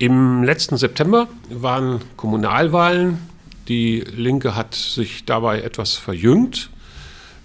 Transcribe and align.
Im 0.00 0.44
letzten 0.44 0.76
September 0.76 1.26
waren 1.50 2.00
Kommunalwahlen. 2.16 3.18
Die 3.66 3.98
Linke 3.98 4.54
hat 4.54 4.76
sich 4.76 5.24
dabei 5.24 5.62
etwas 5.62 5.94
verjüngt. 5.94 6.70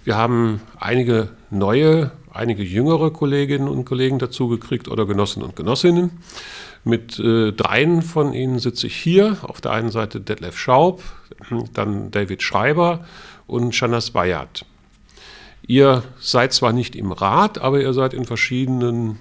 Wir 0.04 0.16
haben 0.16 0.60
einige 0.78 1.30
neue, 1.50 2.12
einige 2.32 2.62
jüngere 2.62 3.10
Kolleginnen 3.10 3.66
und 3.66 3.84
Kollegen 3.84 4.20
dazugekriegt 4.20 4.86
oder 4.86 5.04
Genossen 5.04 5.42
und 5.42 5.56
Genossinnen. 5.56 6.12
Mit 6.84 7.18
äh, 7.18 7.50
dreien 7.50 8.02
von 8.02 8.32
ihnen 8.32 8.60
sitze 8.60 8.86
ich 8.86 8.94
hier. 8.94 9.38
Auf 9.42 9.60
der 9.60 9.72
einen 9.72 9.90
Seite 9.90 10.20
Detlef 10.20 10.56
Schaub, 10.56 11.02
dann 11.72 12.12
David 12.12 12.40
Schreiber 12.40 13.04
und 13.48 13.74
Shanas 13.74 14.12
Bayat. 14.12 14.64
Ihr 15.66 16.04
seid 16.20 16.52
zwar 16.52 16.72
nicht 16.72 16.94
im 16.94 17.10
Rat, 17.10 17.58
aber 17.58 17.80
ihr 17.80 17.94
seid 17.94 18.14
in 18.14 18.26
verschiedenen 18.26 19.18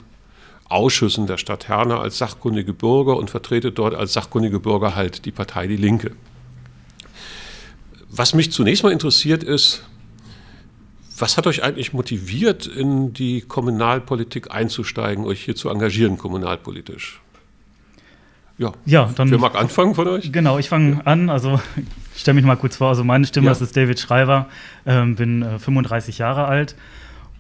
Ausschüssen 0.74 1.28
der 1.28 1.38
Stadt 1.38 1.68
Herne 1.68 2.00
als 2.00 2.18
sachkundige 2.18 2.74
Bürger 2.74 3.18
und 3.18 3.30
vertretet 3.30 3.78
dort 3.78 3.96
als 3.96 4.14
sachkundige 4.14 4.60
Bürger 4.60 4.96
halt 4.96 5.26
die 5.26 5.32
Partei 5.32 5.68
Die 5.68 5.78
Linke. 5.78 6.12
Was 8.10 8.34
mich 8.34 8.52
zunächst 8.52 8.84
mal 8.84 8.92
interessiert 8.92 9.44
ist, 9.44 9.84
was 11.18 11.38
hat 11.38 11.48
euch 11.48 11.64
eigentlich 11.64 11.94
motiviert, 11.94 12.66
in 12.66 13.14
die 13.14 13.42
Kommunalpolitik 13.42 14.52
einzusteigen, 14.52 15.26
euch 15.26 15.44
hier 15.44 15.56
zu 15.56 15.70
engagieren, 15.70 16.18
kommunalpolitisch? 16.18 17.22
Ja, 18.58 18.72
ja 18.86 19.12
dann. 19.16 19.32
Wer 19.32 19.40
mag 19.40 19.56
anfangen 19.56 19.96
von 19.96 20.08
euch? 20.08 20.32
Genau, 20.32 20.60
ich 20.60 20.70
fange 20.70 21.06
an. 21.06 21.30
Also, 21.30 21.60
stelle 22.16 22.36
mich 22.36 22.46
mal 22.46 22.56
kurz 22.56 22.78
vor. 22.78 22.90
Also, 22.90 23.04
meine 23.04 23.26
Stimme, 23.26 23.46
ja. 23.46 23.52
das 23.52 23.62
ist 23.62 23.76
David 23.76 24.00
Schreiber, 24.00 24.48
ähm, 24.86 25.16
bin 25.16 25.42
äh, 25.42 25.60
35 25.60 26.18
Jahre 26.18 26.46
alt. 26.46 26.76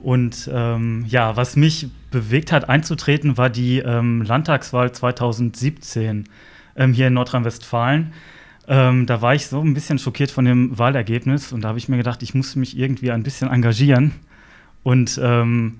Und 0.04 0.50
ähm, 0.54 1.06
ja, 1.08 1.38
was 1.38 1.56
mich 1.56 1.88
bewegt 2.12 2.52
hat, 2.52 2.68
einzutreten, 2.68 3.38
war 3.38 3.50
die 3.50 3.80
ähm, 3.80 4.22
Landtagswahl 4.22 4.92
2017 4.92 6.26
ähm, 6.76 6.94
hier 6.94 7.08
in 7.08 7.14
Nordrhein-Westfalen. 7.14 8.12
Ähm, 8.68 9.06
da 9.06 9.22
war 9.22 9.34
ich 9.34 9.48
so 9.48 9.62
ein 9.62 9.74
bisschen 9.74 10.00
schockiert 10.00 10.30
von 10.30 10.44
dem 10.44 10.78
Wahlergebnis 10.78 11.54
und 11.54 11.62
da 11.62 11.70
habe 11.70 11.78
ich 11.78 11.88
mir 11.88 11.96
gedacht, 11.96 12.22
ich 12.22 12.34
muss 12.34 12.58
mich 12.58 12.78
irgendwie 12.78 13.12
ein 13.12 13.24
bisschen 13.24 13.50
engagieren. 13.50 14.12
Und 14.84 15.18
ähm, 15.24 15.80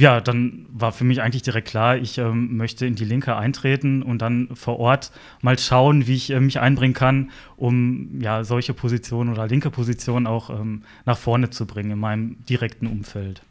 ja, 0.00 0.22
dann 0.22 0.64
war 0.72 0.92
für 0.92 1.04
mich 1.04 1.20
eigentlich 1.20 1.42
direkt 1.42 1.68
klar, 1.68 1.98
ich 1.98 2.16
ähm, 2.16 2.56
möchte 2.56 2.86
in 2.86 2.94
die 2.94 3.04
Linke 3.04 3.36
eintreten 3.36 4.02
und 4.02 4.22
dann 4.22 4.48
vor 4.54 4.80
Ort 4.80 5.12
mal 5.42 5.58
schauen, 5.58 6.06
wie 6.06 6.14
ich 6.14 6.30
äh, 6.30 6.40
mich 6.40 6.58
einbringen 6.58 6.94
kann, 6.94 7.30
um 7.58 8.18
ja 8.18 8.42
solche 8.42 8.72
Positionen 8.72 9.30
oder 9.30 9.46
linke 9.46 9.68
Positionen 9.68 10.26
auch 10.26 10.48
ähm, 10.48 10.84
nach 11.04 11.18
vorne 11.18 11.50
zu 11.50 11.66
bringen 11.66 11.90
in 11.90 11.98
meinem 11.98 12.36
direkten 12.48 12.86
Umfeld. 12.86 13.42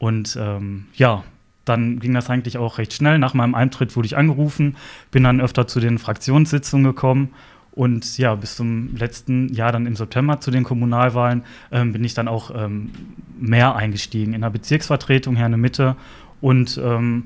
Und 0.00 0.36
ähm, 0.36 0.86
ja, 0.94 1.22
dann 1.64 2.00
ging 2.00 2.12
das 2.12 2.28
eigentlich 2.28 2.58
auch 2.58 2.78
recht 2.78 2.92
schnell. 2.92 3.20
Nach 3.20 3.32
meinem 3.32 3.54
Eintritt 3.54 3.94
wurde 3.94 4.06
ich 4.06 4.16
angerufen, 4.16 4.76
bin 5.12 5.22
dann 5.22 5.40
öfter 5.40 5.68
zu 5.68 5.78
den 5.78 5.98
Fraktionssitzungen 5.98 6.84
gekommen 6.84 7.30
und 7.76 8.16
ja, 8.16 8.34
bis 8.34 8.56
zum 8.56 8.96
letzten 8.96 9.52
Jahr, 9.52 9.70
dann 9.70 9.84
im 9.86 9.94
September 9.94 10.40
zu 10.40 10.50
den 10.50 10.64
Kommunalwahlen, 10.64 11.44
ähm, 11.70 11.92
bin 11.92 12.02
ich 12.02 12.14
dann 12.14 12.26
auch 12.26 12.50
ähm, 12.52 12.90
mehr 13.38 13.76
eingestiegen 13.76 14.32
in 14.32 14.40
der 14.40 14.48
Bezirksvertretung 14.48 15.36
Herne 15.36 15.58
Mitte 15.58 15.94
und 16.40 16.80
ähm, 16.82 17.24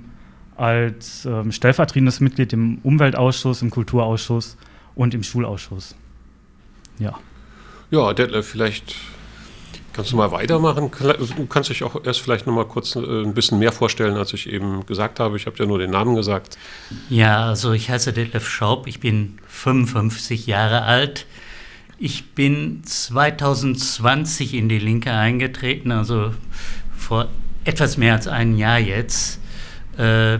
als 0.56 1.24
ähm, 1.24 1.52
stellvertretendes 1.52 2.18
Mitglied 2.18 2.52
im 2.52 2.78
Umweltausschuss, 2.82 3.62
im 3.62 3.70
Kulturausschuss 3.70 4.56
und 4.96 5.14
im 5.14 5.22
Schulausschuss. 5.22 5.94
Ja. 6.98 7.16
Ja, 7.92 8.12
Detlef, 8.12 8.46
vielleicht 8.48 8.96
Kannst 10.00 10.12
du 10.12 10.16
mal 10.16 10.32
weitermachen? 10.32 10.90
Du 10.90 11.44
kannst 11.44 11.68
dich 11.68 11.82
auch 11.82 12.02
erst 12.06 12.22
vielleicht 12.22 12.46
noch 12.46 12.54
mal 12.54 12.64
kurz 12.64 12.96
äh, 12.96 13.00
ein 13.00 13.34
bisschen 13.34 13.58
mehr 13.58 13.70
vorstellen, 13.70 14.16
als 14.16 14.32
ich 14.32 14.50
eben 14.50 14.86
gesagt 14.86 15.20
habe. 15.20 15.36
Ich 15.36 15.44
habe 15.44 15.58
ja 15.58 15.66
nur 15.66 15.78
den 15.78 15.90
Namen 15.90 16.14
gesagt. 16.14 16.56
Ja, 17.10 17.48
also 17.48 17.72
ich 17.72 17.90
heiße 17.90 18.14
Detlef 18.14 18.48
Schaub, 18.48 18.86
ich 18.86 18.98
bin 19.00 19.36
55 19.48 20.46
Jahre 20.46 20.84
alt. 20.84 21.26
Ich 21.98 22.30
bin 22.30 22.82
2020 22.82 24.54
in 24.54 24.70
die 24.70 24.78
Linke 24.78 25.12
eingetreten, 25.12 25.92
also 25.92 26.32
vor 26.96 27.28
etwas 27.64 27.98
mehr 27.98 28.14
als 28.14 28.26
einem 28.26 28.56
Jahr 28.56 28.78
jetzt. 28.78 29.38
Äh, 29.98 30.38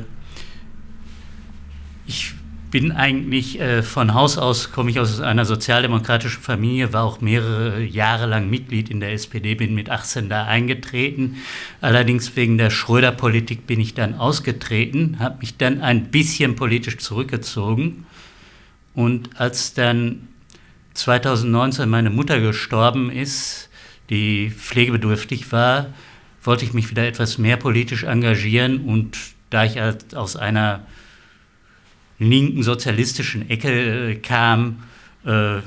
ich 2.07 2.33
bin 2.71 2.93
eigentlich 2.93 3.61
äh, 3.61 3.83
von 3.83 4.15
Haus 4.15 4.39
aus, 4.39 4.71
komme 4.73 4.91
ich 4.91 5.01
aus 5.01 5.21
einer 5.21 5.45
sozialdemokratischen 5.45 6.41
Familie, 6.41 6.93
war 6.93 7.05
auch 7.05 7.21
mehrere 7.21 7.83
Jahre 7.83 8.27
lang 8.27 8.49
Mitglied 8.49 8.91
in 8.91 9.01
der 9.01 9.13
SPD, 9.13 9.55
bin 9.55 9.75
mit 9.75 9.91
18 9.91 10.29
da 10.29 10.45
eingetreten. 10.45 11.37
Allerdings 11.81 12.37
wegen 12.37 12.59
der 12.59 12.71
Schröder-Politik 12.71 13.67
bin 13.67 13.81
ich 13.81 13.95
dann 13.95 14.15
ausgetreten, 14.15 15.17
habe 15.19 15.39
mich 15.41 15.57
dann 15.57 15.81
ein 15.81 16.11
bisschen 16.11 16.57
politisch 16.57 16.99
zurückgezogen. 16.99 18.07
Und 18.95 19.41
als 19.41 19.75
dann 19.75 20.29
2019 20.95 21.89
meine 21.89 22.11
Mutter 22.11 22.41
gestorben 22.41 23.11
ist, 23.11 23.69
die 24.11 24.51
pflegebedürftig 24.51 25.51
war, 25.53 25.87
wollte 26.43 26.65
ich 26.65 26.73
mich 26.73 26.91
wieder 26.91 27.07
etwas 27.07 27.39
mehr 27.39 27.57
politisch 27.57 28.05
engagieren 28.05 28.81
und 28.81 29.17
da 29.51 29.65
ich 29.65 29.79
aus 30.15 30.37
einer 30.37 30.87
linken 32.21 32.63
sozialistischen 32.63 33.49
Ecke 33.51 34.11
äh, 34.11 34.15
kam, 34.17 34.83
äh, 35.25 35.59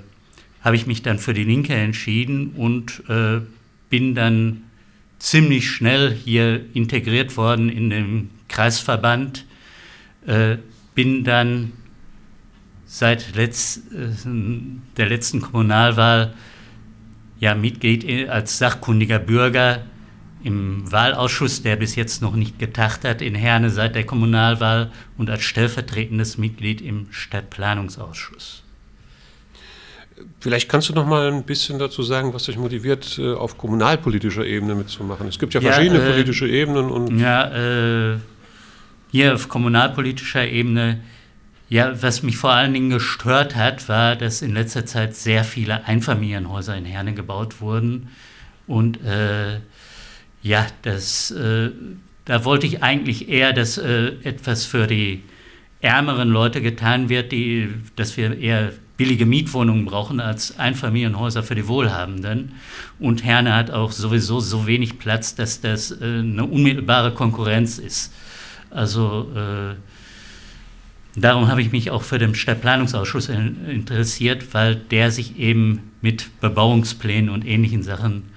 habe 0.61 0.75
ich 0.75 0.87
mich 0.87 1.01
dann 1.01 1.19
für 1.19 1.33
die 1.33 1.43
Linke 1.43 1.73
entschieden 1.73 2.51
und 2.51 3.03
äh, 3.09 3.41
bin 3.89 4.15
dann 4.15 4.63
ziemlich 5.19 5.69
schnell 5.69 6.13
hier 6.13 6.63
integriert 6.73 7.35
worden 7.35 7.69
in 7.69 7.89
den 7.89 8.29
Kreisverband. 8.47 9.45
Bin 10.95 11.23
dann 11.23 11.71
seit 12.85 13.35
letzt, 13.35 13.83
der 14.97 15.05
letzten 15.07 15.41
Kommunalwahl 15.41 16.33
ja 17.39 17.55
Mitglied 17.55 18.29
als 18.29 18.57
sachkundiger 18.57 19.19
Bürger 19.19 19.85
im 20.43 20.91
Wahlausschuss, 20.91 21.63
der 21.63 21.77
bis 21.77 21.95
jetzt 21.95 22.21
noch 22.21 22.35
nicht 22.35 22.59
getagt 22.59 23.05
hat 23.05 23.21
in 23.21 23.33
Herne 23.33 23.69
seit 23.69 23.95
der 23.95 24.05
Kommunalwahl 24.05 24.91
und 25.17 25.29
als 25.29 25.43
stellvertretendes 25.43 26.37
Mitglied 26.37 26.81
im 26.81 27.07
Stadtplanungsausschuss. 27.11 28.63
Vielleicht 30.39 30.69
kannst 30.69 30.89
du 30.89 30.93
noch 30.93 31.07
mal 31.07 31.31
ein 31.31 31.43
bisschen 31.43 31.79
dazu 31.79 32.03
sagen, 32.03 32.33
was 32.33 32.43
dich 32.43 32.57
motiviert, 32.57 33.17
äh, 33.17 33.33
auf 33.33 33.57
kommunalpolitischer 33.57 34.45
Ebene 34.45 34.75
mitzumachen. 34.75 35.27
Es 35.27 35.39
gibt 35.39 35.53
ja 35.53 35.61
verschiedene 35.61 35.99
ja, 35.99 36.05
äh, 36.05 36.11
politische 36.11 36.47
Ebenen 36.47 36.89
und 36.89 37.19
ja, 37.19 38.13
äh, 38.13 38.17
hier 39.11 39.33
auf 39.33 39.47
kommunalpolitischer 39.47 40.45
Ebene. 40.47 40.99
Ja, 41.69 42.01
was 42.01 42.21
mich 42.21 42.37
vor 42.37 42.51
allen 42.51 42.73
Dingen 42.73 42.89
gestört 42.89 43.55
hat, 43.55 43.89
war, 43.89 44.15
dass 44.15 44.41
in 44.41 44.53
letzter 44.53 44.85
Zeit 44.85 45.15
sehr 45.15 45.43
viele 45.43 45.85
Einfamilienhäuser 45.85 46.75
in 46.75 46.85
Herne 46.85 47.13
gebaut 47.13 47.61
wurden 47.61 48.09
und 48.67 49.03
äh, 49.03 49.59
ja, 50.43 50.67
das, 50.81 51.31
äh, 51.31 51.71
da 52.25 52.45
wollte 52.45 52.67
ich 52.67 52.83
eigentlich 52.83 53.29
eher, 53.29 53.53
dass 53.53 53.77
äh, 53.77 54.11
etwas 54.23 54.65
für 54.65 54.87
die 54.87 55.23
ärmeren 55.81 56.29
Leute 56.29 56.61
getan 56.61 57.09
wird, 57.09 57.31
die, 57.31 57.69
dass 57.95 58.15
wir 58.17 58.37
eher 58.37 58.73
billige 58.97 59.25
Mietwohnungen 59.25 59.85
brauchen 59.85 60.19
als 60.19 60.59
Einfamilienhäuser 60.59 61.43
für 61.43 61.55
die 61.55 61.67
Wohlhabenden. 61.67 62.53
Und 62.99 63.23
Herne 63.23 63.55
hat 63.55 63.71
auch 63.71 63.91
sowieso 63.91 64.39
so 64.39 64.67
wenig 64.67 64.99
Platz, 64.99 65.33
dass 65.33 65.61
das 65.61 65.91
äh, 65.91 66.19
eine 66.19 66.45
unmittelbare 66.45 67.13
Konkurrenz 67.13 67.79
ist. 67.79 68.13
Also 68.69 69.31
äh, 69.35 69.75
darum 71.19 71.47
habe 71.47 71.61
ich 71.61 71.71
mich 71.71 71.89
auch 71.89 72.03
für 72.03 72.17
den 72.17 72.35
Stadtplanungsausschuss 72.35 73.29
interessiert, 73.29 74.53
weil 74.53 74.75
der 74.75 75.09
sich 75.09 75.39
eben 75.39 75.91
mit 76.01 76.41
Bebauungsplänen 76.41 77.29
und 77.29 77.45
ähnlichen 77.45 77.81
Sachen 77.81 78.32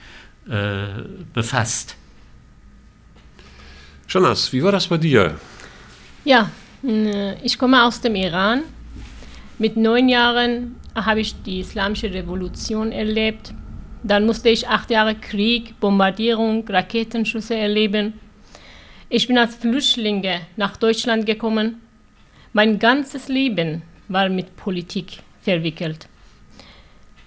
äh, 0.49 1.03
befasst. 1.33 1.97
Shanas, 4.07 4.53
wie 4.53 4.63
war 4.63 4.73
das 4.73 4.87
bei 4.87 4.97
dir? 4.97 5.39
Ja, 6.25 6.51
ich 7.43 7.59
komme 7.59 7.83
aus 7.85 8.01
dem 8.01 8.15
Iran. 8.15 8.63
Mit 9.59 9.77
neun 9.77 10.09
Jahren 10.09 10.77
habe 10.95 11.21
ich 11.21 11.43
die 11.43 11.61
islamische 11.61 12.13
Revolution 12.13 12.93
erlebt. 12.93 13.53
Dann 14.03 14.27
musste 14.27 14.51
ich 14.51 14.69
acht 14.69 14.91
Jahre 14.91 15.15
Krieg, 15.17 15.79
Bombardierung, 15.81 16.67
Raketenschüsse 16.69 17.57
erleben. 17.57 18.13
Ich 19.09 19.27
bin 19.27 19.39
als 19.39 19.57
Flüchtlinge 19.57 20.43
nach 20.57 20.77
Deutschland 20.77 21.27
gekommen. 21.27 21.81
Mein 22.53 22.79
ganzes 22.79 23.29
Leben 23.29 23.83
war 24.09 24.29
mit 24.29 24.57
Politik 24.57 25.19
verwickelt. 25.43 26.09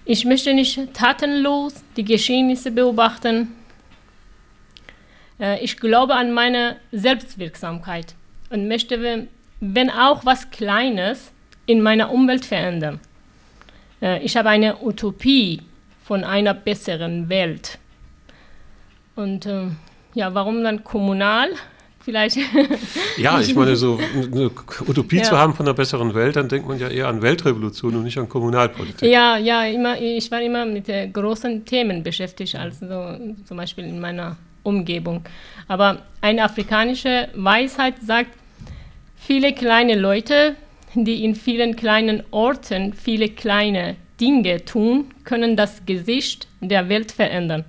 Ich 0.04 0.24
möchte 0.24 0.54
nicht 0.54 0.94
tatenlos 0.94 1.74
die 1.96 2.04
Geschehnisse 2.04 2.70
beobachten. 2.70 3.54
Äh, 5.38 5.62
ich 5.62 5.76
glaube 5.76 6.14
an 6.14 6.32
meine 6.32 6.76
Selbstwirksamkeit 6.92 8.14
und 8.50 8.68
möchte, 8.68 9.28
wenn 9.60 9.90
auch 9.90 10.24
was 10.24 10.50
Kleines, 10.50 11.32
in 11.66 11.82
meiner 11.82 12.10
Umwelt 12.10 12.44
verändern. 12.44 12.98
Äh, 14.02 14.22
ich 14.24 14.36
habe 14.36 14.48
eine 14.48 14.82
Utopie 14.82 15.62
von 16.04 16.24
einer 16.24 16.54
besseren 16.54 17.28
Welt. 17.28 17.78
Und 19.14 19.46
äh, 19.46 19.66
ja, 20.14 20.34
warum 20.34 20.64
dann 20.64 20.82
kommunal? 20.82 21.50
Vielleicht. 22.04 22.38
Ja, 23.16 23.40
ich 23.40 23.54
meine, 23.54 23.76
so 23.76 23.98
eine 24.14 24.50
Utopie 24.86 25.18
ja. 25.18 25.22
zu 25.24 25.36
haben 25.36 25.54
von 25.54 25.66
einer 25.66 25.74
besseren 25.74 26.14
Welt, 26.14 26.36
dann 26.36 26.48
denkt 26.48 26.66
man 26.66 26.78
ja 26.78 26.88
eher 26.88 27.08
an 27.08 27.20
Weltrevolution 27.20 27.96
und 27.96 28.04
nicht 28.04 28.16
an 28.16 28.28
Kommunalpolitik. 28.28 29.10
Ja, 29.10 29.36
ja, 29.36 29.64
immer, 29.64 30.00
ich 30.00 30.30
war 30.30 30.40
immer 30.40 30.64
mit 30.64 30.88
äh, 30.88 31.08
großen 31.08 31.64
Themen 31.66 32.02
beschäftigt, 32.02 32.54
also 32.54 32.86
zum 33.44 33.56
Beispiel 33.56 33.84
in 33.84 34.00
meiner 34.00 34.36
Umgebung. 34.62 35.22
Aber 35.68 36.02
eine 36.20 36.44
afrikanische 36.44 37.28
Weisheit 37.34 37.94
sagt, 38.00 38.30
viele 39.16 39.52
kleine 39.52 39.96
Leute, 39.96 40.56
die 40.94 41.24
in 41.24 41.34
vielen 41.34 41.76
kleinen 41.76 42.22
Orten 42.30 42.94
viele 42.94 43.28
kleine 43.28 43.96
Dinge 44.20 44.64
tun, 44.64 45.06
können 45.24 45.56
das 45.56 45.84
Gesicht 45.86 46.46
der 46.60 46.88
Welt 46.88 47.12
verändern. 47.12 47.64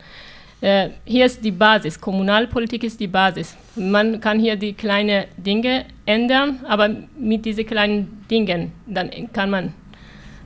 Äh, 0.61 0.89
hier 1.05 1.25
ist 1.25 1.43
die 1.43 1.51
Basis, 1.51 1.99
Kommunalpolitik 1.99 2.83
ist 2.83 2.99
die 2.99 3.07
Basis. 3.07 3.57
Man 3.75 4.21
kann 4.21 4.39
hier 4.39 4.55
die 4.55 4.73
kleinen 4.73 5.25
Dinge 5.35 5.85
ändern, 6.05 6.59
aber 6.67 6.89
mit 7.17 7.45
diesen 7.45 7.65
kleinen 7.65 8.23
Dingen 8.29 8.71
dann 8.85 9.09
kann 9.33 9.49
man 9.49 9.73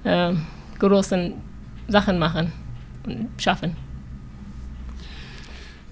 äh, 0.06 0.34
große 0.80 1.34
Sachen 1.90 2.18
machen 2.18 2.54
und 3.06 3.28
schaffen. 3.38 3.76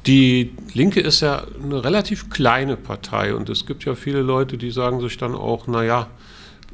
Die 0.05 0.51
Linke 0.73 1.01
ist 1.01 1.21
ja 1.21 1.45
eine 1.61 1.83
relativ 1.83 2.29
kleine 2.29 2.77
Partei 2.77 3.35
und 3.35 3.49
es 3.49 3.65
gibt 3.65 3.83
ja 3.83 3.93
viele 3.93 4.21
Leute, 4.21 4.57
die 4.57 4.71
sagen 4.71 5.01
sich 5.01 5.17
dann 5.17 5.35
auch, 5.35 5.67
naja, 5.67 6.07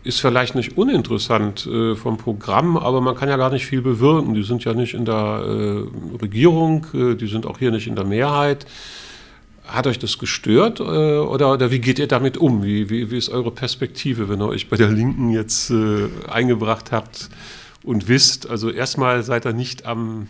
ist 0.04 0.22
vielleicht 0.22 0.56
nicht 0.56 0.78
uninteressant 0.78 1.66
äh, 1.68 1.96
vom 1.96 2.18
Programm, 2.18 2.78
aber 2.78 3.01
man 3.01 3.16
kann 3.16 3.30
ja 3.30 3.38
gar 3.38 3.51
nicht 3.51 3.66
viel 3.66 3.81
bewirken. 3.81 4.34
Die 4.34 4.44
sind 4.44 4.63
ja 4.63 4.74
nicht 4.74 4.94
in 4.94 5.06
der 5.06 5.16
äh, 5.16 6.18
Regierung, 6.22 6.88
äh, 6.94 7.16
die 7.16 7.28
sind 7.28 7.46
auch 7.46 7.60
hier 7.60 7.72
nicht 7.72 7.88
in 7.88 7.96
der 7.96 8.06
Mehrheit. 8.06 8.66
Hat 9.66 9.88
euch 9.88 10.00
das 10.00 10.18
gestört 10.18 10.80
äh, 10.80 10.84
oder, 10.84 11.54
oder 11.54 11.69
wie 11.72 11.80
geht 11.80 12.00
ihr 12.00 12.07
damit 12.07 12.38
um? 12.38 12.63
Wie, 12.63 12.90
wie, 12.90 13.12
wie, 13.12 13.18
ist 13.18 13.30
eure 13.30 13.51
Perspektive, 13.51 14.30
wenn 14.30 14.42
ihr 14.42 14.48
euch 14.48 14.69
bei 14.69 14.78
der 14.78 14.90
Linken 14.90 15.31
jetzt 15.31 15.69
äh, 15.69 16.07
eingebracht 16.28 16.92
habt 16.92 17.30
und 17.84 18.07
wisst, 18.07 18.50
also 18.50 18.69
erstmal 18.69 19.22
seid 19.24 19.45
ihr 19.45 19.54
nicht 19.54 19.86
am, 19.86 20.28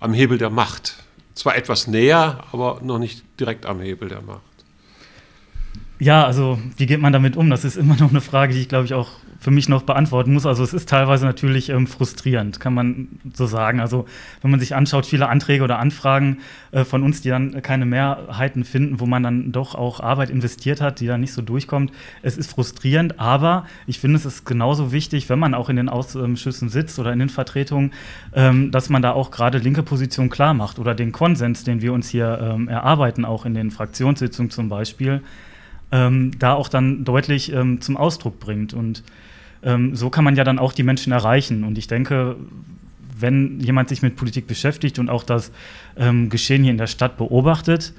am 0.00 0.12
Hebel 0.12 0.38
der 0.38 0.50
Macht. 0.50 0.96
Zwar 1.34 1.56
etwas 1.56 1.86
näher, 1.86 2.44
aber 2.52 2.80
noch 2.82 2.98
nicht 2.98 3.24
direkt 3.40 3.64
am 3.64 3.80
Hebel 3.80 4.08
der 4.08 4.22
Macht. 4.22 4.47
Ja, 6.00 6.24
also 6.24 6.60
wie 6.76 6.86
geht 6.86 7.00
man 7.00 7.12
damit 7.12 7.36
um? 7.36 7.50
Das 7.50 7.64
ist 7.64 7.76
immer 7.76 7.96
noch 8.00 8.10
eine 8.10 8.20
Frage, 8.20 8.54
die 8.54 8.60
ich, 8.60 8.68
glaube 8.68 8.84
ich, 8.84 8.94
auch 8.94 9.10
für 9.40 9.50
mich 9.52 9.68
noch 9.68 9.82
beantworten 9.82 10.32
muss. 10.32 10.46
Also 10.46 10.64
es 10.64 10.74
ist 10.74 10.88
teilweise 10.88 11.24
natürlich 11.24 11.68
ähm, 11.68 11.86
frustrierend, 11.86 12.58
kann 12.58 12.74
man 12.74 13.08
so 13.34 13.46
sagen. 13.46 13.80
Also 13.80 14.04
wenn 14.42 14.50
man 14.50 14.58
sich 14.58 14.74
anschaut, 14.74 15.06
viele 15.06 15.28
Anträge 15.28 15.62
oder 15.62 15.78
Anfragen 15.78 16.38
äh, 16.72 16.84
von 16.84 17.04
uns, 17.04 17.20
die 17.20 17.28
dann 17.28 17.62
keine 17.62 17.86
Mehrheiten 17.86 18.64
finden, 18.64 18.98
wo 18.98 19.06
man 19.06 19.22
dann 19.22 19.52
doch 19.52 19.76
auch 19.76 20.00
Arbeit 20.00 20.30
investiert 20.30 20.80
hat, 20.80 20.98
die 20.98 21.06
dann 21.06 21.20
nicht 21.20 21.32
so 21.32 21.42
durchkommt. 21.42 21.92
Es 22.22 22.36
ist 22.36 22.50
frustrierend, 22.50 23.20
aber 23.20 23.64
ich 23.86 24.00
finde, 24.00 24.16
es 24.16 24.26
ist 24.26 24.44
genauso 24.44 24.90
wichtig, 24.90 25.28
wenn 25.28 25.38
man 25.38 25.54
auch 25.54 25.68
in 25.68 25.76
den 25.76 25.88
Ausschüssen 25.88 26.68
sitzt 26.68 26.98
oder 26.98 27.12
in 27.12 27.20
den 27.20 27.28
Vertretungen, 27.28 27.92
ähm, 28.34 28.72
dass 28.72 28.88
man 28.88 29.02
da 29.02 29.12
auch 29.12 29.30
gerade 29.30 29.58
linke 29.58 29.84
Position 29.84 30.30
klar 30.30 30.52
macht 30.52 30.80
oder 30.80 30.96
den 30.96 31.12
Konsens, 31.12 31.62
den 31.62 31.80
wir 31.80 31.92
uns 31.92 32.08
hier 32.08 32.40
ähm, 32.42 32.66
erarbeiten, 32.66 33.24
auch 33.24 33.46
in 33.46 33.54
den 33.54 33.70
Fraktionssitzungen 33.70 34.50
zum 34.50 34.68
Beispiel 34.68 35.22
ähm, 35.92 36.32
da 36.38 36.54
auch 36.54 36.68
dann 36.68 37.04
deutlich 37.04 37.52
ähm, 37.52 37.80
zum 37.80 37.96
Ausdruck 37.96 38.40
bringt. 38.40 38.74
Und 38.74 39.02
ähm, 39.62 39.94
so 39.94 40.10
kann 40.10 40.24
man 40.24 40.36
ja 40.36 40.44
dann 40.44 40.58
auch 40.58 40.72
die 40.72 40.82
Menschen 40.82 41.12
erreichen. 41.12 41.64
Und 41.64 41.78
ich 41.78 41.86
denke, 41.86 42.36
wenn 43.18 43.60
jemand 43.60 43.88
sich 43.88 44.02
mit 44.02 44.16
Politik 44.16 44.46
beschäftigt 44.46 44.98
und 44.98 45.10
auch 45.10 45.24
das 45.24 45.50
ähm, 45.96 46.28
Geschehen 46.30 46.62
hier 46.62 46.72
in 46.72 46.78
der 46.78 46.86
Stadt 46.86 47.16
beobachtet 47.16 47.92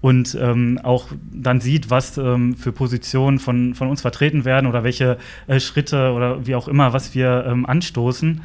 und 0.00 0.36
ähm, 0.40 0.80
auch 0.82 1.08
dann 1.32 1.60
sieht, 1.60 1.90
was 1.90 2.16
ähm, 2.16 2.56
für 2.56 2.72
Positionen 2.72 3.38
von, 3.38 3.74
von 3.74 3.88
uns 3.88 4.00
vertreten 4.00 4.44
werden 4.44 4.66
oder 4.66 4.82
welche 4.82 5.18
äh, 5.46 5.60
Schritte 5.60 6.12
oder 6.12 6.46
wie 6.46 6.54
auch 6.54 6.68
immer, 6.68 6.92
was 6.92 7.14
wir 7.14 7.44
anstoßen, 7.66 8.40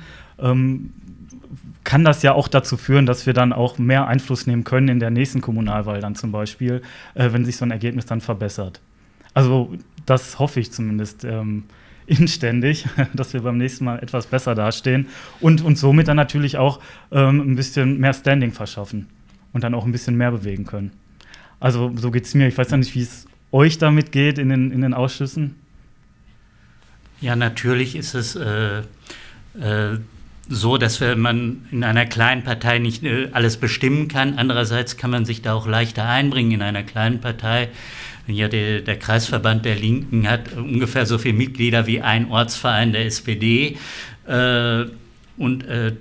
kann 1.87 2.03
das 2.03 2.21
ja 2.21 2.33
auch 2.33 2.49
dazu 2.49 2.75
führen, 2.75 3.05
dass 3.05 3.25
wir 3.25 3.33
dann 3.33 3.53
auch 3.53 3.77
mehr 3.77 4.07
Einfluss 4.07 4.45
nehmen 4.45 4.65
können 4.65 4.89
in 4.89 4.99
der 4.99 5.09
nächsten 5.09 5.39
Kommunalwahl 5.39 6.01
dann 6.01 6.15
zum 6.15 6.33
Beispiel, 6.33 6.81
äh, 7.13 7.31
wenn 7.31 7.45
sich 7.45 7.55
so 7.55 7.63
ein 7.63 7.71
Ergebnis 7.71 8.05
dann 8.05 8.19
verbessert. 8.19 8.81
Also 9.37 9.71
das 10.07 10.39
hoffe 10.39 10.59
ich 10.59 10.71
zumindest 10.71 11.23
ähm, 11.23 11.65
inständig, 12.07 12.87
dass 13.13 13.33
wir 13.33 13.41
beim 13.41 13.59
nächsten 13.59 13.85
Mal 13.85 13.99
etwas 13.99 14.25
besser 14.25 14.55
dastehen 14.55 15.09
und 15.41 15.63
uns 15.63 15.79
somit 15.79 16.07
dann 16.07 16.17
natürlich 16.17 16.57
auch 16.57 16.79
ähm, 17.11 17.41
ein 17.41 17.55
bisschen 17.55 17.99
mehr 17.99 18.15
Standing 18.15 18.51
verschaffen 18.51 19.05
und 19.53 19.63
dann 19.63 19.75
auch 19.75 19.85
ein 19.85 19.91
bisschen 19.91 20.17
mehr 20.17 20.31
bewegen 20.31 20.65
können. 20.65 20.89
Also 21.59 21.91
so 21.95 22.09
geht 22.09 22.25
es 22.25 22.33
mir. 22.33 22.47
Ich 22.47 22.57
weiß 22.57 22.71
ja 22.71 22.77
nicht, 22.77 22.95
wie 22.95 23.03
es 23.03 23.27
euch 23.51 23.77
damit 23.77 24.11
geht 24.11 24.39
in 24.39 24.49
den, 24.49 24.71
in 24.71 24.81
den 24.81 24.95
Ausschüssen. 24.95 25.53
Ja, 27.21 27.35
natürlich 27.35 27.95
ist 27.95 28.15
es 28.15 28.35
äh, 28.35 28.79
äh, 29.59 29.99
so, 30.49 30.77
dass 30.79 30.99
man 30.99 31.67
in 31.69 31.83
einer 31.83 32.07
kleinen 32.07 32.43
Partei 32.43 32.79
nicht 32.79 33.03
äh, 33.03 33.29
alles 33.33 33.57
bestimmen 33.57 34.07
kann. 34.07 34.39
Andererseits 34.39 34.97
kann 34.97 35.11
man 35.11 35.25
sich 35.25 35.43
da 35.43 35.53
auch 35.53 35.67
leichter 35.67 36.07
einbringen 36.07 36.53
in 36.53 36.61
einer 36.63 36.81
kleinen 36.81 37.21
Partei. 37.21 37.69
Ja, 38.27 38.47
der, 38.47 38.81
der 38.81 38.99
Kreisverband 38.99 39.65
der 39.65 39.75
Linken 39.75 40.29
hat 40.29 40.53
ungefähr 40.53 41.05
so 41.05 41.17
viele 41.17 41.35
Mitglieder 41.35 41.87
wie 41.87 42.01
ein 42.01 42.29
Ortsverein 42.29 42.91
der 42.91 43.05
SPD. 43.05 43.77
Äh, 44.27 44.85
und 45.37 45.63
äh, 45.63 45.93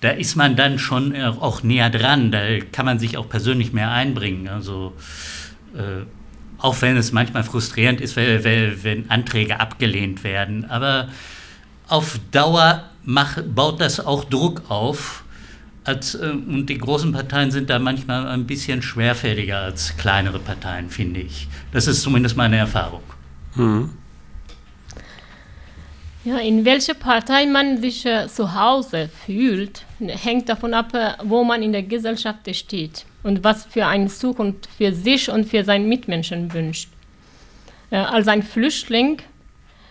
da 0.00 0.10
ist 0.10 0.36
man 0.36 0.56
dann 0.56 0.78
schon 0.78 1.16
auch 1.16 1.62
näher 1.62 1.90
dran. 1.90 2.30
Da 2.30 2.58
kann 2.72 2.86
man 2.86 2.98
sich 2.98 3.16
auch 3.16 3.28
persönlich 3.28 3.72
mehr 3.72 3.90
einbringen. 3.90 4.46
Also 4.46 4.94
äh, 5.74 6.04
auch 6.58 6.80
wenn 6.82 6.96
es 6.96 7.12
manchmal 7.12 7.44
frustrierend 7.44 8.00
ist, 8.00 8.16
wenn, 8.16 8.84
wenn 8.84 9.10
Anträge 9.10 9.60
abgelehnt 9.60 10.24
werden. 10.24 10.64
Aber 10.70 11.08
auf 11.88 12.18
Dauer 12.32 12.84
mach, 13.04 13.42
baut 13.42 13.80
das 13.80 14.00
auch 14.00 14.24
Druck 14.24 14.62
auf. 14.68 15.24
Als, 15.86 16.16
äh, 16.16 16.30
und 16.30 16.66
die 16.66 16.78
großen 16.78 17.12
Parteien 17.12 17.52
sind 17.52 17.70
da 17.70 17.78
manchmal 17.78 18.26
ein 18.26 18.44
bisschen 18.44 18.82
schwerfälliger 18.82 19.60
als 19.60 19.96
kleinere 19.96 20.40
Parteien, 20.40 20.90
finde 20.90 21.20
ich. 21.20 21.46
Das 21.72 21.86
ist 21.86 22.02
zumindest 22.02 22.36
meine 22.36 22.56
Erfahrung. 22.56 23.02
Mhm. 23.54 23.90
Ja, 26.24 26.38
in 26.38 26.64
welcher 26.64 26.94
Partei 26.94 27.46
man 27.46 27.80
sich 27.80 28.04
äh, 28.04 28.26
zu 28.26 28.52
Hause 28.52 29.08
fühlt, 29.24 29.84
hängt 30.00 30.48
davon 30.48 30.74
ab, 30.74 30.92
äh, 30.92 31.12
wo 31.22 31.44
man 31.44 31.62
in 31.62 31.70
der 31.70 31.84
Gesellschaft 31.84 32.52
steht 32.52 33.06
und 33.22 33.44
was 33.44 33.64
für 33.64 33.86
eine 33.86 34.08
Zukunft 34.08 34.68
für 34.76 34.92
sich 34.92 35.30
und 35.30 35.44
für 35.44 35.62
seine 35.62 35.86
Mitmenschen 35.86 36.52
wünscht. 36.52 36.88
Äh, 37.92 37.98
als 37.98 38.26
ein 38.26 38.42
Flüchtling, 38.42 39.22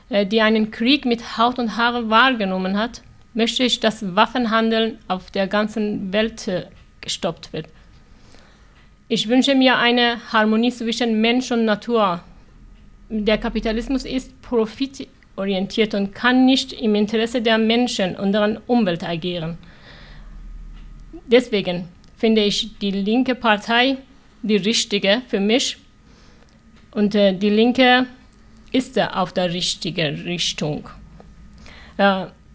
äh, 0.09 0.25
der 0.25 0.43
einen 0.43 0.71
Krieg 0.71 1.05
mit 1.05 1.37
Haut 1.37 1.57
und 1.57 1.77
Haare 1.77 2.09
wahrgenommen 2.09 2.77
hat, 2.77 3.01
möchte 3.35 3.63
ich, 3.63 3.79
dass 3.79 4.15
Waffenhandel 4.15 4.97
auf 5.07 5.29
der 5.29 5.45
ganzen 5.47 6.11
Welt 6.11 6.47
äh, 6.47 6.65
gestoppt 7.01 7.53
wird. 7.53 7.67
Ich 9.07 9.27
wünsche 9.27 9.53
mir 9.53 9.77
eine 9.77 10.17
Harmonie 10.33 10.71
zwischen 10.71 11.21
Mensch 11.21 11.51
und 11.51 11.65
Natur. 11.65 12.23
Der 13.09 13.37
Kapitalismus 13.37 14.03
ist 14.03 14.41
profitorientiert 14.41 15.93
und 15.93 16.15
kann 16.15 16.45
nicht 16.45 16.73
im 16.73 16.95
Interesse 16.95 17.39
der 17.39 17.59
Menschen 17.59 18.15
und 18.15 18.31
der 18.31 18.59
Umwelt 18.65 19.03
agieren. 19.03 19.59
Deswegen 21.27 21.87
finde 22.17 22.41
ich 22.43 22.77
die 22.79 22.91
linke 22.91 23.35
Partei 23.35 23.97
die 24.41 24.57
richtige 24.57 25.21
für 25.27 25.39
mich 25.39 25.77
und 26.91 27.15
äh, 27.15 27.33
die 27.33 27.49
Linke 27.49 28.05
ist 28.71 28.99
auf 28.99 29.33
der 29.33 29.51
richtigen 29.51 30.21
Richtung. 30.21 30.89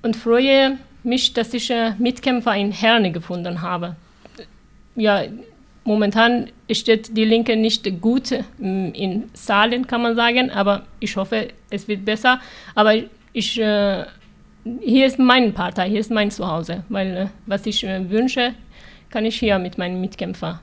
Und 0.03 0.17
freue 0.17 0.79
mich, 1.03 1.33
dass 1.33 1.55
ich 1.55 1.71
äh, 1.71 1.93
Mitkämpfer 1.99 2.55
in 2.55 2.73
Herne 2.73 3.13
gefunden 3.13 3.61
habe. 3.63 3.97
Ja, 4.97 5.25
momentan 5.85 6.51
steht 6.71 7.17
die 7.17 7.25
Linke 7.25 7.57
nicht 7.57 8.01
gut 8.01 8.33
mm, 8.59 8.91
in 8.93 9.31
Zahlen, 9.35 9.87
kann 9.87 10.03
man 10.03 10.17
sagen, 10.17 10.51
aber 10.51 10.85
ich 11.01 11.17
hoffe, 11.17 11.49
es 11.71 11.89
wird 11.89 12.05
besser. 12.05 12.41
Aber 12.75 12.95
ich, 13.33 13.61
äh, 13.61 14.05
hier 14.81 15.07
ist 15.07 15.19
meine 15.19 15.53
Partei, 15.53 15.89
hier 15.89 16.01
ist 16.01 16.11
mein 16.11 16.31
Zuhause, 16.31 16.85
weil 16.89 17.17
äh, 17.17 17.27
was 17.47 17.67
ich 17.67 17.83
wünsche, 17.83 18.55
kann 19.11 19.25
ich 19.25 19.39
hier 19.39 19.59
mit 19.59 19.79
meinen 19.79 20.01
Mitkämpfern 20.01 20.61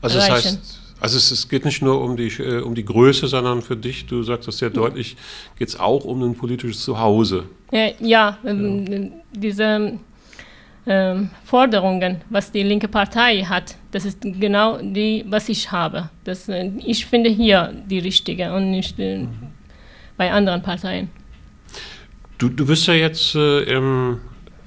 also 0.00 0.18
das 0.18 0.28
erreichen. 0.28 0.58
Heißt 0.58 0.81
also 1.02 1.16
es, 1.16 1.32
es, 1.32 1.48
geht 1.48 1.64
nicht 1.64 1.82
nur 1.82 2.00
um 2.00 2.16
die, 2.16 2.28
äh, 2.28 2.60
um 2.60 2.76
die 2.76 2.84
Größe, 2.84 3.26
sondern 3.26 3.60
für 3.60 3.76
dich, 3.76 4.06
du 4.06 4.22
sagst 4.22 4.46
das 4.46 4.58
sehr 4.58 4.70
deutlich, 4.70 5.16
geht 5.58 5.68
es 5.68 5.80
auch 5.80 6.04
um 6.04 6.22
ein 6.22 6.36
politisches 6.36 6.84
Zuhause. 6.84 7.46
Äh, 7.72 7.94
ja, 7.98 8.38
ähm, 8.46 8.86
ja, 8.86 9.08
diese 9.32 9.98
ähm, 10.86 11.30
Forderungen, 11.44 12.20
was 12.30 12.52
die 12.52 12.62
linke 12.62 12.86
Partei 12.86 13.42
hat, 13.42 13.74
das 13.90 14.04
ist 14.04 14.20
genau 14.22 14.78
die, 14.80 15.24
was 15.28 15.48
ich 15.48 15.72
habe. 15.72 16.08
Das, 16.22 16.48
äh, 16.48 16.70
ich 16.86 17.04
finde 17.04 17.30
hier 17.30 17.74
die 17.90 17.98
richtige 17.98 18.54
und 18.54 18.70
nicht 18.70 19.00
äh, 19.00 19.26
bei 20.16 20.30
anderen 20.30 20.62
Parteien. 20.62 21.10
Du, 22.38 22.48
du 22.48 22.64
bist 22.64 22.86
ja 22.86 22.94
jetzt 22.94 23.34
im 23.34 24.20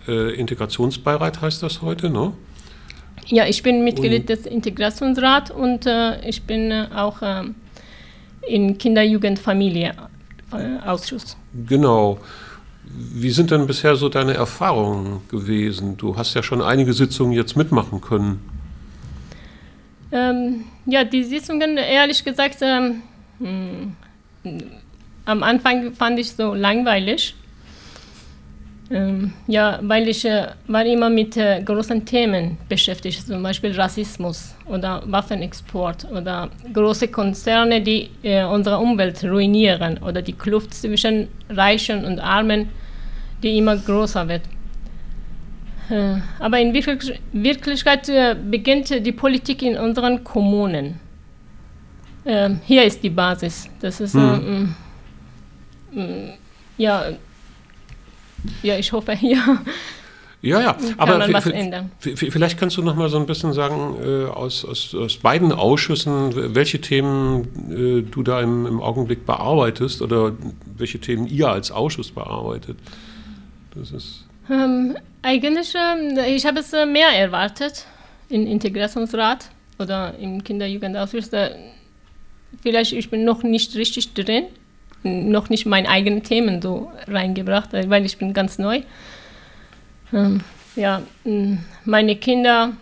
Integrationsbeirat, 0.07 1.41
heißt 1.41 1.63
das 1.63 1.81
heute, 1.81 2.09
ne? 2.09 2.33
Ja, 3.27 3.47
ich 3.47 3.63
bin 3.63 3.83
Mitglied 3.83 4.21
und 4.21 4.29
des 4.29 4.45
Integrationsrats 4.45 5.49
und 5.51 5.85
äh, 5.85 6.25
ich 6.27 6.43
bin 6.43 6.71
äh, 6.71 6.87
auch 6.93 7.21
äh, 7.21 7.43
im 8.47 8.77
Kinder-Jugend-Familie-Ausschuss. 8.77 11.35
Genau. 11.67 12.19
Wie 12.83 13.31
sind 13.31 13.51
denn 13.51 13.67
bisher 13.67 13.95
so 13.95 14.09
deine 14.09 14.33
Erfahrungen 14.35 15.21
gewesen? 15.29 15.95
Du 15.97 16.15
hast 16.15 16.33
ja 16.35 16.43
schon 16.43 16.61
einige 16.61 16.93
Sitzungen 16.93 17.33
jetzt 17.33 17.57
mitmachen 17.57 17.99
können. 17.99 18.39
Ähm, 20.11 20.65
ja, 20.85 21.03
die 21.03 21.23
Sitzungen, 21.23 21.77
ehrlich 21.77 22.23
gesagt, 22.23 22.57
ähm, 22.61 23.01
hm, 23.39 23.93
am 25.25 25.43
Anfang 25.43 25.93
fand 25.93 26.19
ich 26.19 26.31
so 26.31 26.53
langweilig. 26.53 27.35
Ähm, 28.91 29.33
ja, 29.47 29.79
weil 29.81 30.07
ich 30.07 30.25
äh, 30.25 30.47
war 30.67 30.85
immer 30.85 31.09
mit 31.09 31.35
äh, 31.37 31.61
großen 31.63 32.05
Themen 32.05 32.57
beschäftigt, 32.69 33.25
zum 33.25 33.41
Beispiel 33.41 33.71
Rassismus 33.71 34.53
oder 34.67 35.01
Waffenexport 35.07 36.05
oder 36.11 36.49
große 36.71 37.07
Konzerne, 37.07 37.81
die 37.81 38.11
äh, 38.21 38.43
unsere 38.43 38.77
Umwelt 38.77 39.23
ruinieren 39.23 39.97
oder 40.03 40.21
die 40.21 40.33
Kluft 40.33 40.75
zwischen 40.75 41.29
Reichen 41.49 42.05
und 42.05 42.19
Armen, 42.19 42.69
die 43.41 43.57
immer 43.57 43.75
größer 43.75 44.27
wird. 44.27 44.43
Äh, 45.89 46.17
aber 46.39 46.59
in 46.59 46.71
Wirklich 46.71 47.19
Wirklichkeit 47.31 48.07
äh, 48.09 48.35
beginnt 48.35 48.89
die 49.03 49.11
Politik 49.11 49.63
in 49.63 49.77
unseren 49.77 50.23
Kommunen. 50.23 50.99
Ähm, 52.23 52.59
hier 52.65 52.83
ist 52.83 53.01
die 53.03 53.09
Basis. 53.09 53.67
Das 53.79 53.99
ist 53.99 54.13
hm. 54.13 54.75
äh, 55.95 55.99
mm, 55.99 56.29
ja 56.77 57.05
ja, 58.63 58.77
ich 58.77 58.91
hoffe, 58.91 59.17
ja. 59.21 59.61
Ja, 60.41 60.61
ja, 60.61 60.77
aber 60.97 61.23
vielleicht 62.13 62.59
kannst 62.59 62.77
du 62.77 62.83
noch 62.83 62.95
mal 62.95 63.09
so 63.09 63.17
ein 63.17 63.25
bisschen 63.25 63.51
sagen, 63.53 63.95
äh, 64.03 64.25
aus, 64.25 64.63
aus, 64.63 64.93
aus, 64.93 65.17
beiden 65.17 65.51
Ausschüssen, 65.51 66.53
welche 66.53 66.79
Themen 66.79 67.47
äh, 67.71 68.01
du 68.03 68.21
da 68.21 68.41
im, 68.41 68.67
im, 68.67 68.79
Augenblick 68.79 69.25
bearbeitest 69.25 70.03
oder 70.03 70.33
welche 70.77 70.99
Themen 70.99 71.25
ihr 71.25 71.49
als 71.49 71.71
Ausschuss 71.71 72.11
bearbeitet. 72.11 72.77
Das 73.73 73.89
ist 73.89 74.25
ähm, 74.49 74.95
eigentlich, 75.23 75.73
äh, 75.73 76.35
ich 76.35 76.45
habe 76.45 76.59
es 76.59 76.71
äh, 76.73 76.85
mehr 76.85 77.09
erwartet 77.09 77.85
im 78.29 78.45
Integrationsrat 78.45 79.49
oder 79.79 80.13
im 80.19 80.43
Kinder-Jugendausschuss. 80.43 81.31
Vielleicht 82.61 82.93
ich 82.93 83.09
bin 83.09 83.23
noch 83.23 83.43
nicht 83.43 83.75
richtig 83.75 84.13
drin 84.13 84.45
noch 85.05 85.49
nicht 85.49 85.65
meine 85.65 85.87
eigenen 85.87 86.23
Themen 86.23 86.61
so 86.61 86.91
reingebracht, 87.07 87.69
weil 87.73 88.05
ich 88.05 88.17
bin 88.17 88.33
ganz 88.33 88.57
neu. 88.57 88.81
Ähm, 90.13 90.41
ja, 90.75 91.01
meine 91.85 92.15
Kinder, 92.15 92.73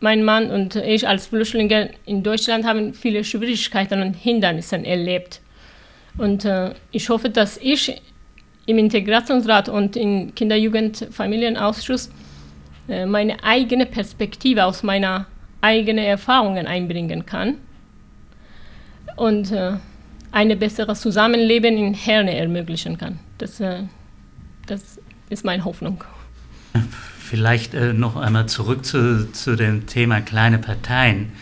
mein 0.00 0.22
Mann 0.24 0.50
und 0.50 0.76
ich 0.76 1.06
als 1.08 1.26
Flüchtlinge 1.26 1.90
in 2.06 2.22
Deutschland 2.22 2.64
haben 2.64 2.94
viele 2.94 3.24
Schwierigkeiten 3.24 4.02
und 4.02 4.14
Hindernisse 4.14 4.84
erlebt. 4.84 5.40
Und 6.18 6.44
äh, 6.44 6.74
ich 6.90 7.08
hoffe, 7.08 7.30
dass 7.30 7.56
ich 7.56 8.00
im 8.66 8.78
Integrationsrat 8.78 9.68
und 9.68 9.96
im 9.96 10.34
Kinder-Jugend-Familienausschuss 10.34 12.10
äh, 12.88 13.06
meine 13.06 13.42
eigene 13.42 13.86
Perspektive 13.86 14.64
aus 14.64 14.82
meiner 14.82 15.26
eigenen 15.60 16.04
Erfahrungen 16.04 16.66
einbringen 16.66 17.24
kann. 17.24 17.58
Und 19.16 19.50
äh, 19.52 19.74
ein 20.32 20.58
besseres 20.58 21.00
Zusammenleben 21.00 21.76
in 21.76 21.94
Herne 21.94 22.36
ermöglichen 22.36 22.98
kann. 22.98 23.20
Das, 23.38 23.60
äh, 23.60 23.84
das 24.66 24.98
ist 25.28 25.44
meine 25.44 25.64
Hoffnung. 25.64 26.02
Vielleicht 27.18 27.74
äh, 27.74 27.92
noch 27.92 28.16
einmal 28.16 28.46
zurück 28.46 28.84
zu, 28.84 29.30
zu 29.32 29.56
dem 29.56 29.86
Thema 29.86 30.20
kleine 30.20 30.58
Parteien. 30.58 31.32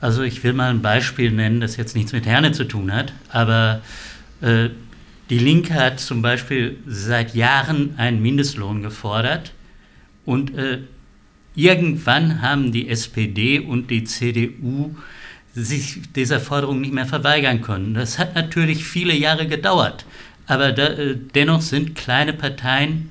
Also 0.00 0.22
ich 0.22 0.42
will 0.42 0.52
mal 0.52 0.70
ein 0.70 0.82
Beispiel 0.82 1.30
nennen, 1.30 1.60
das 1.60 1.76
jetzt 1.76 1.94
nichts 1.94 2.12
mit 2.12 2.26
Herne 2.26 2.52
zu 2.52 2.64
tun 2.64 2.92
hat, 2.92 3.12
aber 3.28 3.80
äh, 4.40 4.68
die 5.30 5.38
Linke 5.38 5.74
hat 5.74 6.00
zum 6.00 6.22
Beispiel 6.22 6.78
seit 6.86 7.34
Jahren 7.34 7.94
einen 7.96 8.20
Mindestlohn 8.20 8.82
gefordert 8.82 9.52
und 10.24 10.56
äh, 10.56 10.80
irgendwann 11.54 12.42
haben 12.42 12.72
die 12.72 12.88
SPD 12.88 13.60
und 13.60 13.90
die 13.90 14.02
CDU 14.04 14.96
sich 15.54 16.00
dieser 16.12 16.40
Forderung 16.40 16.80
nicht 16.80 16.94
mehr 16.94 17.06
verweigern 17.06 17.60
können. 17.60 17.94
Das 17.94 18.18
hat 18.18 18.34
natürlich 18.34 18.84
viele 18.84 19.14
Jahre 19.14 19.46
gedauert, 19.46 20.06
aber 20.46 20.72
da, 20.72 20.86
äh, 20.86 21.16
dennoch 21.34 21.60
sind 21.60 21.94
kleine 21.94 22.32
Parteien, 22.32 23.10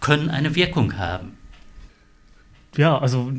können 0.00 0.30
eine 0.30 0.54
Wirkung 0.54 0.98
haben. 0.98 1.32
Ja, 2.76 2.98
also 2.98 3.30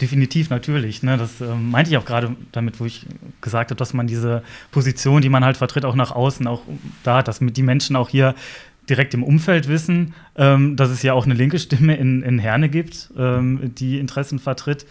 definitiv 0.00 0.50
natürlich. 0.50 1.02
Ne? 1.02 1.16
Das 1.16 1.40
äh, 1.40 1.54
meinte 1.54 1.90
ich 1.90 1.96
auch 1.96 2.04
gerade 2.04 2.36
damit, 2.52 2.80
wo 2.80 2.84
ich 2.84 3.06
gesagt 3.40 3.70
habe, 3.70 3.78
dass 3.78 3.94
man 3.94 4.06
diese 4.06 4.42
Position, 4.70 5.22
die 5.22 5.28
man 5.28 5.44
halt 5.44 5.56
vertritt, 5.56 5.84
auch 5.84 5.94
nach 5.94 6.10
außen 6.10 6.46
auch 6.46 6.62
da 7.04 7.22
dass 7.22 7.38
die 7.40 7.62
Menschen 7.62 7.96
auch 7.96 8.08
hier 8.08 8.34
direkt 8.88 9.14
im 9.14 9.22
Umfeld 9.22 9.68
wissen, 9.68 10.14
ähm, 10.36 10.76
dass 10.76 10.90
es 10.90 11.02
ja 11.02 11.12
auch 11.12 11.24
eine 11.24 11.34
linke 11.34 11.58
Stimme 11.58 11.96
in, 11.96 12.22
in 12.22 12.38
Herne 12.38 12.68
gibt, 12.68 13.10
ähm, 13.16 13.74
die 13.74 13.98
Interessen 13.98 14.38
vertritt. 14.38 14.86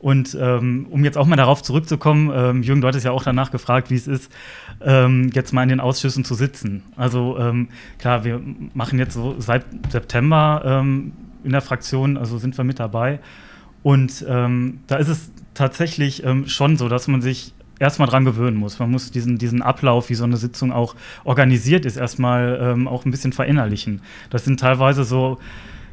Und 0.00 0.36
ähm, 0.40 0.86
um 0.88 1.04
jetzt 1.04 1.18
auch 1.18 1.26
mal 1.26 1.36
darauf 1.36 1.62
zurückzukommen, 1.62 2.32
ähm, 2.34 2.62
Jürgen, 2.62 2.80
du 2.80 2.88
hattest 2.88 3.04
ja 3.04 3.10
auch 3.10 3.22
danach 3.22 3.50
gefragt, 3.50 3.90
wie 3.90 3.96
es 3.96 4.08
ist, 4.08 4.32
ähm, 4.80 5.30
jetzt 5.34 5.52
mal 5.52 5.62
in 5.62 5.68
den 5.68 5.80
Ausschüssen 5.80 6.24
zu 6.24 6.34
sitzen. 6.34 6.82
Also 6.96 7.38
ähm, 7.38 7.68
klar, 7.98 8.24
wir 8.24 8.40
machen 8.72 8.98
jetzt 8.98 9.12
so 9.12 9.36
seit 9.38 9.66
September 9.90 10.62
ähm, 10.64 11.12
in 11.44 11.52
der 11.52 11.60
Fraktion, 11.60 12.16
also 12.16 12.38
sind 12.38 12.56
wir 12.56 12.64
mit 12.64 12.80
dabei. 12.80 13.20
Und 13.82 14.24
ähm, 14.26 14.80
da 14.86 14.96
ist 14.96 15.08
es 15.08 15.30
tatsächlich 15.52 16.22
schon 16.46 16.76
so, 16.76 16.88
dass 16.88 17.08
man 17.08 17.20
sich 17.20 17.52
erstmal 17.78 18.08
dran 18.08 18.24
gewöhnen 18.24 18.56
muss. 18.56 18.78
Man 18.78 18.90
muss 18.90 19.10
diesen, 19.10 19.36
diesen 19.36 19.60
Ablauf, 19.60 20.08
wie 20.08 20.14
so 20.14 20.24
eine 20.24 20.36
Sitzung 20.36 20.72
auch 20.72 20.94
organisiert 21.24 21.84
ist, 21.84 21.96
erstmal 21.96 22.76
auch 22.86 23.04
ein 23.04 23.10
bisschen 23.10 23.32
verinnerlichen. 23.32 24.00
Das 24.30 24.44
sind 24.44 24.60
teilweise 24.60 25.04
so 25.04 25.38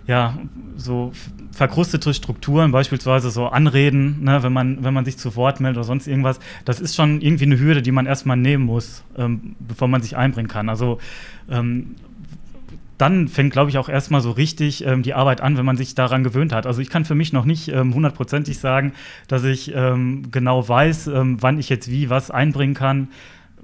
ja, 0.07 0.37
so 0.77 1.11
verkrustete 1.51 2.13
Strukturen, 2.13 2.71
beispielsweise 2.71 3.29
so 3.29 3.47
Anreden, 3.47 4.23
ne, 4.23 4.41
wenn, 4.43 4.53
man, 4.53 4.83
wenn 4.83 4.93
man 4.93 5.05
sich 5.05 5.17
zu 5.17 5.35
Wort 5.35 5.59
meldet 5.59 5.77
oder 5.77 5.85
sonst 5.85 6.07
irgendwas, 6.07 6.39
das 6.65 6.79
ist 6.79 6.95
schon 6.95 7.19
irgendwie 7.19 7.45
eine 7.45 7.59
Hürde, 7.59 7.81
die 7.81 7.91
man 7.91 8.05
erstmal 8.05 8.37
nehmen 8.37 8.65
muss, 8.65 9.03
ähm, 9.17 9.55
bevor 9.59 9.87
man 9.87 10.01
sich 10.01 10.15
einbringen 10.15 10.47
kann. 10.47 10.69
Also 10.69 10.99
ähm, 11.49 11.95
dann 12.97 13.27
fängt, 13.27 13.53
glaube 13.53 13.69
ich, 13.69 13.77
auch 13.77 13.89
erstmal 13.89 14.21
so 14.21 14.31
richtig 14.31 14.85
ähm, 14.85 15.03
die 15.03 15.13
Arbeit 15.13 15.41
an, 15.41 15.57
wenn 15.57 15.65
man 15.65 15.77
sich 15.77 15.93
daran 15.93 16.23
gewöhnt 16.23 16.53
hat. 16.53 16.65
Also 16.65 16.81
ich 16.81 16.89
kann 16.89 17.05
für 17.05 17.15
mich 17.15 17.33
noch 17.33 17.45
nicht 17.45 17.67
ähm, 17.69 17.93
hundertprozentig 17.93 18.59
sagen, 18.59 18.93
dass 19.27 19.43
ich 19.43 19.73
ähm, 19.75 20.31
genau 20.31 20.67
weiß, 20.67 21.07
ähm, 21.07 21.37
wann 21.41 21.59
ich 21.59 21.69
jetzt 21.69 21.91
wie 21.91 22.09
was 22.09 22.31
einbringen 22.31 22.73
kann, 22.73 23.09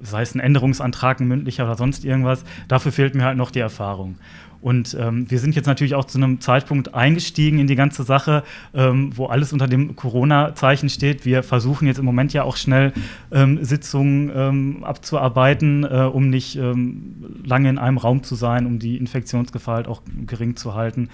sei 0.00 0.22
es 0.22 0.34
ein 0.34 0.40
Änderungsantrag, 0.40 1.20
ein 1.20 1.28
mündlicher 1.28 1.64
oder 1.64 1.76
sonst 1.76 2.04
irgendwas. 2.04 2.44
Dafür 2.68 2.92
fehlt 2.92 3.14
mir 3.14 3.24
halt 3.24 3.36
noch 3.36 3.50
die 3.50 3.60
Erfahrung. 3.60 4.16
Und 4.64 4.96
ähm, 4.98 5.30
wir 5.30 5.40
sind 5.40 5.54
jetzt 5.54 5.66
natürlich 5.66 5.94
auch 5.94 6.06
zu 6.06 6.16
einem 6.16 6.40
Zeitpunkt 6.40 6.94
eingestiegen 6.94 7.58
in 7.58 7.66
die 7.66 7.74
ganze 7.74 8.02
Sache, 8.02 8.44
ähm, 8.72 9.14
wo 9.14 9.26
alles 9.26 9.52
unter 9.52 9.66
dem 9.66 9.94
Corona-Zeichen 9.94 10.88
steht. 10.88 11.26
Wir 11.26 11.42
versuchen 11.42 11.86
jetzt 11.86 11.98
im 11.98 12.06
Moment 12.06 12.32
ja 12.32 12.44
auch 12.44 12.56
schnell 12.56 12.94
ähm, 13.30 13.62
Sitzungen 13.62 14.32
ähm, 14.34 14.82
abzuarbeiten, 14.82 15.84
äh, 15.84 16.08
um 16.10 16.30
nicht 16.30 16.56
ähm, 16.56 17.42
lange 17.44 17.68
in 17.68 17.76
einem 17.76 17.98
Raum 17.98 18.22
zu 18.22 18.36
sein, 18.36 18.64
um 18.64 18.78
die 18.78 18.96
Infektionsgefahr 18.96 19.74
halt 19.76 19.86
auch 19.86 20.00
gering 20.24 20.56
zu 20.56 20.72
halten. 20.72 21.10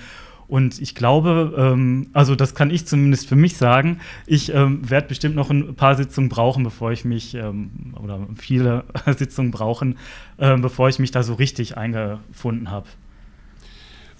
Und 0.46 0.80
ich 0.80 0.94
glaube, 0.94 1.52
ähm, 1.58 2.06
also 2.12 2.36
das 2.36 2.54
kann 2.54 2.70
ich 2.70 2.86
zumindest 2.86 3.28
für 3.28 3.34
mich 3.34 3.56
sagen, 3.56 3.98
ich 4.26 4.54
ähm, 4.54 4.88
werde 4.88 5.08
bestimmt 5.08 5.34
noch 5.34 5.50
ein 5.50 5.74
paar 5.74 5.96
Sitzungen 5.96 6.28
brauchen, 6.28 6.62
bevor 6.62 6.92
ich 6.92 7.04
mich, 7.04 7.34
ähm, 7.34 7.94
oder 8.00 8.28
viele 8.36 8.84
Sitzungen 9.06 9.50
brauchen, 9.50 9.98
äh, 10.36 10.56
bevor 10.56 10.88
ich 10.88 11.00
mich 11.00 11.10
da 11.10 11.24
so 11.24 11.34
richtig 11.34 11.76
eingefunden 11.76 12.70
habe. 12.70 12.86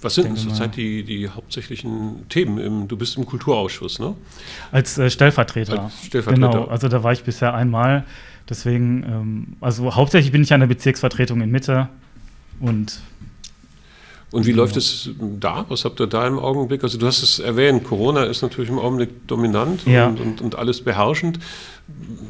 Was 0.03 0.15
sind 0.15 0.39
zurzeit 0.39 0.77
die, 0.77 1.03
die 1.03 1.29
hauptsächlichen 1.29 2.29
Themen? 2.29 2.59
Im, 2.59 2.89
du 2.89 2.97
bist 2.97 3.17
im 3.17 3.27
Kulturausschuss, 3.27 3.99
ne? 3.99 4.15
Als 4.73 4.97
äh, 4.97 5.11
Stellvertreter. 5.11 5.85
Als 5.85 6.07
Stellvertreter. 6.07 6.49
Genau, 6.49 6.65
also 6.65 6.89
da 6.89 7.03
war 7.03 7.13
ich 7.13 7.23
bisher 7.23 7.55
einmal. 7.55 8.05
Deswegen, 8.49 9.03
ähm, 9.05 9.47
also 9.61 9.95
hauptsächlich 9.95 10.33
bin 10.33 10.43
ich 10.43 10.53
an 10.53 10.61
der 10.61 10.67
Bezirksvertretung 10.67 11.41
in 11.41 11.51
Mitte 11.51 11.89
und 12.61 13.01
und 14.33 14.47
wie 14.47 14.53
läuft 14.53 14.77
es 14.77 15.11
da? 15.19 15.65
Was 15.69 15.85
habt 15.85 16.01
ihr 16.01 16.07
da 16.07 16.25
im 16.27 16.39
Augenblick? 16.39 16.85
Also 16.85 16.99
du 16.99 17.07
hast 17.07 17.23
es 17.23 17.41
erwähnt, 17.41 17.83
Corona 17.83 18.25
ist 18.25 18.43
natürlich 18.43 18.71
im 18.71 18.79
Augenblick 18.79 19.27
dominant 19.27 19.85
ja. 19.87 20.07
und, 20.07 20.21
und, 20.21 20.41
und, 20.41 20.55
alles 20.55 20.83
beherrschend. 20.83 21.41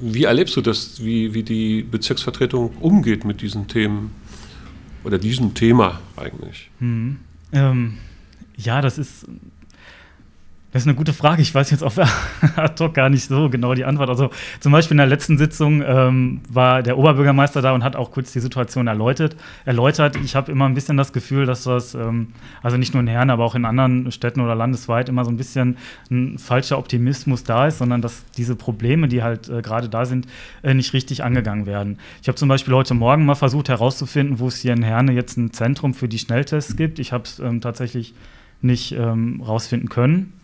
Wie 0.00 0.24
erlebst 0.24 0.56
du 0.56 0.62
das, 0.62 1.04
wie, 1.04 1.34
wie 1.34 1.42
die 1.42 1.82
Bezirksvertretung 1.82 2.70
umgeht 2.80 3.26
mit 3.26 3.42
diesen 3.42 3.68
Themen 3.68 4.12
oder 5.04 5.18
diesem 5.18 5.52
Thema 5.52 6.00
eigentlich? 6.16 6.70
Hm. 6.78 7.18
Ähm, 7.52 7.98
ja, 8.56 8.80
das 8.80 8.98
ist. 8.98 9.26
Das 10.72 10.82
ist 10.82 10.88
eine 10.88 10.96
gute 10.96 11.12
Frage. 11.12 11.42
Ich 11.42 11.52
weiß 11.52 11.70
jetzt 11.70 11.82
auf 11.82 11.98
ad 12.56 12.84
hoc 12.84 12.94
gar 12.94 13.10
nicht 13.10 13.24
so 13.24 13.50
genau 13.50 13.74
die 13.74 13.84
Antwort. 13.84 14.08
Also 14.08 14.30
zum 14.60 14.70
Beispiel 14.70 14.94
in 14.94 14.98
der 14.98 15.06
letzten 15.08 15.36
Sitzung 15.36 15.82
ähm, 15.84 16.42
war 16.48 16.82
der 16.84 16.96
Oberbürgermeister 16.96 17.60
da 17.60 17.72
und 17.72 17.82
hat 17.82 17.96
auch 17.96 18.12
kurz 18.12 18.32
die 18.32 18.38
Situation 18.38 18.86
erläutert. 18.86 19.36
erläutert. 19.64 20.16
Ich 20.22 20.36
habe 20.36 20.52
immer 20.52 20.66
ein 20.66 20.74
bisschen 20.74 20.96
das 20.96 21.12
Gefühl, 21.12 21.44
dass 21.44 21.64
das, 21.64 21.94
ähm, 21.94 22.28
also 22.62 22.76
nicht 22.76 22.94
nur 22.94 23.00
in 23.00 23.08
Herne, 23.08 23.32
aber 23.32 23.44
auch 23.44 23.56
in 23.56 23.64
anderen 23.64 24.12
Städten 24.12 24.40
oder 24.40 24.54
landesweit 24.54 25.08
immer 25.08 25.24
so 25.24 25.30
ein 25.32 25.36
bisschen 25.36 25.76
ein 26.08 26.38
falscher 26.38 26.78
Optimismus 26.78 27.42
da 27.42 27.66
ist, 27.66 27.78
sondern 27.78 28.00
dass 28.00 28.24
diese 28.36 28.54
Probleme, 28.54 29.08
die 29.08 29.24
halt 29.24 29.48
äh, 29.48 29.62
gerade 29.62 29.88
da 29.88 30.04
sind, 30.04 30.28
äh, 30.62 30.72
nicht 30.72 30.92
richtig 30.92 31.24
angegangen 31.24 31.66
werden. 31.66 31.98
Ich 32.22 32.28
habe 32.28 32.36
zum 32.36 32.48
Beispiel 32.48 32.74
heute 32.74 32.94
Morgen 32.94 33.24
mal 33.24 33.34
versucht 33.34 33.68
herauszufinden, 33.68 34.38
wo 34.38 34.46
es 34.46 34.58
hier 34.58 34.72
in 34.72 34.84
Herne 34.84 35.12
jetzt 35.12 35.36
ein 35.36 35.52
Zentrum 35.52 35.94
für 35.94 36.06
die 36.06 36.18
Schnelltests 36.18 36.76
gibt. 36.76 37.00
Ich 37.00 37.12
habe 37.12 37.24
es 37.24 37.40
ähm, 37.40 37.60
tatsächlich 37.60 38.14
nicht 38.62 38.92
ähm, 38.92 39.42
rausfinden 39.44 39.88
können. 39.88 40.34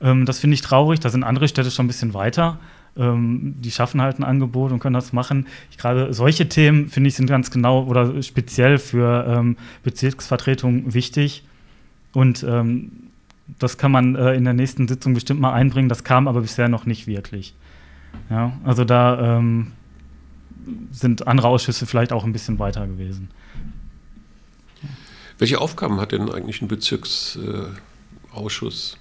Ähm, 0.00 0.26
das 0.26 0.38
finde 0.38 0.54
ich 0.54 0.60
traurig. 0.60 1.00
Da 1.00 1.08
sind 1.08 1.24
andere 1.24 1.48
Städte 1.48 1.70
schon 1.70 1.86
ein 1.86 1.88
bisschen 1.88 2.14
weiter. 2.14 2.58
Ähm, 2.96 3.56
die 3.58 3.70
schaffen 3.70 4.00
halt 4.00 4.18
ein 4.18 4.24
Angebot 4.24 4.72
und 4.72 4.78
können 4.78 4.94
das 4.94 5.12
machen. 5.12 5.46
Gerade 5.76 6.14
solche 6.14 6.48
Themen, 6.48 6.88
finde 6.88 7.08
ich, 7.08 7.16
sind 7.16 7.26
ganz 7.26 7.50
genau 7.50 7.84
oder 7.84 8.22
speziell 8.22 8.78
für 8.78 9.26
ähm, 9.28 9.56
Bezirksvertretungen 9.82 10.94
wichtig. 10.94 11.44
Und 12.12 12.44
ähm, 12.48 12.92
das 13.58 13.78
kann 13.78 13.92
man 13.92 14.16
äh, 14.16 14.34
in 14.34 14.44
der 14.44 14.54
nächsten 14.54 14.88
Sitzung 14.88 15.14
bestimmt 15.14 15.40
mal 15.40 15.52
einbringen. 15.52 15.88
Das 15.88 16.04
kam 16.04 16.28
aber 16.28 16.40
bisher 16.40 16.68
noch 16.68 16.86
nicht 16.86 17.06
wirklich. 17.06 17.54
Ja, 18.30 18.52
also 18.64 18.84
da 18.84 19.38
ähm, 19.38 19.72
sind 20.90 21.26
andere 21.26 21.48
Ausschüsse 21.48 21.86
vielleicht 21.86 22.12
auch 22.12 22.24
ein 22.24 22.32
bisschen 22.32 22.58
weiter 22.58 22.86
gewesen. 22.86 23.30
Welche 25.38 25.60
Aufgaben 25.60 26.00
hat 26.00 26.12
denn 26.12 26.30
eigentlich 26.30 26.62
ein 26.62 26.68
Bezirksausschuss? 26.68 28.94
Äh, 28.94 28.96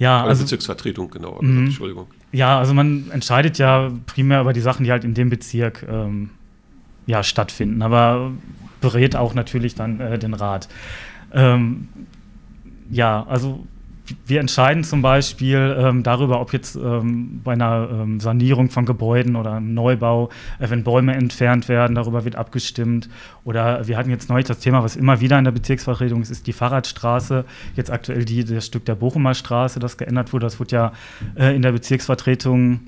ja, 0.00 0.24
also 0.24 0.44
Bezirksvertretung, 0.44 1.10
genau. 1.10 1.38
Mhm. 1.42 1.66
Entschuldigung. 1.66 2.06
Ja, 2.32 2.58
also 2.58 2.72
man 2.72 3.10
entscheidet 3.10 3.58
ja 3.58 3.92
primär 4.06 4.40
über 4.40 4.54
die 4.54 4.60
Sachen, 4.60 4.84
die 4.84 4.90
halt 4.90 5.04
in 5.04 5.12
dem 5.12 5.28
Bezirk 5.28 5.86
ähm, 5.88 6.30
ja, 7.06 7.22
stattfinden, 7.22 7.82
aber 7.82 8.32
berät 8.80 9.14
auch 9.14 9.34
natürlich 9.34 9.74
dann 9.74 10.00
äh, 10.00 10.18
den 10.18 10.32
Rat. 10.32 10.68
Ähm, 11.32 11.88
ja, 12.90 13.26
also 13.28 13.66
wir 14.26 14.40
entscheiden 14.40 14.84
zum 14.84 15.02
Beispiel 15.02 15.76
ähm, 15.78 16.02
darüber, 16.02 16.40
ob 16.40 16.52
jetzt 16.52 16.76
ähm, 16.76 17.40
bei 17.42 17.52
einer 17.52 17.88
ähm, 17.90 18.20
Sanierung 18.20 18.70
von 18.70 18.86
Gebäuden 18.86 19.36
oder 19.36 19.54
einem 19.54 19.74
Neubau, 19.74 20.30
äh, 20.58 20.70
wenn 20.70 20.84
Bäume 20.84 21.14
entfernt 21.14 21.68
werden, 21.68 21.94
darüber 21.94 22.24
wird 22.24 22.36
abgestimmt. 22.36 23.08
Oder 23.44 23.86
wir 23.86 23.96
hatten 23.96 24.10
jetzt 24.10 24.28
neulich 24.28 24.46
das 24.46 24.58
Thema, 24.58 24.82
was 24.82 24.96
immer 24.96 25.20
wieder 25.20 25.38
in 25.38 25.44
der 25.44 25.52
Bezirksvertretung 25.52 26.22
ist, 26.22 26.30
ist 26.30 26.46
die 26.46 26.52
Fahrradstraße. 26.52 27.44
Jetzt 27.76 27.90
aktuell 27.90 28.24
die, 28.24 28.44
das 28.44 28.66
Stück 28.66 28.84
der 28.84 28.94
Bochumer 28.94 29.34
Straße, 29.34 29.80
das 29.80 29.96
geändert 29.96 30.32
wurde. 30.32 30.46
Das 30.46 30.60
wurde 30.60 30.76
ja 30.76 30.92
äh, 31.36 31.54
in 31.54 31.62
der 31.62 31.72
Bezirksvertretung 31.72 32.80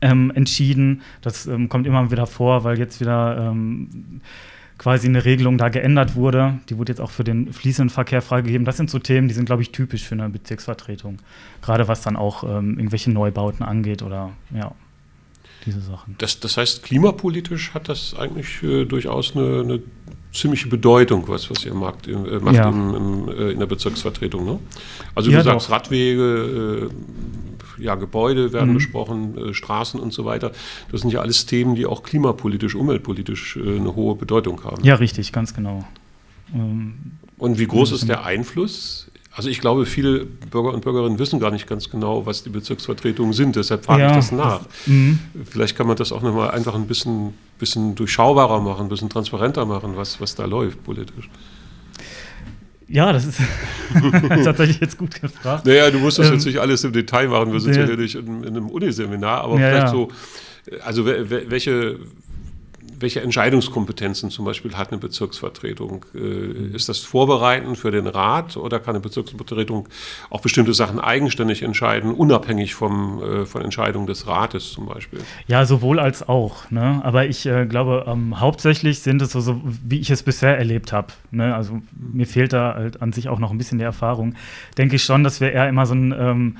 ähm, 0.00 0.32
entschieden. 0.34 1.02
Das 1.22 1.46
ähm, 1.46 1.68
kommt 1.68 1.86
immer 1.86 2.10
wieder 2.10 2.26
vor, 2.26 2.64
weil 2.64 2.78
jetzt 2.78 3.00
wieder 3.00 3.50
ähm, 3.50 4.20
quasi 4.84 5.08
eine 5.08 5.24
Regelung 5.24 5.56
da 5.56 5.70
geändert 5.70 6.14
wurde. 6.14 6.58
Die 6.68 6.76
wurde 6.76 6.92
jetzt 6.92 7.00
auch 7.00 7.10
für 7.10 7.24
den 7.24 7.54
fließenden 7.54 7.88
Verkehr 7.88 8.20
freigegeben. 8.20 8.66
Das 8.66 8.76
sind 8.76 8.90
so 8.90 8.98
Themen, 8.98 9.28
die 9.28 9.34
sind, 9.34 9.46
glaube 9.46 9.62
ich, 9.62 9.72
typisch 9.72 10.04
für 10.04 10.14
eine 10.14 10.28
Bezirksvertretung. 10.28 11.20
Gerade 11.62 11.88
was 11.88 12.02
dann 12.02 12.16
auch 12.16 12.44
ähm, 12.44 12.78
irgendwelche 12.78 13.10
Neubauten 13.10 13.64
angeht 13.64 14.02
oder 14.02 14.32
ja, 14.54 14.72
diese 15.64 15.80
Sachen. 15.80 16.16
Das, 16.18 16.38
das 16.38 16.58
heißt, 16.58 16.82
klimapolitisch 16.82 17.72
hat 17.72 17.88
das 17.88 18.14
eigentlich 18.14 18.62
äh, 18.62 18.84
durchaus 18.84 19.34
eine, 19.34 19.60
eine, 19.60 19.82
ziemliche 20.34 20.68
Bedeutung, 20.68 21.26
was, 21.28 21.48
was 21.48 21.64
ihr 21.64 21.72
macht, 21.72 22.06
äh, 22.06 22.12
macht 22.12 22.56
ja. 22.56 22.68
im, 22.68 22.94
im, 22.94 23.28
äh, 23.28 23.52
in 23.52 23.60
der 23.60 23.66
Bezirksvertretung. 23.66 24.44
Ne? 24.44 24.58
Also 25.14 25.30
ja, 25.30 25.38
du 25.38 25.44
sagst 25.44 25.68
doch. 25.68 25.72
Radwege, 25.72 26.90
äh, 26.90 27.53
ja, 27.78 27.94
Gebäude 27.94 28.52
werden 28.52 28.70
mhm. 28.70 28.74
besprochen, 28.74 29.38
äh, 29.38 29.54
Straßen 29.54 30.00
und 30.00 30.12
so 30.12 30.24
weiter. 30.24 30.52
Das 30.90 31.02
sind 31.02 31.12
ja 31.12 31.20
alles 31.20 31.46
Themen, 31.46 31.74
die 31.74 31.86
auch 31.86 32.02
klimapolitisch, 32.02 32.74
umweltpolitisch 32.74 33.56
äh, 33.56 33.76
eine 33.76 33.94
hohe 33.94 34.14
Bedeutung 34.14 34.62
haben. 34.64 34.82
Ja, 34.84 34.96
richtig, 34.96 35.32
ganz 35.32 35.54
genau. 35.54 35.84
Ähm, 36.54 36.94
und 37.38 37.58
wie 37.58 37.66
groß 37.66 37.92
ist 37.92 38.08
der 38.08 38.24
Einfluss? 38.24 39.10
Also 39.36 39.48
ich 39.48 39.60
glaube, 39.60 39.84
viele 39.84 40.24
Bürger 40.24 40.72
und 40.72 40.82
Bürgerinnen 40.82 41.18
wissen 41.18 41.40
gar 41.40 41.50
nicht 41.50 41.66
ganz 41.66 41.90
genau, 41.90 42.24
was 42.24 42.44
die 42.44 42.50
Bezirksvertretungen 42.50 43.32
sind. 43.32 43.56
Deshalb 43.56 43.84
frage 43.84 44.02
ja, 44.02 44.10
ich 44.10 44.16
das 44.16 44.30
nach. 44.30 44.58
Das, 44.58 44.86
mhm. 44.86 45.18
Vielleicht 45.44 45.76
kann 45.76 45.88
man 45.88 45.96
das 45.96 46.12
auch 46.12 46.22
nochmal 46.22 46.52
einfach 46.52 46.76
ein 46.76 46.86
bisschen, 46.86 47.34
bisschen 47.58 47.96
durchschaubarer 47.96 48.60
machen, 48.60 48.86
ein 48.86 48.88
bisschen 48.88 49.10
transparenter 49.10 49.66
machen, 49.66 49.96
was, 49.96 50.20
was 50.20 50.36
da 50.36 50.44
läuft 50.44 50.84
politisch. 50.84 51.28
Ja, 52.88 53.12
das 53.14 53.26
ist 53.26 53.40
tatsächlich 54.44 54.80
jetzt 54.80 54.98
gut 54.98 55.20
gefragt. 55.20 55.66
Naja, 55.66 55.90
du 55.90 55.98
musst 55.98 56.18
das 56.18 56.28
ähm, 56.28 56.34
jetzt 56.34 56.44
nicht 56.44 56.58
alles 56.58 56.84
im 56.84 56.92
Detail 56.92 57.28
machen, 57.28 57.52
wir 57.52 57.60
sind 57.60 57.76
ja 57.76 57.86
nicht 57.86 58.14
in, 58.14 58.42
in 58.44 58.56
einem 58.56 58.68
Uniseminar, 58.68 59.42
aber 59.42 59.58
ja, 59.58 59.68
vielleicht 59.68 59.86
ja. 59.86 59.90
so, 59.90 60.08
also 60.84 61.06
welche, 61.06 61.98
welche 62.98 63.20
Entscheidungskompetenzen 63.20 64.30
zum 64.30 64.44
Beispiel 64.44 64.74
hat 64.74 64.90
eine 64.90 64.98
Bezirksvertretung? 64.98 66.04
Äh, 66.14 66.74
ist 66.74 66.88
das 66.88 67.00
vorbereitend 67.00 67.76
für 67.76 67.90
den 67.90 68.06
Rat 68.06 68.56
oder 68.56 68.80
kann 68.80 68.94
eine 68.94 69.00
Bezirksvertretung 69.00 69.88
auch 70.30 70.40
bestimmte 70.40 70.74
Sachen 70.74 71.00
eigenständig 71.00 71.62
entscheiden, 71.62 72.12
unabhängig 72.12 72.74
vom, 72.74 73.22
äh, 73.22 73.46
von 73.46 73.62
Entscheidungen 73.62 74.06
des 74.06 74.26
Rates 74.26 74.72
zum 74.72 74.86
Beispiel? 74.86 75.20
Ja, 75.46 75.66
sowohl 75.66 75.98
als 75.98 76.28
auch. 76.28 76.70
Ne? 76.70 77.00
Aber 77.04 77.26
ich 77.26 77.46
äh, 77.46 77.66
glaube, 77.66 78.04
ähm, 78.06 78.40
hauptsächlich 78.40 79.00
sind 79.00 79.22
es 79.22 79.32
so, 79.32 79.40
so, 79.40 79.60
wie 79.64 80.00
ich 80.00 80.10
es 80.10 80.22
bisher 80.22 80.56
erlebt 80.56 80.92
habe. 80.92 81.08
Ne? 81.30 81.54
Also 81.54 81.80
mir 81.92 82.26
fehlt 82.26 82.52
da 82.52 82.74
halt 82.74 83.02
an 83.02 83.12
sich 83.12 83.28
auch 83.28 83.38
noch 83.38 83.50
ein 83.50 83.58
bisschen 83.58 83.78
die 83.78 83.84
Erfahrung. 83.84 84.34
Denke 84.78 84.96
ich 84.96 85.04
schon, 85.04 85.24
dass 85.24 85.40
wir 85.40 85.52
eher 85.52 85.68
immer 85.68 85.86
so 85.86 85.94
ein, 85.94 86.14
ähm, 86.16 86.56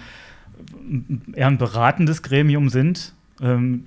eher 1.35 1.47
ein 1.47 1.59
beratendes 1.59 2.23
Gremium 2.23 2.69
sind. 2.69 3.15
Ähm, 3.41 3.85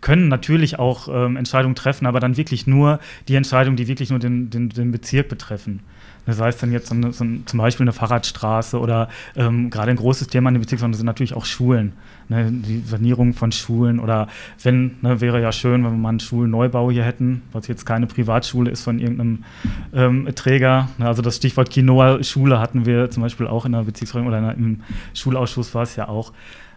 können 0.00 0.28
natürlich 0.28 0.78
auch 0.78 1.08
ähm, 1.08 1.36
Entscheidungen 1.36 1.74
treffen, 1.74 2.06
aber 2.06 2.20
dann 2.20 2.36
wirklich 2.36 2.66
nur 2.66 3.00
die 3.28 3.34
Entscheidungen, 3.36 3.76
die 3.76 3.88
wirklich 3.88 4.10
nur 4.10 4.18
den, 4.18 4.50
den, 4.50 4.68
den 4.68 4.92
Bezirk 4.92 5.28
betreffen. 5.28 5.80
Das 6.26 6.40
heißt 6.40 6.62
dann 6.62 6.70
jetzt 6.70 6.88
so 6.88 6.94
eine, 6.94 7.12
so 7.12 7.24
ein, 7.24 7.42
zum 7.46 7.58
Beispiel 7.58 7.84
eine 7.84 7.92
Fahrradstraße 7.92 8.78
oder 8.78 9.08
ähm, 9.34 9.70
gerade 9.70 9.90
ein 9.90 9.96
großes 9.96 10.28
Thema 10.28 10.50
in 10.50 10.54
dem 10.54 10.60
Bezirk 10.60 10.80
sind 10.80 11.02
natürlich 11.04 11.34
auch 11.34 11.44
Schulen. 11.44 11.94
Ne, 12.28 12.48
die 12.50 12.80
Sanierung 12.80 13.34
von 13.34 13.50
Schulen 13.50 13.98
oder 13.98 14.28
wenn, 14.62 14.98
ne, 15.02 15.20
wäre 15.20 15.42
ja 15.42 15.50
schön, 15.50 15.84
wenn 15.84 15.90
wir 15.90 15.98
mal 15.98 16.10
einen 16.10 16.20
Schulneubau 16.20 16.90
hier 16.90 17.02
hätten, 17.02 17.42
was 17.52 17.66
jetzt 17.66 17.84
keine 17.84 18.06
Privatschule 18.06 18.70
ist 18.70 18.84
von 18.84 19.00
irgendeinem 19.00 19.44
ähm, 19.92 20.28
Träger. 20.34 20.88
Ne, 20.98 21.08
also 21.08 21.22
das 21.22 21.36
Stichwort 21.36 21.70
Quinoa-Schule 21.70 22.60
hatten 22.60 22.86
wir 22.86 23.10
zum 23.10 23.24
Beispiel 23.24 23.48
auch 23.48 23.66
in 23.66 23.72
der 23.72 23.82
Bezirksverwaltung 23.82 24.28
oder 24.32 24.54
im 24.54 24.82
Schulausschuss 25.14 25.74
war 25.74 25.82
es 25.82 25.96
ja 25.96 26.08
auch. 26.08 26.32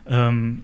Ähm, 0.08 0.64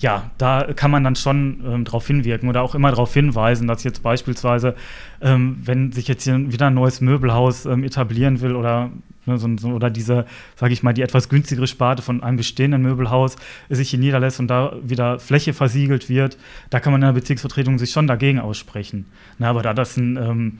ja, 0.00 0.30
da 0.38 0.72
kann 0.74 0.90
man 0.90 1.04
dann 1.04 1.14
schon 1.14 1.62
ähm, 1.64 1.84
darauf 1.84 2.06
hinwirken 2.06 2.48
oder 2.48 2.62
auch 2.62 2.74
immer 2.74 2.90
darauf 2.90 3.12
hinweisen, 3.12 3.68
dass 3.68 3.84
jetzt 3.84 4.02
beispielsweise, 4.02 4.74
ähm, 5.20 5.58
wenn 5.62 5.92
sich 5.92 6.08
jetzt 6.08 6.24
hier 6.24 6.50
wieder 6.50 6.68
ein 6.68 6.74
neues 6.74 7.00
Möbelhaus 7.00 7.66
ähm, 7.66 7.84
etablieren 7.84 8.40
will 8.40 8.56
oder, 8.56 8.90
ne, 9.26 9.36
so, 9.36 9.48
so, 9.58 9.68
oder 9.68 9.90
diese, 9.90 10.24
sage 10.56 10.72
ich 10.72 10.82
mal, 10.82 10.94
die 10.94 11.02
etwas 11.02 11.28
günstigere 11.28 11.66
Sparte 11.66 12.02
von 12.02 12.22
einem 12.22 12.38
bestehenden 12.38 12.80
Möbelhaus 12.80 13.36
sich 13.68 13.90
hier 13.90 13.98
niederlässt 13.98 14.40
und 14.40 14.48
da 14.48 14.74
wieder 14.82 15.18
Fläche 15.18 15.52
versiegelt 15.52 16.08
wird, 16.08 16.38
da 16.70 16.80
kann 16.80 16.92
man 16.92 17.02
in 17.02 17.06
der 17.06 17.12
Bezirksvertretung 17.12 17.78
sich 17.78 17.90
schon 17.90 18.06
dagegen 18.06 18.40
aussprechen. 18.40 19.04
Na, 19.38 19.50
aber 19.50 19.62
da 19.62 19.74
das 19.74 19.98
ein 19.98 20.16
ähm, 20.16 20.58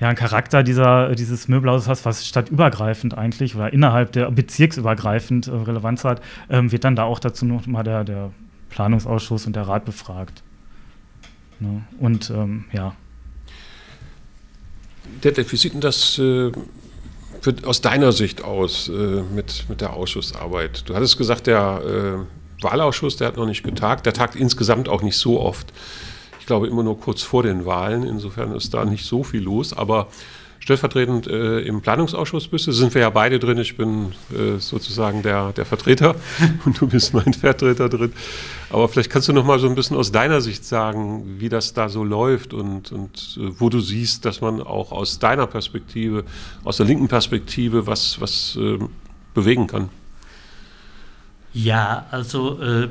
ja, 0.00 0.08
ein 0.08 0.16
Charakter 0.16 0.62
dieser, 0.62 1.14
dieses 1.14 1.48
Möbelhauses 1.48 1.88
hat, 1.88 2.04
was 2.04 2.26
stadtübergreifend 2.26 3.16
eigentlich 3.16 3.54
oder 3.56 3.72
innerhalb 3.72 4.12
der 4.12 4.30
bezirksübergreifend 4.30 5.46
äh, 5.48 5.52
Relevanz 5.52 6.04
hat, 6.04 6.20
ähm, 6.50 6.70
wird 6.70 6.84
dann 6.84 6.96
da 6.96 7.04
auch 7.04 7.18
dazu 7.18 7.46
noch 7.46 7.66
mal 7.66 7.82
der, 7.82 8.04
der 8.04 8.30
Planungsausschuss 8.68 9.46
und 9.46 9.56
der 9.56 9.66
Rat 9.66 9.84
befragt. 9.84 10.42
Ne? 11.60 11.84
Und 11.98 12.30
ähm, 12.30 12.64
ja. 12.72 12.94
Detlef, 15.24 15.52
wie 15.52 15.56
sieht 15.56 15.74
denn 15.74 15.80
das 15.80 16.18
äh, 16.18 16.52
für, 17.40 17.54
aus 17.64 17.80
deiner 17.80 18.12
Sicht 18.12 18.44
aus 18.44 18.88
äh, 18.88 19.22
mit, 19.34 19.66
mit 19.68 19.80
der 19.80 19.94
Ausschussarbeit? 19.94 20.88
Du 20.88 20.94
hattest 20.94 21.18
gesagt, 21.18 21.46
der 21.46 22.26
äh, 22.60 22.62
Wahlausschuss, 22.62 23.16
der 23.16 23.28
hat 23.28 23.36
noch 23.36 23.46
nicht 23.46 23.62
getagt, 23.62 24.06
der 24.06 24.12
tagt 24.12 24.36
insgesamt 24.36 24.88
auch 24.88 25.02
nicht 25.02 25.16
so 25.16 25.40
oft. 25.40 25.72
Ich 26.40 26.46
glaube 26.46 26.66
immer 26.66 26.82
nur 26.82 26.98
kurz 26.98 27.22
vor 27.22 27.42
den 27.42 27.66
Wahlen, 27.66 28.04
insofern 28.04 28.52
ist 28.54 28.74
da 28.74 28.84
nicht 28.84 29.04
so 29.04 29.22
viel 29.22 29.42
los, 29.42 29.72
aber 29.72 30.08
stellvertretend 30.68 31.26
äh, 31.26 31.60
im 31.60 31.80
Planungsausschuss 31.80 32.48
bist. 32.48 32.68
Da 32.68 32.72
sind 32.72 32.92
wir 32.92 33.00
ja 33.00 33.08
beide 33.08 33.38
drin. 33.38 33.56
Ich 33.56 33.78
bin 33.78 34.12
äh, 34.30 34.58
sozusagen 34.58 35.22
der, 35.22 35.52
der 35.52 35.64
Vertreter 35.64 36.14
und 36.66 36.78
du 36.78 36.86
bist 36.86 37.14
mein 37.14 37.32
Vertreter 37.32 37.88
drin. 37.88 38.12
Aber 38.68 38.86
vielleicht 38.90 39.08
kannst 39.08 39.28
du 39.28 39.32
noch 39.32 39.46
mal 39.46 39.58
so 39.58 39.66
ein 39.66 39.74
bisschen 39.74 39.96
aus 39.96 40.12
deiner 40.12 40.42
Sicht 40.42 40.66
sagen, 40.66 41.36
wie 41.38 41.48
das 41.48 41.72
da 41.72 41.88
so 41.88 42.04
läuft 42.04 42.52
und, 42.52 42.92
und 42.92 43.38
äh, 43.40 43.58
wo 43.58 43.70
du 43.70 43.80
siehst, 43.80 44.26
dass 44.26 44.42
man 44.42 44.60
auch 44.60 44.92
aus 44.92 45.18
deiner 45.18 45.46
Perspektive, 45.46 46.24
aus 46.64 46.76
der 46.76 46.84
linken 46.84 47.08
Perspektive, 47.08 47.86
was, 47.86 48.20
was 48.20 48.58
ähm, 48.60 48.90
bewegen 49.32 49.68
kann. 49.68 49.88
Ja, 51.54 52.04
also 52.10 52.60
äh, 52.60 52.90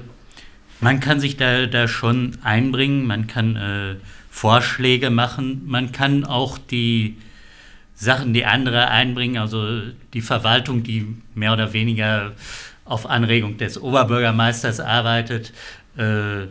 man 0.82 1.00
kann 1.00 1.20
sich 1.20 1.38
da, 1.38 1.68
da 1.68 1.88
schon 1.88 2.40
einbringen, 2.42 3.06
man 3.06 3.28
kann 3.28 3.56
äh, 3.56 3.96
Vorschläge 4.32 5.12
machen, 5.12 5.62
man 5.68 5.92
kann 5.92 6.26
auch 6.26 6.58
die 6.58 7.18
Sachen, 8.00 8.32
die 8.34 8.46
andere 8.46 8.90
einbringen, 8.90 9.38
also 9.40 9.82
die 10.14 10.22
Verwaltung, 10.22 10.84
die 10.84 11.08
mehr 11.34 11.54
oder 11.54 11.74
weniger 11.74 12.34
auf 12.86 13.10
Anregung 13.10 13.58
des 13.58 13.82
Oberbürgermeisters 13.82 14.80
arbeitet, 14.80 15.52
äh, 15.98 16.44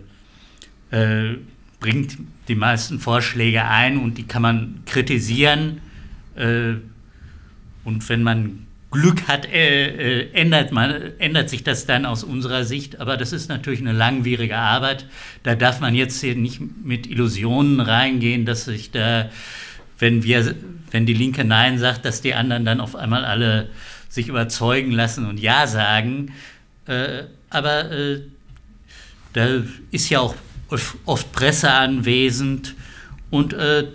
äh, 0.90 1.38
bringt 1.78 2.18
die 2.48 2.56
meisten 2.56 2.98
Vorschläge 2.98 3.64
ein 3.64 3.98
und 3.98 4.18
die 4.18 4.26
kann 4.26 4.42
man 4.42 4.82
kritisieren. 4.86 5.80
Äh, 6.34 6.74
und 7.84 8.08
wenn 8.08 8.24
man 8.24 8.66
Glück 8.90 9.28
hat, 9.28 9.46
äh, 9.46 10.22
äh, 10.22 10.32
ändert, 10.32 10.72
man, 10.72 11.12
ändert 11.18 11.48
sich 11.48 11.62
das 11.62 11.86
dann 11.86 12.06
aus 12.06 12.24
unserer 12.24 12.64
Sicht. 12.64 12.98
Aber 12.98 13.16
das 13.16 13.32
ist 13.32 13.48
natürlich 13.48 13.80
eine 13.80 13.92
langwierige 13.92 14.56
Arbeit. 14.56 15.06
Da 15.44 15.54
darf 15.54 15.80
man 15.80 15.94
jetzt 15.94 16.20
hier 16.20 16.34
nicht 16.34 16.60
mit 16.84 17.06
Illusionen 17.06 17.78
reingehen, 17.78 18.46
dass 18.46 18.64
sich 18.64 18.90
da, 18.90 19.30
wenn 19.98 20.22
wir, 20.22 20.54
wenn 20.90 21.06
die 21.06 21.14
Linke 21.14 21.44
Nein 21.44 21.78
sagt, 21.78 22.04
dass 22.04 22.20
die 22.20 22.34
anderen 22.34 22.64
dann 22.64 22.80
auf 22.80 22.96
einmal 22.96 23.24
alle 23.24 23.68
sich 24.08 24.28
überzeugen 24.28 24.92
lassen 24.92 25.26
und 25.26 25.38
Ja 25.38 25.66
sagen. 25.66 26.32
Äh, 26.86 27.24
aber 27.50 27.90
äh, 27.90 28.20
da 29.32 29.62
ist 29.90 30.08
ja 30.08 30.20
auch 30.20 30.34
oft 31.04 31.32
Presse 31.32 31.70
anwesend 31.70 32.74
und 33.30 33.52
äh, 33.52 33.86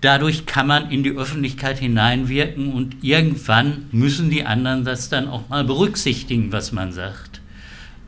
dadurch 0.00 0.46
kann 0.46 0.66
man 0.66 0.90
in 0.90 1.02
die 1.02 1.10
Öffentlichkeit 1.10 1.78
hineinwirken 1.78 2.72
und 2.72 3.02
irgendwann 3.02 3.86
müssen 3.90 4.30
die 4.30 4.46
anderen 4.46 4.84
das 4.84 5.08
dann 5.08 5.28
auch 5.28 5.48
mal 5.48 5.64
berücksichtigen, 5.64 6.52
was 6.52 6.72
man 6.72 6.92
sagt. 6.92 7.40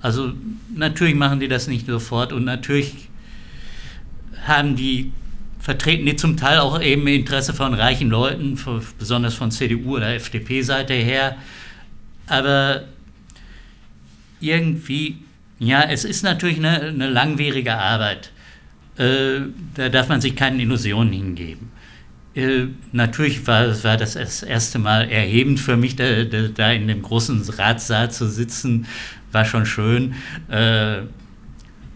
Also 0.01 0.33
natürlich 0.75 1.15
machen 1.15 1.41
die 1.41 1.49
das 1.49 1.67
nicht 1.67 1.87
sofort 1.87 2.33
und 2.33 2.45
natürlich 2.45 3.09
haben 4.47 4.77
die 4.77 5.13
vertreten 5.71 6.07
die 6.07 6.17
zum 6.17 6.37
Teil 6.37 6.59
auch 6.59 6.81
eben 6.81 7.07
Interesse 7.07 7.55
von 7.55 7.75
reichen 7.75 8.11
Leuten, 8.11 8.59
besonders 8.99 9.35
von 9.35 9.51
CDU 9.51 9.97
oder 9.97 10.15
FDP-Seite 10.15 10.95
her. 10.95 11.37
Aber 12.27 12.85
irgendwie 14.41 15.19
ja, 15.61 15.83
es 15.83 16.05
ist 16.05 16.25
natürlich 16.25 16.57
eine, 16.57 16.81
eine 16.81 17.09
langwierige 17.09 17.77
Arbeit. 17.77 18.33
Äh, 18.97 19.43
da 19.75 19.91
darf 19.91 20.09
man 20.09 20.21
sich 20.23 20.35
keinen 20.35 20.59
Illusionen 20.59 21.13
hingeben. 21.13 21.71
Äh, 22.35 22.69
natürlich 22.93 23.47
war, 23.47 23.85
war 23.85 23.99
das 23.99 24.15
das 24.15 24.43
erste 24.43 24.79
Mal 24.79 25.11
erhebend 25.11 25.61
für 25.61 25.77
mich, 25.77 25.97
da, 25.97 26.25
da, 26.25 26.49
da, 26.49 26.73
in 26.73 26.89
dem 26.89 27.03
großen 27.03 27.43
Ratssaal 27.51 28.11
zu 28.11 28.27
sitzen, 28.27 28.87
war 29.33 29.45
schon 29.45 29.67
schön. 29.67 30.15
Äh, 30.49 31.03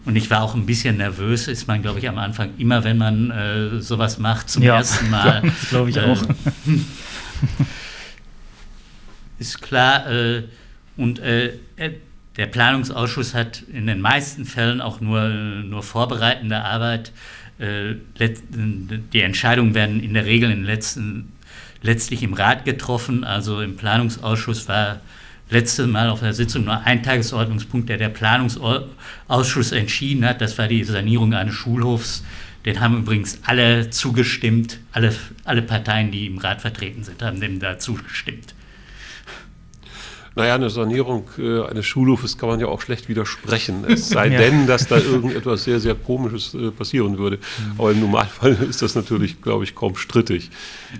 und 0.05 0.15
ich 0.15 0.29
war 0.29 0.41
auch 0.41 0.55
ein 0.55 0.65
bisschen 0.65 0.97
nervös, 0.97 1.47
ist 1.47 1.67
man, 1.67 1.81
glaube 1.81 1.99
ich, 1.99 2.07
am 2.07 2.17
Anfang 2.17 2.51
immer, 2.57 2.83
wenn 2.83 2.97
man 2.97 3.31
äh, 3.31 3.79
sowas 3.81 4.19
macht, 4.19 4.49
zum 4.49 4.63
ja. 4.63 4.77
ersten 4.77 5.09
Mal. 5.09 5.41
Ja, 5.43 5.49
das 5.49 5.69
glaube 5.69 5.89
ich 5.89 5.99
auch. 5.99 6.21
Äh, 6.23 6.79
ist 9.39 9.61
klar. 9.61 10.09
Äh, 10.09 10.43
und 10.97 11.19
der 12.37 12.47
Planungsausschuss 12.47 13.33
hat 13.33 13.63
in 13.71 13.87
den 13.87 14.01
meisten 14.01 14.45
Fällen 14.45 14.81
auch 14.81 14.99
nur, 14.99 15.29
nur 15.29 15.83
vorbereitende 15.83 16.63
Arbeit. 16.63 17.11
Äh, 17.59 17.95
die 19.13 19.21
Entscheidungen 19.21 19.73
werden 19.73 20.01
in 20.01 20.13
der 20.13 20.25
Regel 20.25 20.51
in 20.51 20.63
letzten, 20.63 21.31
letztlich 21.81 22.23
im 22.23 22.33
Rat 22.33 22.65
getroffen. 22.65 23.23
Also 23.23 23.61
im 23.61 23.77
Planungsausschuss 23.77 24.67
war 24.67 24.99
letztes 25.49 25.87
Mal 25.87 26.09
auf 26.09 26.21
der 26.21 26.33
Sitzung 26.33 26.65
nur 26.65 26.79
ein 26.81 27.03
Tagesordnungspunkt, 27.03 27.89
der 27.89 27.97
der 27.97 28.09
Planungsausschuss 28.09 29.71
entschieden 29.71 30.25
hat. 30.25 30.41
Das 30.41 30.57
war 30.57 30.67
die 30.67 30.83
Sanierung 30.83 31.33
eines 31.33 31.55
Schulhofs. 31.55 32.23
Den 32.65 32.79
haben 32.79 32.99
übrigens 32.99 33.39
alle 33.43 33.91
zugestimmt. 33.91 34.79
Alle, 34.91 35.13
alle 35.43 35.61
Parteien, 35.61 36.11
die 36.11 36.25
im 36.25 36.39
Rat 36.39 36.61
vertreten 36.61 37.03
sind, 37.03 37.21
haben 37.21 37.39
dem 37.39 37.59
da 37.59 37.77
zugestimmt. 37.77 38.55
Naja, 40.37 40.55
eine 40.55 40.69
Sanierung 40.69 41.29
äh, 41.37 41.61
eines 41.61 41.85
Schulhofes 41.85 42.37
kann 42.37 42.49
man 42.49 42.59
ja 42.59 42.67
auch 42.67 42.81
schlecht 42.81 43.07
widersprechen. 43.07 43.85
Es 43.87 44.09
sei 44.09 44.27
ja. 44.27 44.37
denn, 44.37 44.67
dass 44.67 44.87
da 44.87 44.97
irgendetwas 44.97 45.63
sehr, 45.63 45.79
sehr 45.79 45.95
Komisches 45.95 46.53
äh, 46.53 46.71
passieren 46.71 47.17
würde. 47.17 47.37
Mhm. 47.37 47.79
Aber 47.79 47.91
im 47.91 48.01
Normalfall 48.01 48.51
ist 48.69 48.81
das 48.81 48.95
natürlich, 48.95 49.41
glaube 49.41 49.63
ich, 49.63 49.75
kaum 49.75 49.95
strittig. 49.95 50.49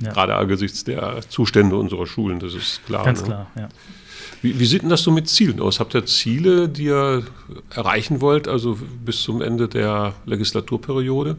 Ja. 0.02 0.14
Gerade 0.14 0.36
angesichts 0.36 0.86
der 0.86 1.20
Zustände 1.28 1.76
unserer 1.76 2.08
Schulen, 2.08 2.40
das 2.40 2.54
ist 2.54 2.86
klar. 2.86 3.04
Ganz 3.04 3.22
ne? 3.22 3.28
klar, 3.28 3.52
ja. 3.58 3.70
Wie, 4.46 4.60
wie, 4.60 4.66
sieht 4.66 4.84
denn 4.84 4.90
das 4.90 5.02
so 5.02 5.12
mit 5.12 5.28
Zielen 5.28 5.60
aus? 5.60 5.80
Habt 5.80 5.96
ihr 5.96 6.06
Ziele, 6.06 6.70
die 6.70 6.86
ihr 6.86 7.24
erreichen 7.72 8.22
wollt, 8.22 8.48
also 8.48 8.78
bis 9.04 9.24
zum 9.24 9.42
Ende 9.42 9.68
der 9.68 10.14
Legislaturperiode? 10.26 11.36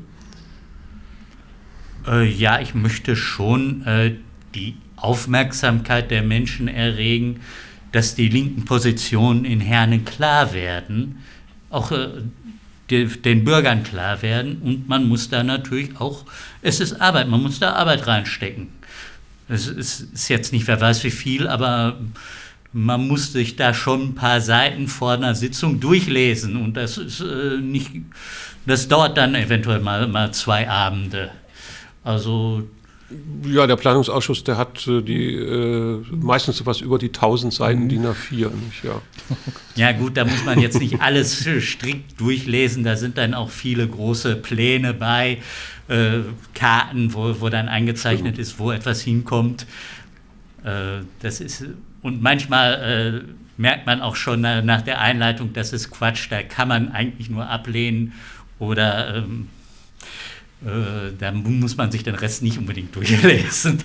Äh, 2.06 2.28
ja, 2.28 2.60
ich 2.60 2.74
möchte 2.74 3.14
schon 3.14 3.82
äh, 3.86 4.14
die 4.54 4.76
Aufmerksamkeit 4.96 6.10
der 6.10 6.22
Menschen 6.22 6.68
erregen 6.68 7.40
dass 7.96 8.14
die 8.14 8.28
linken 8.28 8.66
Positionen 8.66 9.46
in 9.46 9.60
Herne 9.60 10.00
klar 10.00 10.52
werden, 10.52 11.24
auch 11.70 11.92
äh, 11.92 12.08
die, 12.90 13.06
den 13.06 13.42
Bürgern 13.42 13.84
klar 13.84 14.20
werden 14.20 14.58
und 14.62 14.86
man 14.86 15.08
muss 15.08 15.30
da 15.30 15.42
natürlich 15.42 15.98
auch, 15.98 16.26
es 16.60 16.80
ist 16.80 17.00
Arbeit, 17.00 17.28
man 17.28 17.42
muss 17.42 17.58
da 17.58 17.72
Arbeit 17.72 18.06
reinstecken. 18.06 18.68
Es 19.48 19.66
ist, 19.66 20.12
ist 20.12 20.28
jetzt 20.28 20.52
nicht, 20.52 20.66
wer 20.66 20.78
weiß 20.78 21.04
wie 21.04 21.10
viel, 21.10 21.48
aber 21.48 21.98
man 22.76 23.08
muss 23.08 23.32
sich 23.32 23.56
da 23.56 23.72
schon 23.72 24.02
ein 24.02 24.14
paar 24.14 24.42
Seiten 24.42 24.86
vor 24.86 25.12
einer 25.12 25.34
Sitzung 25.34 25.80
durchlesen 25.80 26.56
und 26.56 26.76
das 26.76 26.98
ist 26.98 27.20
äh, 27.20 27.56
nicht, 27.58 27.90
das 28.66 28.86
dauert 28.86 29.16
dann 29.16 29.34
eventuell 29.34 29.80
mal, 29.80 30.06
mal 30.08 30.32
zwei 30.34 30.68
Abende. 30.68 31.30
Also 32.04 32.64
ja, 33.44 33.66
der 33.66 33.76
Planungsausschuss, 33.76 34.44
der 34.44 34.58
hat 34.58 34.86
äh, 34.88 35.00
die 35.00 35.36
äh, 35.36 36.02
meistens 36.10 36.58
sowas 36.58 36.82
über 36.82 36.98
die 36.98 37.06
1000 37.06 37.54
Seiten 37.54 37.84
mhm. 37.84 37.88
DIN 37.88 38.04
A4. 38.04 38.50
Nicht? 38.50 38.84
Ja. 38.84 39.00
ja, 39.76 39.92
gut, 39.92 40.18
da 40.18 40.26
muss 40.26 40.44
man 40.44 40.60
jetzt 40.60 40.78
nicht 40.78 41.00
alles 41.00 41.46
strikt 41.60 42.20
durchlesen. 42.20 42.84
Da 42.84 42.96
sind 42.96 43.16
dann 43.16 43.32
auch 43.32 43.48
viele 43.48 43.88
große 43.88 44.36
Pläne 44.36 44.92
bei, 44.92 45.38
äh, 45.88 46.18
Karten, 46.52 47.14
wo, 47.14 47.40
wo 47.40 47.48
dann 47.48 47.68
eingezeichnet 47.68 48.38
ist, 48.38 48.58
wo 48.58 48.70
etwas 48.70 49.00
hinkommt. 49.00 49.66
Äh, 50.64 51.04
das 51.22 51.40
ist, 51.40 51.64
und 52.06 52.22
manchmal 52.22 53.24
äh, 53.26 53.32
merkt 53.60 53.86
man 53.86 54.00
auch 54.00 54.14
schon 54.14 54.40
nach 54.40 54.82
der 54.82 55.00
Einleitung, 55.00 55.52
das 55.52 55.72
ist 55.72 55.90
Quatsch, 55.90 56.30
da 56.30 56.42
kann 56.42 56.68
man 56.68 56.92
eigentlich 56.92 57.28
nur 57.28 57.48
ablehnen 57.48 58.12
oder. 58.58 59.16
Ähm, 59.16 59.48
äh, 60.64 61.12
da 61.18 61.32
muss 61.32 61.76
man 61.76 61.90
sich 61.90 62.02
den 62.02 62.14
Rest 62.14 62.42
nicht 62.42 62.58
unbedingt 62.58 62.94
durchlesen. 62.94 63.82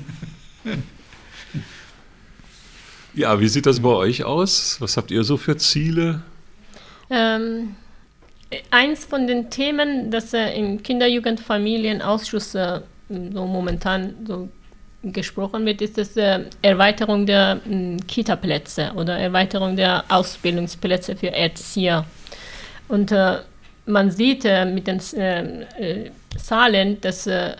Ja, 3.13 3.41
wie 3.41 3.49
sieht 3.49 3.65
das 3.65 3.81
bei 3.81 3.89
euch 3.89 4.23
aus? 4.23 4.79
Was 4.79 4.95
habt 4.95 5.11
ihr 5.11 5.25
so 5.25 5.35
für 5.35 5.57
Ziele? 5.57 6.21
Ähm, 7.09 7.75
eins 8.69 9.03
von 9.03 9.27
den 9.27 9.49
Themen, 9.49 10.11
das 10.11 10.33
äh, 10.33 10.57
im 10.57 10.81
Kinder-Jugend-Familienausschuss 10.81 12.55
äh, 12.55 12.79
so 13.09 13.45
momentan 13.45 14.13
so 14.25 14.47
gesprochen 15.03 15.65
wird, 15.65 15.81
ist 15.81 15.97
das 15.97 16.15
äh, 16.17 16.41
Erweiterung 16.61 17.25
der 17.25 17.59
äh, 17.69 17.97
Kita-Plätze 18.07 18.91
oder 18.95 19.17
Erweiterung 19.17 19.75
der 19.75 20.03
Ausbildungsplätze 20.09 21.15
für 21.15 21.31
Erzieher. 21.31 22.05
Und 22.87 23.11
äh, 23.11 23.37
man 23.85 24.11
sieht 24.11 24.45
äh, 24.45 24.65
mit 24.65 24.87
den 24.87 24.99
Zahlen, 26.37 27.01
dass 27.01 27.27
äh, 27.27 27.53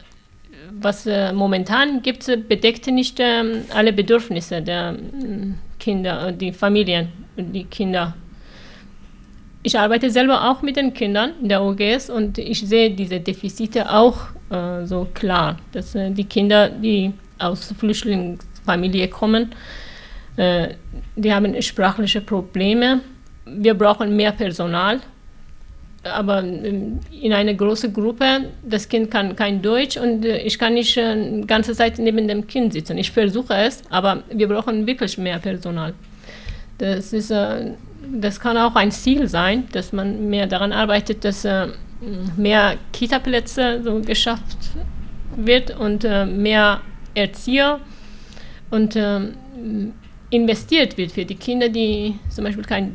was 0.80 1.06
äh, 1.06 1.34
momentan 1.34 2.02
gibt, 2.02 2.26
bedeckt 2.48 2.88
nicht 2.88 3.20
ähm, 3.20 3.64
alle 3.74 3.94
Bedürfnisse 3.94 4.62
der 4.62 4.94
mm, 4.94 5.56
Kinder, 5.80 6.28
äh, 6.28 6.34
die 6.34 6.52
Familien, 6.54 7.10
die 7.36 7.66
Kinder. 7.66 8.16
Ich 9.64 9.78
arbeite 9.78 10.10
selber 10.10 10.50
auch 10.50 10.62
mit 10.62 10.76
den 10.76 10.94
Kindern 10.94 11.34
in 11.42 11.50
der 11.50 11.62
OGS 11.62 12.10
und 12.10 12.38
ich 12.38 12.68
sehe 12.68 12.92
diese 12.92 13.20
Defizite 13.20 13.92
auch 13.92 14.18
äh, 14.50 14.86
so 14.86 15.08
klar, 15.14 15.58
dass 15.72 15.94
äh, 15.96 16.10
die 16.12 16.24
Kinder, 16.24 16.70
die 16.70 17.12
aus 17.42 17.74
Flüchtlingsfamilien 17.78 19.10
kommen, 19.10 19.52
äh, 20.38 20.70
die 21.16 21.34
haben 21.34 21.62
sprachliche 21.62 22.22
Probleme. 22.22 23.02
Wir 23.46 23.74
brauchen 23.74 24.16
mehr 24.16 24.32
Personal 24.32 25.02
aber 26.04 26.40
ähm, 26.40 27.00
in 27.12 27.34
einer 27.34 27.54
großen 27.54 27.94
Gruppe, 27.94 28.50
das 28.64 28.88
Kind 28.90 29.12
kann 29.12 29.36
kein 29.36 29.62
Deutsch 29.62 29.98
und 29.98 30.26
äh, 30.26 30.40
ich 30.40 30.58
kann 30.58 30.74
nicht 30.74 30.98
äh, 30.98 31.42
die 31.42 31.48
ganze 31.48 31.76
Zeit 31.76 32.00
neben 32.00 32.28
dem 32.28 32.48
Kind 32.48 32.74
sitzen. 32.74 32.98
Ich 32.98 33.12
versuche 33.12 33.54
es, 33.54 33.84
aber 33.90 34.24
wir 34.32 34.48
brauchen 34.48 34.88
wirklich 34.88 35.18
mehr 35.18 35.40
Personal. 35.40 35.94
Das, 36.78 37.14
ist, 37.14 37.30
äh, 37.30 37.72
das 38.20 38.40
kann 38.40 38.58
auch 38.58 38.76
ein 38.76 38.92
Ziel 38.92 39.28
sein, 39.28 39.68
dass 39.72 39.94
man 39.94 40.30
mehr 40.30 40.48
daran 40.48 40.74
arbeitet, 40.74 41.24
dass 41.24 41.48
mehr 42.36 42.78
Kita-Plätze 42.94 43.82
so 43.84 44.02
geschafft 44.02 44.58
wird 45.36 45.78
und 45.78 46.04
mehr 46.04 46.82
Erzieher 47.14 47.80
und 48.70 48.98
investiert 50.30 50.98
wird 50.98 51.12
für 51.12 51.26
die 51.26 51.36
Kinder, 51.36 51.70
die 51.70 52.16
zum 52.30 52.46
Beispiel 52.46 52.64
keine 52.64 52.92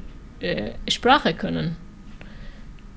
Sprache 0.88 1.35
können 1.35 1.76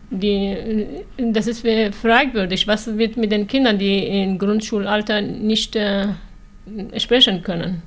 die, 0.09 1.03
das 1.17 1.47
ist 1.47 1.65
fragwürdig. 2.01 2.67
Was 2.67 2.97
wird 2.97 3.17
mit 3.17 3.31
den 3.31 3.47
Kindern, 3.47 3.77
die 3.77 4.23
im 4.23 4.37
Grundschulalter 4.37 5.21
nicht 5.21 5.75
äh, 5.75 6.07
sprechen 6.97 7.41
können. 7.41 7.81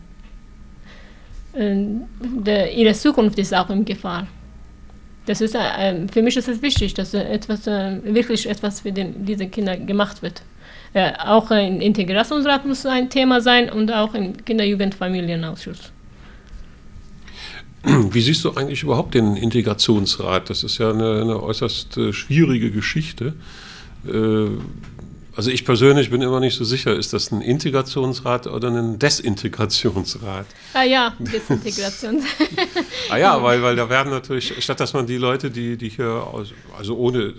Der, 1.54 2.72
ihre 2.72 2.94
Zukunft 2.94 3.38
ist 3.38 3.54
auch 3.54 3.68
in 3.70 3.84
Gefahr. 3.84 4.26
Das 5.26 5.40
ist, 5.40 5.54
äh, 5.54 6.06
für 6.12 6.22
mich 6.22 6.36
ist 6.36 6.48
es 6.48 6.62
wichtig, 6.62 6.94
dass 6.94 7.14
etwas, 7.14 7.66
äh, 7.66 8.00
wirklich 8.04 8.48
etwas 8.48 8.80
für 8.80 8.92
den, 8.92 9.24
diese 9.24 9.46
Kinder 9.46 9.76
gemacht 9.76 10.22
wird. 10.22 10.42
Äh, 10.94 11.12
auch 11.24 11.50
ein 11.50 11.80
Integrationsrat 11.80 12.66
muss 12.66 12.84
ein 12.84 13.08
Thema 13.08 13.40
sein 13.40 13.70
und 13.70 13.90
auch 13.92 14.14
ein 14.14 14.44
Kinder-Jugend-Familienausschuss. 14.44 15.92
Wie 17.84 18.20
siehst 18.20 18.44
du 18.44 18.52
eigentlich 18.54 18.82
überhaupt 18.82 19.14
den 19.14 19.36
Integrationsrat? 19.36 20.50
Das 20.50 20.62
ist 20.64 20.78
ja 20.78 20.90
eine, 20.90 21.22
eine 21.22 21.42
äußerst 21.42 21.96
äh, 21.96 22.12
schwierige 22.12 22.70
Geschichte. 22.70 23.34
Also 25.34 25.50
ich 25.50 25.64
persönlich 25.64 26.10
bin 26.10 26.20
immer 26.20 26.40
nicht 26.40 26.56
so 26.56 26.64
sicher, 26.64 26.94
ist 26.94 27.12
das 27.14 27.30
ein 27.32 27.40
Integrationsrat 27.40 28.46
oder 28.46 28.68
ein 28.68 28.98
Desintegrationsrat? 28.98 30.46
Ah 30.74 30.82
ja, 30.82 31.14
Desintegrationsrat. 31.18 32.48
ah 33.10 33.16
ja, 33.16 33.42
weil, 33.42 33.62
weil 33.62 33.74
da 33.76 33.88
werden 33.88 34.10
natürlich, 34.10 34.62
statt 34.62 34.80
dass 34.80 34.92
man 34.92 35.06
die 35.06 35.16
Leute, 35.16 35.50
die, 35.50 35.78
die 35.78 35.88
hier, 35.88 36.10
aus, 36.10 36.52
also 36.76 36.96
ohne 36.96 37.32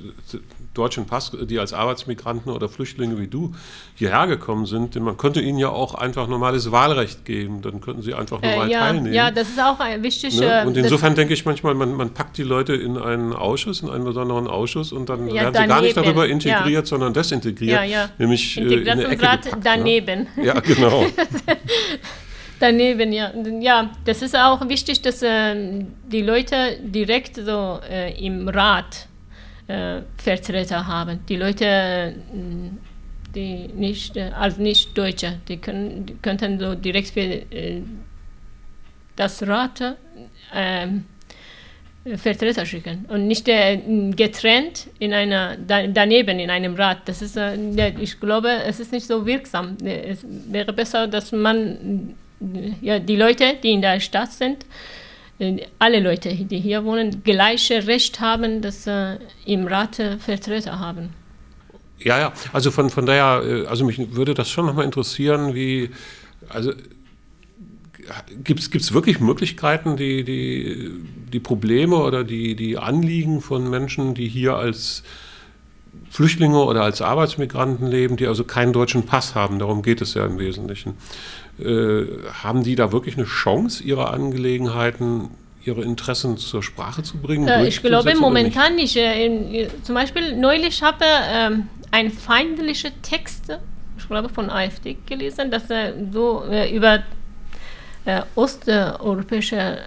deutschen 0.73 1.05
Pass, 1.05 1.31
die 1.31 1.59
als 1.59 1.73
Arbeitsmigranten 1.73 2.51
oder 2.51 2.67
Flüchtlinge 2.67 3.19
wie 3.19 3.27
du 3.27 3.53
hierher 3.95 4.27
gekommen 4.27 4.65
sind, 4.65 4.95
man 4.95 5.17
könnte 5.17 5.41
ihnen 5.41 5.59
ja 5.59 5.69
auch 5.69 5.93
einfach 5.93 6.27
normales 6.27 6.71
Wahlrecht 6.71 7.25
geben, 7.25 7.61
dann 7.61 7.81
könnten 7.81 8.01
sie 8.01 8.13
einfach 8.13 8.41
äh, 8.41 8.49
normal 8.49 8.67
äh, 8.67 8.71
ja, 8.71 8.79
teilnehmen. 8.79 9.13
Ja, 9.13 9.31
das 9.31 9.49
ist 9.49 9.61
auch 9.61 9.79
wichtig. 9.99 10.39
Ne? 10.39 10.63
Und 10.65 10.75
insofern 10.77 11.15
denke 11.15 11.33
ich 11.33 11.45
manchmal, 11.45 11.75
man, 11.75 11.93
man 11.93 12.13
packt 12.13 12.37
die 12.37 12.43
Leute 12.43 12.73
in 12.73 12.97
einen 12.97 13.33
Ausschuss, 13.33 13.81
in 13.81 13.89
einen 13.89 14.03
besonderen 14.03 14.47
Ausschuss 14.47 14.91
und 14.91 15.09
dann 15.09 15.27
ja, 15.27 15.43
werden 15.43 15.53
daneben. 15.53 15.63
sie 15.63 15.67
gar 15.67 15.81
nicht 15.81 15.97
darüber 15.97 16.27
integriert, 16.27 16.67
ja. 16.67 16.85
sondern 16.85 17.13
desintegriert. 17.13 17.71
Ja, 17.71 17.83
ja. 17.83 18.09
Nämlich 18.17 18.57
äh, 18.57 18.61
in 18.61 18.89
eine 18.89 19.03
Ecke 19.03 19.17
gepackt, 19.17 19.49
daneben. 19.63 20.27
Ja, 20.41 20.59
genau. 20.59 21.05
daneben, 22.59 23.11
ja. 23.13 23.31
Ja, 23.59 23.91
das 24.05 24.21
ist 24.21 24.35
auch 24.35 24.67
wichtig, 24.67 25.01
dass 25.01 25.21
äh, 25.21 25.83
die 26.11 26.21
Leute 26.21 26.77
direkt 26.81 27.35
so 27.35 27.79
äh, 27.89 28.25
im 28.25 28.47
Rat 28.47 29.07
äh, 29.67 30.01
Vertreter 30.17 30.85
haben. 30.85 31.19
Die 31.27 31.35
Leute, 31.35 31.65
äh, 31.65 32.13
die 33.35 33.67
nicht, 33.67 34.17
äh, 34.17 34.31
also 34.35 34.61
nicht 34.61 34.97
Deutsche, 34.97 35.39
die, 35.47 35.57
können, 35.57 36.05
die 36.05 36.15
könnten 36.15 36.59
so 36.59 36.75
direkt 36.75 37.09
für 37.09 37.21
äh, 37.21 37.81
das 39.15 39.45
Rat 39.47 39.97
ähm, 40.53 41.05
Vertreter 42.17 42.65
schicken 42.65 43.05
und 43.07 43.27
nicht 43.27 43.47
äh, 43.47 43.77
getrennt 44.15 44.87
in 44.99 45.13
einer 45.13 45.55
daneben 45.55 46.37
in 46.39 46.49
einem 46.49 46.75
Rat. 46.75 46.99
Das 47.05 47.21
ist, 47.21 47.37
äh, 47.37 47.93
ich 47.99 48.19
glaube, 48.19 48.49
es 48.65 48.79
ist 48.79 48.91
nicht 48.91 49.07
so 49.07 49.25
wirksam. 49.25 49.77
Es 49.83 50.25
wäre 50.49 50.73
besser, 50.73 51.07
dass 51.07 51.31
man 51.31 52.15
ja, 52.81 52.99
die 52.99 53.15
Leute, 53.15 53.55
die 53.61 53.71
in 53.71 53.81
der 53.81 54.01
Stadt 54.01 54.33
sind, 54.33 54.65
alle 55.79 55.99
Leute, 55.99 56.33
die 56.33 56.59
hier 56.59 56.83
wohnen, 56.83 57.23
gleiche 57.23 57.87
Recht 57.87 58.19
haben, 58.19 58.61
dass 58.61 58.87
äh, 58.87 59.17
im 59.45 59.67
Rat 59.67 60.01
Vertreter 60.19 60.79
haben. 60.79 61.09
Ja, 61.99 62.19
ja, 62.19 62.33
also 62.51 62.71
von, 62.71 62.89
von 62.89 63.05
daher, 63.05 63.43
äh, 63.45 63.65
also 63.65 63.85
mich 63.85 64.15
würde 64.15 64.33
das 64.33 64.49
schon 64.49 64.65
nochmal 64.65 64.85
interessieren, 64.85 65.55
wie, 65.55 65.89
also 66.49 66.73
gibt 68.43 68.59
es 68.59 68.93
wirklich 68.93 69.19
Möglichkeiten, 69.19 69.95
die, 69.95 70.23
die, 70.23 70.91
die 71.31 71.39
Probleme 71.39 71.95
oder 71.95 72.23
die, 72.23 72.55
die 72.55 72.77
Anliegen 72.77 73.41
von 73.41 73.69
Menschen, 73.69 74.13
die 74.13 74.27
hier 74.27 74.55
als 74.55 75.03
Flüchtlinge 76.09 76.59
oder 76.63 76.83
als 76.83 77.01
Arbeitsmigranten 77.01 77.87
leben, 77.87 78.17
die 78.17 78.27
also 78.27 78.43
keinen 78.43 78.73
deutschen 78.73 79.05
Pass 79.05 79.35
haben, 79.35 79.59
darum 79.59 79.81
geht 79.81 80.01
es 80.01 80.13
ja 80.13 80.25
im 80.25 80.37
Wesentlichen, 80.37 80.91
äh, 80.91 80.93
haben 81.59 82.63
die 82.63 82.75
da 82.75 82.91
wirklich 82.91 83.15
eine 83.15 83.25
Chance, 83.25 83.83
ihre 83.83 84.09
Angelegenheiten, 84.09 85.29
ihre 85.65 85.81
Interessen 85.83 86.37
zur 86.37 86.63
Sprache 86.63 87.03
zu 87.03 87.17
bringen? 87.17 87.47
Äh, 87.47 87.67
ich 87.67 87.81
glaube 87.81 88.15
momentan 88.15 88.75
nicht. 88.75 88.95
nicht. 88.95 89.05
Äh, 89.05 89.67
zum 89.83 89.95
Beispiel 89.95 90.35
neulich 90.35 90.81
habe 90.81 91.05
ich 91.05 91.57
äh, 91.57 91.63
ein 91.91 92.11
feindlicher 92.11 92.89
Text, 93.01 93.57
ich 93.97 94.07
glaube 94.07 94.29
von 94.29 94.49
AfD 94.49 94.97
gelesen, 95.05 95.51
dass 95.51 95.69
er 95.69 95.93
so 96.11 96.43
äh, 96.49 96.75
über 96.75 97.03
äh, 98.05 98.21
osteuropäische 98.35 99.77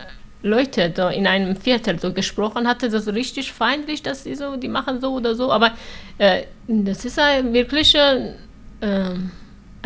Leute 0.43 0.91
da 0.91 1.11
in 1.11 1.27
einem 1.27 1.57
Viertel 1.57 1.99
so 1.99 2.13
gesprochen 2.13 2.69
hatte, 2.69 2.89
das 2.89 3.09
richtig 3.09 3.53
feindlich, 3.53 4.03
dass 4.03 4.25
sie 4.25 4.35
so, 4.35 4.57
die 4.57 4.69
machen 4.69 5.01
so 5.01 5.15
oder 5.15 5.35
so, 5.35 5.51
aber 5.51 5.73
äh, 6.19 6.45
das 6.69 7.05
ist 7.05 7.19
ja 7.19 7.43
wirklich 7.53 7.97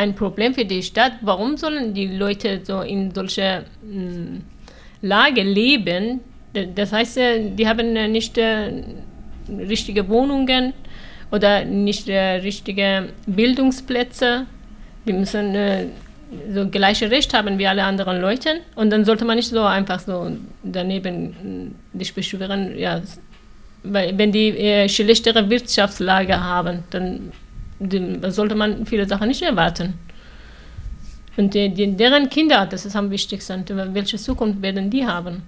ein 0.00 0.14
Problem 0.14 0.54
für 0.54 0.64
die 0.64 0.82
Stadt. 0.82 1.12
Warum 1.20 1.56
sollen 1.56 1.92
die 1.92 2.06
Leute 2.06 2.60
so 2.62 2.80
in 2.80 3.14
solcher 3.14 3.64
hm, 3.82 4.42
Lage 5.02 5.42
leben? 5.42 6.20
Das 6.74 6.92
heißt, 6.92 7.18
äh, 7.18 7.50
die 7.50 7.68
haben 7.68 7.92
nicht 8.12 8.38
äh, 8.38 8.82
richtige 9.48 10.08
Wohnungen 10.08 10.72
oder 11.30 11.64
nicht 11.64 12.08
äh, 12.08 12.40
richtige 12.50 13.10
Bildungsplätze. 13.26 14.46
Die 15.06 15.12
müssen 15.12 15.56
so 16.54 16.68
gleiche 16.68 17.10
Recht 17.10 17.34
haben 17.34 17.58
wie 17.58 17.66
alle 17.66 17.84
anderen 17.84 18.20
Leute. 18.20 18.60
Und 18.76 18.90
dann 18.90 19.04
sollte 19.04 19.24
man 19.24 19.36
nicht 19.36 19.48
so 19.48 19.62
einfach 19.62 20.00
so 20.00 20.30
daneben 20.62 21.74
sich 21.94 22.14
beschweren, 22.14 22.78
ja, 22.78 23.00
weil 23.82 24.16
wenn 24.18 24.30
die 24.32 24.48
äh, 24.58 24.88
schlechtere 24.88 25.48
Wirtschaftslage 25.48 26.38
haben, 26.38 26.84
dann 26.90 27.32
sollte 28.28 28.54
man 28.54 28.86
viele 28.86 29.06
Sachen 29.08 29.28
nicht 29.28 29.42
erwarten. 29.42 29.94
Und 31.36 31.54
die, 31.54 31.68
die, 31.72 31.96
deren 31.96 32.28
Kinder, 32.28 32.66
das 32.66 32.84
ist 32.84 32.96
am 32.96 33.10
wichtigsten, 33.10 33.64
welche 33.94 34.18
Zukunft 34.18 34.60
werden 34.60 34.90
die 34.90 35.06
haben? 35.06 35.42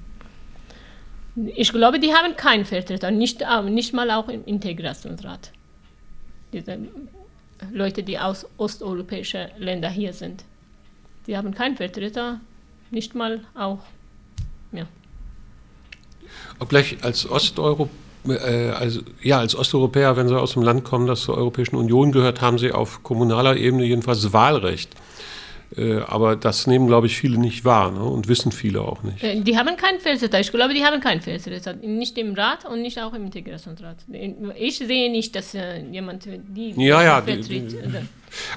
Ich 1.34 1.72
glaube, 1.72 1.98
die 1.98 2.12
haben 2.14 2.36
keinen 2.36 2.64
Vertreter, 2.64 3.10
nicht, 3.10 3.42
nicht 3.64 3.92
mal 3.92 4.10
auch 4.10 4.28
im 4.28 4.44
Integrationsrat. 4.44 5.50
Diese 6.52 6.78
Leute, 7.72 8.02
die 8.02 8.18
aus 8.18 8.46
osteuropäischen 8.56 9.48
Ländern 9.58 9.92
hier 9.92 10.12
sind. 10.12 10.44
Die 11.26 11.36
haben 11.36 11.54
keinen 11.54 11.76
Vertreter, 11.76 12.40
nicht 12.90 13.14
mal 13.14 13.40
auch. 13.54 13.80
Ja. 14.72 14.86
Obgleich 16.58 17.02
als 17.02 17.28
Osteuropäer 17.28 17.90
äh, 18.28 18.70
also, 18.70 19.00
ja, 19.22 19.38
als 19.38 19.56
Osteuropäer, 19.56 20.16
wenn 20.16 20.28
sie 20.28 20.38
aus 20.38 20.52
dem 20.52 20.62
Land 20.62 20.84
kommen, 20.84 21.06
das 21.06 21.22
zur 21.22 21.36
Europäischen 21.36 21.76
Union 21.76 22.12
gehört, 22.12 22.40
haben 22.40 22.58
sie 22.58 22.72
auf 22.72 23.02
kommunaler 23.02 23.56
Ebene 23.56 23.84
jedenfalls 23.84 24.32
Wahlrecht. 24.32 24.94
Äh, 25.76 26.00
aber 26.06 26.36
das 26.36 26.66
nehmen, 26.66 26.86
glaube 26.86 27.06
ich, 27.06 27.16
viele 27.16 27.38
nicht 27.38 27.64
wahr 27.64 27.92
ne? 27.92 28.02
und 28.02 28.28
wissen 28.28 28.52
viele 28.52 28.82
auch 28.82 29.02
nicht. 29.02 29.22
Äh, 29.22 29.40
die 29.40 29.56
haben 29.56 29.76
keinen 29.76 30.00
Fehltritt. 30.00 30.34
Ich 30.34 30.52
glaube, 30.52 30.74
die 30.74 30.84
haben 30.84 31.00
keinen 31.00 31.22
Fehltritt. 31.22 31.82
Nicht 31.82 32.18
im 32.18 32.34
Rat 32.34 32.66
und 32.66 32.82
nicht 32.82 33.00
auch 33.00 33.14
im 33.14 33.24
Integrationsrat. 33.24 33.96
Ich 34.58 34.78
sehe 34.78 35.10
nicht, 35.10 35.34
dass 35.34 35.54
jemand 35.90 36.26
die 36.26 36.74
ja, 36.76 37.02
ja, 37.02 37.22
vertritt. 37.22 37.74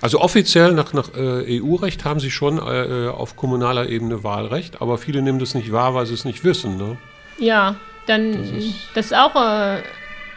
also 0.01 0.19
offiziell 0.19 0.73
nach, 0.73 0.91
nach 0.91 1.13
äh, 1.15 1.61
EU-Recht 1.61 2.03
haben 2.03 2.19
sie 2.19 2.31
schon 2.31 2.57
äh, 2.57 3.07
auf 3.07 3.37
kommunaler 3.37 3.87
Ebene 3.87 4.23
Wahlrecht, 4.23 4.81
aber 4.81 4.97
viele 4.97 5.21
nehmen 5.21 5.39
das 5.39 5.55
nicht 5.55 5.71
wahr, 5.71 5.93
weil 5.93 6.05
sie 6.05 6.13
es 6.13 6.25
nicht 6.25 6.43
wissen. 6.43 6.75
Ne? 6.77 6.97
Ja, 7.39 7.77
dann 8.07 8.31
das 8.33 8.51
ist, 8.51 8.75
das 8.93 9.05
ist 9.07 9.15
auch 9.15 9.35
äh, 9.35 9.81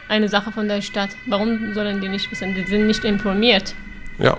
eine 0.07 0.27
Sache 0.27 0.51
von 0.51 0.67
der 0.67 0.81
Stadt. 0.81 1.11
Warum 1.27 1.73
sollen 1.73 2.01
die 2.01 2.09
nicht 2.09 2.29
wissen? 2.31 2.55
Die 2.55 2.63
sind 2.63 2.87
nicht 2.87 3.03
informiert. 3.03 3.75
Ja. 4.17 4.37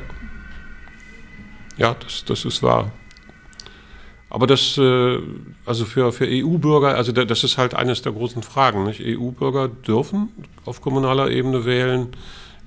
Ja, 1.77 1.97
das, 1.99 2.25
das 2.25 2.45
ist 2.45 2.63
wahr. 2.63 2.91
Aber 4.29 4.47
das, 4.47 4.79
äh, 4.79 5.19
also 5.67 5.85
für, 5.85 6.13
für 6.13 6.27
EU-Bürger, 6.29 6.95
also 6.97 7.11
das 7.11 7.43
ist 7.43 7.59
halt 7.59 7.75
eines 7.75 8.03
der 8.03 8.13
großen 8.13 8.43
Fragen. 8.43 8.87
EU-Bürger 9.01 9.69
dürfen 9.69 10.29
auf 10.65 10.81
kommunaler 10.81 11.31
Ebene 11.31 11.65
wählen 11.65 12.09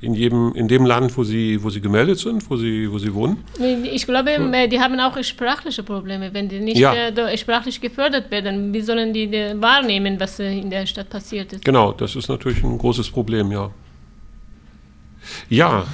in, 0.03 0.13
jedem, 0.13 0.53
in 0.53 0.67
dem 0.67 0.85
Land, 0.85 1.17
wo 1.17 1.23
sie, 1.23 1.63
wo 1.63 1.69
sie 1.69 1.79
gemeldet 1.79 2.19
sind, 2.19 2.49
wo 2.49 2.57
sie, 2.57 2.91
wo 2.91 2.97
sie 2.99 3.13
wohnen? 3.13 3.37
Ich 3.91 4.05
glaube, 4.05 4.31
ja. 4.31 4.67
die 4.67 4.79
haben 4.79 4.99
auch 4.99 5.21
sprachliche 5.23 5.83
Probleme. 5.83 6.33
Wenn 6.33 6.49
die 6.49 6.59
nicht 6.59 6.77
ja. 6.77 6.93
äh, 6.93 7.37
sprachlich 7.37 7.79
gefördert 7.79 8.29
werden, 8.29 8.73
wie 8.73 8.81
sollen 8.81 9.13
die 9.13 9.31
wahrnehmen, 9.31 10.19
was 10.19 10.39
äh, 10.39 10.57
in 10.57 10.69
der 10.69 10.85
Stadt 10.85 11.09
passiert 11.09 11.53
ist? 11.53 11.63
Genau, 11.63 11.93
das 11.93 12.15
ist 12.15 12.27
natürlich 12.27 12.63
ein 12.63 12.77
großes 12.77 13.09
Problem, 13.09 13.51
ja. 13.51 13.71
Ja, 15.49 15.85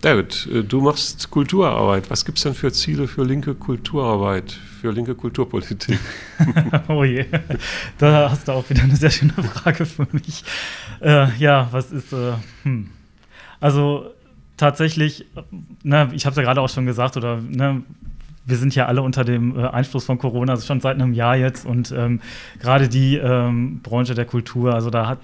David, 0.00 0.48
äh, 0.52 0.62
du 0.62 0.80
machst 0.80 1.28
Kulturarbeit. 1.30 2.08
Was 2.10 2.24
gibt 2.24 2.38
es 2.38 2.44
denn 2.44 2.54
für 2.54 2.72
Ziele 2.72 3.08
für 3.08 3.24
linke 3.24 3.54
Kulturarbeit, 3.54 4.52
für 4.52 4.92
linke 4.92 5.16
Kulturpolitik? 5.16 5.98
oh 6.88 7.02
je, 7.02 7.26
da 7.98 8.30
hast 8.30 8.46
du 8.46 8.52
auch 8.52 8.70
wieder 8.70 8.84
eine 8.84 8.94
sehr 8.94 9.10
schöne 9.10 9.32
Frage 9.32 9.84
für 9.84 10.06
mich. 10.12 10.44
Äh, 11.00 11.36
ja, 11.38 11.68
was 11.72 11.90
ist, 11.90 12.12
äh, 12.12 12.34
hm. 12.62 12.90
Also 13.60 14.10
tatsächlich, 14.56 15.26
ne, 15.82 16.10
ich 16.12 16.26
habe 16.26 16.32
es 16.32 16.36
ja 16.36 16.42
gerade 16.42 16.60
auch 16.60 16.68
schon 16.68 16.86
gesagt, 16.86 17.16
oder 17.16 17.40
ne, 17.40 17.82
wir 18.44 18.56
sind 18.56 18.74
ja 18.74 18.86
alle 18.86 19.02
unter 19.02 19.24
dem 19.24 19.58
äh, 19.58 19.66
Einfluss 19.66 20.04
von 20.04 20.18
Corona, 20.18 20.52
also 20.52 20.66
schon 20.66 20.80
seit 20.80 20.94
einem 20.94 21.12
Jahr 21.12 21.36
jetzt. 21.36 21.66
Und 21.66 21.92
ähm, 21.92 22.20
gerade 22.60 22.88
die 22.88 23.16
ähm, 23.16 23.80
Branche 23.82 24.14
der 24.14 24.24
Kultur, 24.24 24.74
also 24.74 24.90
da 24.90 25.06
hat 25.06 25.20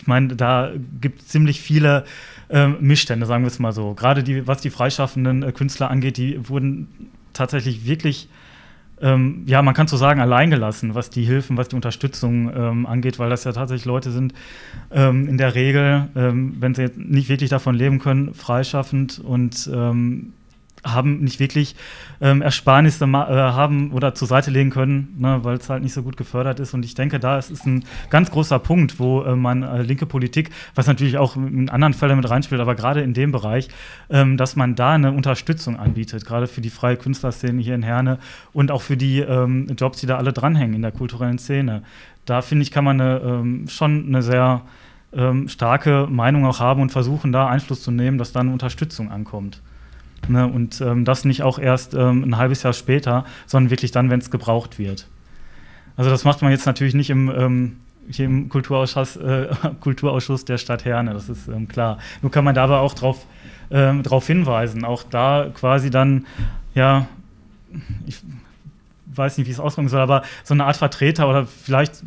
ich 0.00 0.06
meine, 0.06 0.34
da 0.34 0.72
gibt 1.00 1.20
es 1.20 1.28
ziemlich 1.28 1.60
viele 1.60 2.04
äh, 2.48 2.68
Missstände, 2.68 3.26
sagen 3.26 3.44
wir 3.44 3.48
es 3.48 3.58
mal 3.58 3.72
so. 3.72 3.94
Gerade 3.94 4.22
die, 4.22 4.46
was 4.46 4.62
die 4.62 4.70
freischaffenden 4.70 5.42
äh, 5.42 5.52
Künstler 5.52 5.90
angeht, 5.90 6.16
die 6.16 6.48
wurden 6.48 6.88
tatsächlich 7.34 7.86
wirklich 7.86 8.28
ähm, 9.02 9.44
ja, 9.46 9.62
man 9.62 9.74
kann 9.74 9.86
so 9.86 9.96
sagen, 9.96 10.20
alleingelassen, 10.20 10.94
was 10.94 11.10
die 11.10 11.24
Hilfen, 11.24 11.56
was 11.56 11.68
die 11.68 11.76
Unterstützung 11.76 12.50
ähm, 12.54 12.86
angeht, 12.86 13.18
weil 13.18 13.30
das 13.30 13.44
ja 13.44 13.52
tatsächlich 13.52 13.86
Leute 13.86 14.10
sind, 14.10 14.34
ähm, 14.90 15.28
in 15.28 15.38
der 15.38 15.54
Regel, 15.54 16.08
ähm, 16.16 16.56
wenn 16.58 16.74
sie 16.74 16.90
nicht 16.96 17.28
wirklich 17.28 17.50
davon 17.50 17.74
leben 17.74 17.98
können, 17.98 18.34
freischaffend 18.34 19.18
und 19.18 19.70
ähm, 19.72 20.32
haben 20.84 21.20
nicht 21.20 21.40
wirklich 21.40 21.76
ähm, 22.20 22.42
Ersparnisse 22.42 23.04
äh, 23.04 23.08
haben 23.08 23.92
oder 23.92 24.14
zur 24.14 24.28
Seite 24.28 24.50
legen 24.50 24.70
können, 24.70 25.16
ne, 25.18 25.40
weil 25.42 25.56
es 25.56 25.68
halt 25.68 25.82
nicht 25.82 25.92
so 25.92 26.02
gut 26.02 26.16
gefördert 26.16 26.60
ist. 26.60 26.74
Und 26.74 26.84
ich 26.84 26.94
denke, 26.94 27.18
da 27.18 27.38
ist, 27.38 27.50
ist 27.50 27.66
ein 27.66 27.84
ganz 28.08 28.30
großer 28.30 28.58
Punkt, 28.58 28.98
wo 28.98 29.22
äh, 29.22 29.36
man 29.36 29.62
äh, 29.62 29.82
linke 29.82 30.06
Politik, 30.06 30.50
was 30.74 30.86
natürlich 30.86 31.18
auch 31.18 31.36
in 31.36 31.68
anderen 31.68 31.94
Fällen 31.94 32.16
mit 32.16 32.28
reinspielt, 32.28 32.60
aber 32.60 32.74
gerade 32.74 33.02
in 33.02 33.14
dem 33.14 33.32
Bereich, 33.32 33.68
ähm, 34.08 34.36
dass 34.36 34.56
man 34.56 34.74
da 34.74 34.92
eine 34.92 35.12
Unterstützung 35.12 35.76
anbietet, 35.76 36.24
gerade 36.24 36.46
für 36.46 36.60
die 36.60 36.70
freie 36.70 36.96
Künstlerszene 36.96 37.60
hier 37.60 37.74
in 37.74 37.82
Herne 37.82 38.18
und 38.52 38.70
auch 38.70 38.82
für 38.82 38.96
die 38.96 39.20
ähm, 39.20 39.66
Jobs, 39.78 40.00
die 40.00 40.06
da 40.06 40.16
alle 40.16 40.32
dranhängen 40.32 40.74
in 40.74 40.82
der 40.82 40.92
kulturellen 40.92 41.38
Szene. 41.38 41.82
Da 42.24 42.42
finde 42.42 42.62
ich, 42.62 42.70
kann 42.70 42.84
man 42.84 43.00
eine, 43.00 43.18
ähm, 43.20 43.68
schon 43.68 44.06
eine 44.06 44.22
sehr 44.22 44.62
ähm, 45.12 45.48
starke 45.48 46.06
Meinung 46.08 46.46
auch 46.46 46.60
haben 46.60 46.82
und 46.82 46.92
versuchen, 46.92 47.32
da 47.32 47.48
Einfluss 47.48 47.82
zu 47.82 47.90
nehmen, 47.90 48.18
dass 48.18 48.32
da 48.32 48.40
eine 48.40 48.52
Unterstützung 48.52 49.10
ankommt. 49.10 49.60
Ne? 50.28 50.46
Und 50.46 50.80
ähm, 50.80 51.04
das 51.04 51.24
nicht 51.24 51.42
auch 51.42 51.58
erst 51.58 51.94
ähm, 51.94 52.24
ein 52.24 52.36
halbes 52.36 52.62
Jahr 52.62 52.72
später, 52.72 53.24
sondern 53.46 53.70
wirklich 53.70 53.90
dann, 53.90 54.10
wenn 54.10 54.20
es 54.20 54.30
gebraucht 54.30 54.78
wird. 54.78 55.06
Also 55.96 56.10
das 56.10 56.24
macht 56.24 56.42
man 56.42 56.50
jetzt 56.50 56.66
natürlich 56.66 56.94
nicht 56.94 57.10
im, 57.10 57.28
ähm, 57.28 57.76
hier 58.08 58.26
im 58.26 58.48
Kulturausschuss, 58.48 59.16
äh, 59.16 59.48
Kulturausschuss 59.80 60.44
der 60.44 60.58
Stadt 60.58 60.84
Herne, 60.84 61.12
das 61.12 61.28
ist 61.28 61.48
ähm, 61.48 61.68
klar. 61.68 61.98
Nur 62.22 62.30
kann 62.30 62.44
man 62.44 62.54
dabei 62.54 62.78
auch 62.78 62.94
darauf 62.94 63.26
ähm, 63.70 64.02
drauf 64.02 64.26
hinweisen, 64.26 64.84
auch 64.84 65.02
da 65.02 65.50
quasi 65.54 65.90
dann, 65.90 66.26
ja, 66.74 67.06
ich 68.06 68.20
weiß 69.14 69.38
nicht, 69.38 69.46
wie 69.46 69.52
es 69.52 69.60
ausdrücken 69.60 69.88
soll, 69.88 70.00
aber 70.00 70.22
so 70.44 70.54
eine 70.54 70.64
Art 70.64 70.76
Vertreter 70.76 71.28
oder 71.28 71.46
vielleicht 71.46 72.02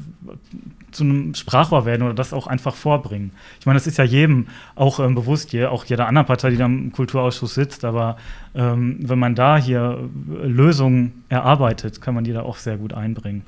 zu 0.94 1.04
einem 1.04 1.34
Sprachrohr 1.34 1.86
werden 1.86 2.04
oder 2.04 2.14
das 2.14 2.34
auch 2.34 2.48
einfach 2.48 2.76
vorbringen. 2.76 3.32
Ich 3.60 3.66
meine, 3.66 3.78
das 3.78 3.88
ist 3.88 3.98
ja 3.98 4.04
jedem 4.04 4.48
auch 4.76 5.00
ähm, 5.00 5.16
bewusst, 5.16 5.52
hier, 5.52 5.72
auch 5.72 5.86
jeder 5.86 6.08
anderen 6.08 6.28
Partei, 6.28 6.52
die 6.52 6.58
da 6.58 6.66
im 6.66 6.92
Kulturausschuss 6.92 7.54
sitzt, 7.54 7.86
aber 7.86 8.18
ähm, 8.56 8.98
wenn 9.02 9.20
man 9.20 9.36
da 9.36 9.58
hier 9.58 10.10
Lösungen 10.44 11.24
erarbeitet, 11.30 12.02
kann 12.02 12.16
man 12.16 12.24
die 12.24 12.34
da 12.34 12.44
auch 12.44 12.58
sehr 12.58 12.78
gut 12.78 12.94
einbringen. 12.94 13.44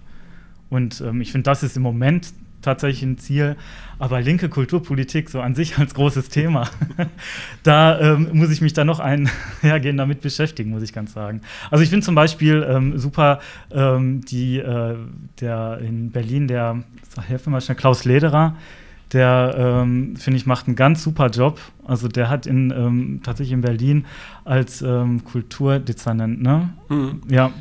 Und 0.69 1.01
ähm, 1.01 1.21
ich 1.21 1.31
finde, 1.31 1.43
das 1.43 1.63
ist 1.63 1.77
im 1.77 1.83
Moment 1.83 2.33
tatsächlich 2.65 3.03
ein 3.03 3.17
Ziel. 3.17 3.55
Aber 3.97 4.19
linke 4.19 4.49
Kulturpolitik 4.49 5.29
so 5.29 5.39
an 5.39 5.55
sich 5.55 5.77
als 5.77 5.93
großes 5.93 6.27
Thema, 6.29 6.67
da 7.63 7.99
ähm, 7.99 8.29
muss 8.33 8.51
ich 8.51 8.59
mich 8.59 8.73
dann 8.73 8.87
noch 8.87 8.99
einhergehen 8.99 9.95
damit 9.97 10.21
beschäftigen, 10.21 10.71
muss 10.71 10.83
ich 10.83 10.91
ganz 10.91 11.13
sagen. 11.13 11.41
Also 11.71 11.83
ich 11.83 11.89
finde 11.89 12.05
zum 12.05 12.15
Beispiel 12.15 12.65
ähm, 12.69 12.97
super, 12.97 13.39
ähm, 13.71 14.21
die, 14.25 14.57
äh, 14.57 14.95
der 15.39 15.79
in 15.81 16.11
Berlin, 16.11 16.47
der, 16.47 16.83
helfen 17.25 17.47
wir 17.47 17.51
mal 17.51 17.61
schnell, 17.61 17.77
Klaus 17.77 18.03
Lederer, 18.03 18.57
der, 19.13 19.55
ähm, 19.57 20.17
finde 20.17 20.37
ich, 20.37 20.45
macht 20.45 20.67
einen 20.67 20.75
ganz 20.75 21.01
super 21.01 21.29
Job. 21.29 21.59
Also 21.85 22.07
der 22.07 22.29
hat 22.29 22.47
in, 22.47 22.71
ähm, 22.71 23.21
tatsächlich 23.23 23.53
in 23.53 23.61
Berlin 23.61 24.05
als 24.43 24.81
ähm, 24.81 25.23
Kulturdezernent, 25.23 26.41
ne? 26.41 26.73
Mhm. 26.89 27.21
Ja, 27.29 27.51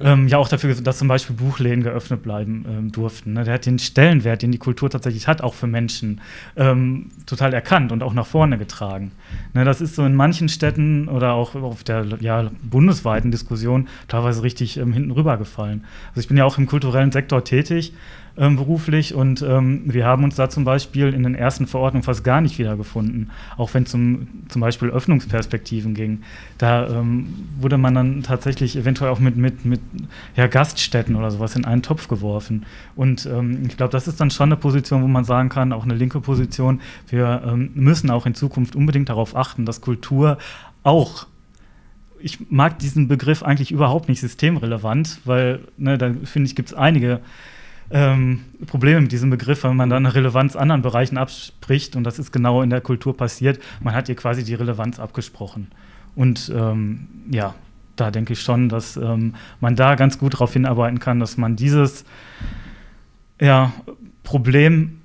ähm, 0.00 0.28
ja 0.28 0.38
auch 0.38 0.48
dafür, 0.48 0.74
dass 0.74 0.98
zum 0.98 1.08
Beispiel 1.08 1.36
Buchläden 1.36 1.82
geöffnet 1.82 2.22
bleiben 2.22 2.64
ähm, 2.68 2.92
durften. 2.92 3.34
Ne? 3.34 3.44
Der 3.44 3.54
hat 3.54 3.66
den 3.66 3.78
Stellenwert, 3.78 4.42
den 4.42 4.52
die 4.52 4.58
Kultur 4.58 4.88
tatsächlich 4.88 5.28
hat, 5.28 5.42
auch 5.42 5.54
für 5.54 5.66
Menschen 5.66 6.20
ähm, 6.56 7.10
total 7.26 7.52
erkannt 7.52 7.92
und 7.92 8.02
auch 8.02 8.14
nach 8.14 8.26
vorne 8.26 8.58
getragen. 8.58 9.12
Ne? 9.52 9.64
Das 9.64 9.80
ist 9.80 9.94
so 9.94 10.04
in 10.04 10.14
manchen 10.14 10.48
Städten 10.48 11.08
oder 11.08 11.34
auch 11.34 11.54
auf 11.54 11.84
der 11.84 12.06
ja, 12.20 12.50
bundesweiten 12.62 13.30
Diskussion 13.30 13.88
teilweise 14.08 14.42
richtig 14.42 14.78
ähm, 14.78 14.92
hinten 14.92 15.10
rübergefallen. 15.10 15.84
Also 16.10 16.20
ich 16.20 16.28
bin 16.28 16.36
ja 16.36 16.44
auch 16.44 16.58
im 16.58 16.66
kulturellen 16.66 17.12
Sektor 17.12 17.44
tätig 17.44 17.92
ähm, 18.40 18.56
beruflich 18.56 19.14
und 19.14 19.42
ähm, 19.42 19.82
wir 19.84 20.06
haben 20.06 20.24
uns 20.24 20.34
da 20.34 20.48
zum 20.48 20.64
Beispiel 20.64 21.12
in 21.12 21.22
den 21.22 21.34
ersten 21.34 21.66
Verordnungen 21.66 22.02
fast 22.02 22.24
gar 22.24 22.40
nicht 22.40 22.58
wiedergefunden, 22.58 23.30
auch 23.58 23.74
wenn 23.74 23.82
es 23.82 23.90
zum, 23.90 24.28
zum 24.48 24.62
Beispiel 24.62 24.88
Öffnungsperspektiven 24.88 25.92
ging. 25.92 26.22
Da 26.56 26.88
ähm, 26.88 27.34
wurde 27.60 27.76
man 27.76 27.94
dann 27.94 28.22
tatsächlich 28.22 28.76
eventuell 28.76 29.10
auch 29.10 29.18
mit, 29.18 29.36
mit, 29.36 29.66
mit 29.66 29.80
ja, 30.36 30.46
Gaststätten 30.46 31.16
oder 31.16 31.30
sowas 31.30 31.54
in 31.54 31.66
einen 31.66 31.82
Topf 31.82 32.08
geworfen. 32.08 32.64
Und 32.96 33.26
ähm, 33.26 33.66
ich 33.68 33.76
glaube, 33.76 33.92
das 33.92 34.08
ist 34.08 34.20
dann 34.22 34.30
schon 34.30 34.48
eine 34.48 34.56
Position, 34.56 35.02
wo 35.02 35.08
man 35.08 35.24
sagen 35.24 35.50
kann, 35.50 35.74
auch 35.74 35.84
eine 35.84 35.94
linke 35.94 36.20
Position, 36.20 36.80
wir 37.08 37.42
ähm, 37.46 37.72
müssen 37.74 38.10
auch 38.10 38.24
in 38.24 38.34
Zukunft 38.34 38.74
unbedingt 38.74 39.10
darauf 39.10 39.36
achten, 39.36 39.66
dass 39.66 39.82
Kultur 39.82 40.38
auch 40.82 41.26
ich 42.22 42.50
mag 42.50 42.78
diesen 42.78 43.08
Begriff 43.08 43.42
eigentlich 43.42 43.72
überhaupt 43.72 44.10
nicht 44.10 44.20
systemrelevant, 44.20 45.20
weil 45.24 45.60
ne, 45.78 45.96
da 45.96 46.12
finde 46.24 46.48
ich, 46.48 46.54
gibt 46.54 46.68
es 46.68 46.74
einige 46.74 47.20
ähm, 47.90 48.44
Probleme 48.66 49.00
mit 49.00 49.12
diesem 49.12 49.30
Begriff, 49.30 49.64
weil 49.64 49.74
man 49.74 49.90
dann 49.90 50.06
eine 50.06 50.14
Relevanz 50.14 50.56
anderen 50.56 50.82
Bereichen 50.82 51.18
abspricht 51.18 51.96
und 51.96 52.04
das 52.04 52.18
ist 52.18 52.32
genau 52.32 52.62
in 52.62 52.70
der 52.70 52.80
Kultur 52.80 53.16
passiert. 53.16 53.60
Man 53.80 53.94
hat 53.94 54.08
ihr 54.08 54.16
quasi 54.16 54.44
die 54.44 54.54
Relevanz 54.54 55.00
abgesprochen. 55.00 55.68
Und 56.14 56.52
ähm, 56.54 57.08
ja, 57.30 57.54
da 57.96 58.10
denke 58.10 58.32
ich 58.32 58.40
schon, 58.40 58.68
dass 58.68 58.96
ähm, 58.96 59.34
man 59.60 59.76
da 59.76 59.94
ganz 59.94 60.18
gut 60.18 60.34
darauf 60.34 60.52
hinarbeiten 60.52 61.00
kann, 61.00 61.20
dass 61.20 61.36
man 61.36 61.56
dieses 61.56 62.04
ja, 63.40 63.72
Problem 64.22 65.00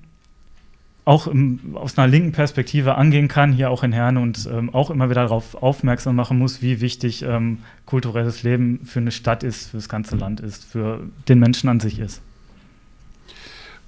auch 1.05 1.27
im, 1.27 1.75
aus 1.75 1.97
einer 1.97 2.07
linken 2.07 2.31
Perspektive 2.31 2.95
angehen 2.95 3.27
kann, 3.27 3.53
hier 3.53 3.69
auch 3.69 3.83
in 3.83 3.91
Herne 3.91 4.19
und 4.19 4.49
ähm, 4.51 4.73
auch 4.73 4.89
immer 4.89 5.09
wieder 5.09 5.21
darauf 5.21 5.55
aufmerksam 5.61 6.15
machen 6.15 6.39
muss, 6.39 6.63
wie 6.63 6.81
wichtig 6.81 7.21
ähm, 7.21 7.59
kulturelles 7.85 8.41
Leben 8.41 8.81
für 8.85 8.99
eine 8.99 9.11
Stadt 9.11 9.43
ist, 9.43 9.69
für 9.69 9.77
das 9.77 9.87
ganze 9.87 10.15
Land 10.15 10.39
ist, 10.39 10.65
für 10.65 11.01
den 11.27 11.39
Menschen 11.39 11.69
an 11.69 11.79
sich 11.79 11.99
ist. 11.99 12.21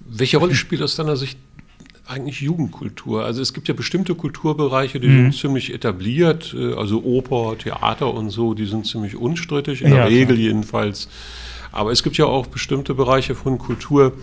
Welche 0.09 0.37
Rolle 0.37 0.55
spielt 0.55 0.81
aus 0.81 0.95
deiner 0.95 1.15
Sicht 1.15 1.37
eigentlich 2.05 2.41
Jugendkultur? 2.41 3.23
Also 3.23 3.41
es 3.41 3.53
gibt 3.53 3.67
ja 3.67 3.73
bestimmte 3.73 4.15
Kulturbereiche, 4.15 4.99
die 4.99 5.07
mhm. 5.07 5.23
sind 5.31 5.35
ziemlich 5.35 5.73
etabliert, 5.73 6.55
äh, 6.57 6.73
also 6.73 7.03
Oper, 7.03 7.57
Theater 7.57 8.13
und 8.13 8.29
so, 8.29 8.53
die 8.53 8.65
sind 8.65 8.85
ziemlich 8.85 9.15
unstrittig, 9.15 9.81
in 9.81 9.89
ja, 9.89 9.95
der 9.97 10.07
Regel 10.07 10.35
klar. 10.35 10.37
jedenfalls. 10.37 11.09
Aber 11.71 11.91
es 11.91 12.01
gibt 12.03 12.17
ja 12.17 12.25
auch 12.25 12.47
bestimmte 12.47 12.93
Bereiche 12.93 13.35
von 13.35 13.57
Kultur, 13.57 14.13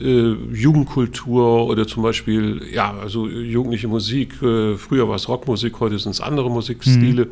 äh, 0.00 0.32
Jugendkultur 0.52 1.66
oder 1.66 1.86
zum 1.86 2.02
Beispiel, 2.02 2.62
ja, 2.72 2.94
also 2.94 3.28
jugendliche 3.28 3.88
Musik. 3.88 4.42
Äh, 4.42 4.76
früher 4.76 5.08
war 5.08 5.16
es 5.16 5.28
Rockmusik, 5.28 5.78
heute 5.80 5.98
sind 5.98 6.12
es 6.12 6.20
andere 6.20 6.50
Musikstile, 6.50 7.28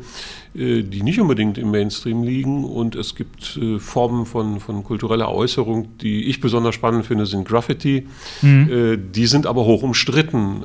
mhm. 0.53 0.61
äh, 0.61 0.83
die 0.83 1.03
nicht 1.03 1.19
unbedingt 1.19 1.57
im 1.57 1.71
Mainstream 1.71 2.23
liegen. 2.23 2.63
Und 2.63 2.95
es 2.95 3.15
gibt 3.15 3.57
äh, 3.57 3.79
Formen 3.79 4.25
von, 4.25 4.59
von 4.59 4.83
kultureller 4.83 5.29
Äußerung, 5.29 5.97
die 5.97 6.25
ich 6.25 6.39
besonders 6.39 6.75
spannend 6.75 7.05
finde, 7.05 7.25
sind 7.25 7.47
Graffiti. 7.47 8.07
Mhm. 8.41 8.69
Äh, 8.71 8.97
die 8.97 9.25
sind 9.27 9.45
aber 9.45 9.65
hoch 9.65 9.83
umstritten. 9.83 10.63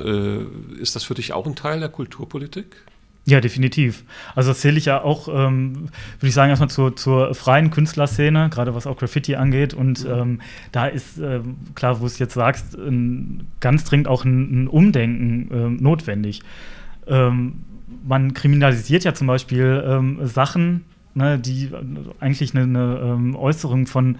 Äh, 0.78 0.80
ist 0.80 0.94
das 0.94 1.04
für 1.04 1.14
dich 1.14 1.32
auch 1.32 1.46
ein 1.46 1.56
Teil 1.56 1.80
der 1.80 1.88
Kulturpolitik? 1.88 2.76
Ja, 3.28 3.42
definitiv. 3.42 4.04
Also 4.34 4.52
das 4.52 4.60
zähle 4.60 4.78
ich 4.78 4.86
ja 4.86 5.02
auch, 5.02 5.28
ähm, 5.28 5.90
würde 6.18 6.28
ich 6.28 6.32
sagen, 6.32 6.48
erstmal 6.48 6.70
zur, 6.70 6.96
zur 6.96 7.34
freien 7.34 7.70
Künstlerszene, 7.70 8.48
gerade 8.48 8.74
was 8.74 8.86
auch 8.86 8.96
Graffiti 8.96 9.36
angeht. 9.36 9.74
Und 9.74 10.04
mhm. 10.04 10.10
ähm, 10.10 10.40
da 10.72 10.86
ist, 10.86 11.18
äh, 11.18 11.40
klar, 11.74 11.96
wo 11.96 12.00
du 12.00 12.06
es 12.06 12.18
jetzt 12.18 12.32
sagst, 12.32 12.74
ein, 12.74 13.46
ganz 13.60 13.84
dringend 13.84 14.08
auch 14.08 14.24
ein, 14.24 14.62
ein 14.62 14.68
Umdenken 14.68 15.50
äh, 15.50 15.82
notwendig. 15.82 16.40
Ähm, 17.06 17.64
man 18.06 18.32
kriminalisiert 18.32 19.04
ja 19.04 19.12
zum 19.12 19.26
Beispiel 19.26 19.84
ähm, 19.86 20.20
Sachen, 20.26 20.86
ne, 21.12 21.38
die 21.38 21.68
eigentlich 22.20 22.54
eine, 22.54 22.62
eine 22.64 22.98
ähm, 23.02 23.36
Äußerung 23.36 23.86
von 23.86 24.16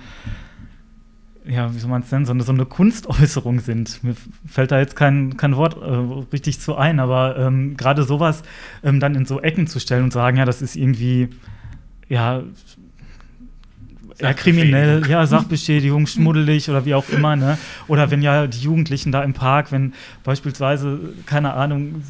ja, 1.49 1.75
wie 1.75 1.79
soll 1.79 1.91
man 1.91 2.03
es 2.03 2.11
nennen, 2.13 2.27
so 2.27 2.33
eine, 2.33 2.43
so 2.43 2.53
eine 2.53 2.67
Kunstäußerung 2.67 3.61
sind. 3.61 4.05
Mir 4.05 4.15
fällt 4.47 4.71
da 4.71 4.79
jetzt 4.79 4.97
kein, 4.97 5.37
kein 5.37 5.57
Wort 5.57 5.77
äh, 5.81 6.25
richtig 6.33 6.61
zu 6.61 6.77
ein, 6.77 7.01
aber 7.01 7.39
ähm, 7.39 7.77
gerade 7.77 8.03
sowas 8.03 8.43
ähm, 8.85 9.01
dann 9.01 9.15
in 9.15 9.25
so 9.25 9.41
Ecken 9.41 9.67
zu 9.67 9.81
stellen 9.81 10.05
und 10.05 10.13
sagen, 10.13 10.37
ja, 10.37 10.45
das 10.45 10.61
ist 10.61 10.77
irgendwie, 10.77 11.29
ja, 12.09 12.43
eher 14.19 14.35
kriminell, 14.35 15.07
ja, 15.09 15.27
Sachbeschädigung, 15.27 16.07
schmuddelig 16.09 16.69
oder 16.69 16.85
wie 16.85 16.95
auch 16.95 17.09
immer, 17.09 17.37
ne? 17.37 17.57
Oder 17.87 18.11
wenn 18.11 18.21
ja 18.21 18.47
die 18.47 18.59
Jugendlichen 18.59 19.13
da 19.13 19.23
im 19.23 19.33
Park, 19.33 19.73
wenn 19.73 19.95
beispielsweise, 20.25 20.99
keine 21.25 21.55
Ahnung, 21.55 22.03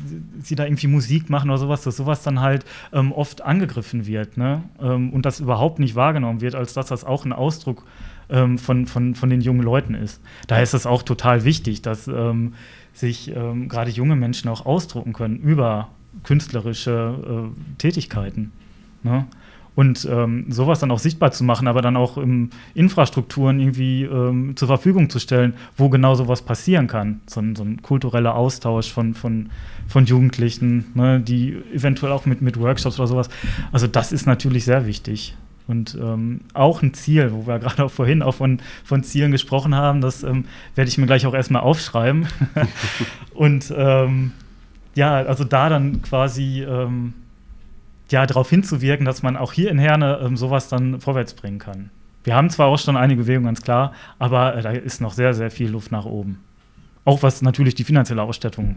sie 0.42 0.54
da 0.54 0.64
irgendwie 0.64 0.86
Musik 0.86 1.28
machen 1.30 1.50
oder 1.50 1.58
sowas, 1.58 1.82
dass 1.82 1.96
sowas 1.96 2.22
dann 2.22 2.40
halt 2.40 2.64
ähm, 2.92 3.12
oft 3.12 3.42
angegriffen 3.42 4.06
wird, 4.06 4.36
ne? 4.36 4.62
Ähm, 4.80 5.12
und 5.12 5.26
das 5.26 5.40
überhaupt 5.40 5.78
nicht 5.78 5.94
wahrgenommen 5.94 6.40
wird, 6.40 6.54
als 6.54 6.72
dass 6.72 6.86
das 6.86 7.04
auch 7.04 7.24
ein 7.24 7.32
Ausdruck 7.32 7.84
ähm, 8.30 8.58
von, 8.58 8.86
von, 8.86 9.14
von 9.14 9.30
den 9.30 9.40
jungen 9.40 9.62
Leuten 9.62 9.94
ist. 9.94 10.20
Daher 10.46 10.62
ist 10.62 10.74
es 10.74 10.86
auch 10.86 11.02
total 11.02 11.44
wichtig, 11.44 11.82
dass 11.82 12.08
ähm, 12.08 12.54
sich 12.92 13.34
ähm, 13.34 13.68
gerade 13.68 13.90
junge 13.90 14.16
Menschen 14.16 14.48
auch 14.48 14.66
ausdrucken 14.66 15.12
können 15.12 15.38
über 15.38 15.88
künstlerische 16.24 17.50
äh, 17.52 17.78
Tätigkeiten. 17.78 18.52
Ne? 19.02 19.26
Und 19.74 20.08
ähm, 20.10 20.46
sowas 20.48 20.80
dann 20.80 20.90
auch 20.90 20.98
sichtbar 20.98 21.30
zu 21.30 21.44
machen, 21.44 21.68
aber 21.68 21.82
dann 21.82 21.96
auch 21.96 22.16
ähm, 22.16 22.50
Infrastrukturen 22.74 23.60
irgendwie 23.60 24.02
ähm, 24.02 24.56
zur 24.56 24.66
Verfügung 24.66 25.08
zu 25.08 25.20
stellen, 25.20 25.54
wo 25.76 25.88
genau 25.88 26.16
sowas 26.16 26.42
passieren 26.42 26.88
kann. 26.88 27.20
So 27.28 27.40
ein, 27.40 27.54
so 27.54 27.62
ein 27.62 27.80
kultureller 27.80 28.34
Austausch 28.34 28.90
von, 28.90 29.14
von, 29.14 29.50
von 29.86 30.04
Jugendlichen, 30.04 30.86
ne, 30.94 31.20
die 31.20 31.56
eventuell 31.72 32.10
auch 32.10 32.26
mit, 32.26 32.42
mit 32.42 32.58
Workshops 32.58 32.98
oder 32.98 33.06
sowas. 33.06 33.28
Also 33.70 33.86
das 33.86 34.10
ist 34.10 34.26
natürlich 34.26 34.64
sehr 34.64 34.84
wichtig. 34.84 35.36
Und 35.68 35.96
ähm, 36.00 36.40
auch 36.54 36.82
ein 36.82 36.94
Ziel, 36.94 37.30
wo 37.32 37.46
wir 37.46 37.58
gerade 37.60 37.84
auch 37.84 37.90
vorhin 37.90 38.22
auch 38.22 38.34
von, 38.34 38.58
von 38.82 39.04
Zielen 39.04 39.30
gesprochen 39.30 39.74
haben, 39.74 40.00
das 40.00 40.24
ähm, 40.24 40.46
werde 40.74 40.88
ich 40.88 40.98
mir 40.98 41.06
gleich 41.06 41.26
auch 41.26 41.34
erstmal 41.34 41.62
aufschreiben. 41.62 42.26
und 43.34 43.72
ähm, 43.76 44.32
ja, 44.94 45.16
also 45.16 45.44
da 45.44 45.68
dann 45.68 46.02
quasi 46.02 46.62
ähm, 46.62 47.12
ja, 48.10 48.26
darauf 48.26 48.48
hinzuwirken, 48.48 49.04
dass 49.04 49.22
man 49.22 49.36
auch 49.36 49.52
hier 49.52 49.70
in 49.70 49.78
Herne 49.78 50.18
ähm, 50.22 50.36
sowas 50.36 50.68
dann 50.68 51.00
vorwärts 51.00 51.34
bringen 51.34 51.58
kann. 51.58 51.90
Wir 52.24 52.34
haben 52.34 52.48
zwar 52.48 52.68
auch 52.68 52.78
schon 52.78 52.96
eine 52.96 53.14
Bewegung, 53.14 53.44
ganz 53.44 53.60
klar, 53.60 53.92
aber 54.18 54.56
äh, 54.56 54.62
da 54.62 54.70
ist 54.70 55.02
noch 55.02 55.12
sehr, 55.12 55.34
sehr 55.34 55.50
viel 55.50 55.68
Luft 55.68 55.92
nach 55.92 56.06
oben. 56.06 56.40
Auch 57.04 57.22
was 57.22 57.42
natürlich 57.42 57.74
die 57.74 57.84
finanzielle 57.84 58.22
Ausstattung 58.22 58.76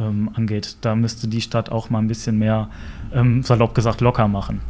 ähm, 0.00 0.30
angeht. 0.34 0.78
Da 0.80 0.96
müsste 0.96 1.28
die 1.28 1.40
Stadt 1.40 1.70
auch 1.70 1.90
mal 1.90 2.00
ein 2.00 2.08
bisschen 2.08 2.38
mehr, 2.38 2.68
salopp 3.40 3.74
gesagt, 3.74 4.00
locker 4.00 4.28
machen. 4.28 4.60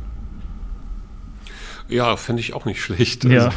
Ja, 1.89 2.16
finde 2.16 2.41
ich 2.41 2.53
auch 2.55 2.64
nicht 2.64 2.82
schlecht. 2.82 3.24
Ja. 3.24 3.51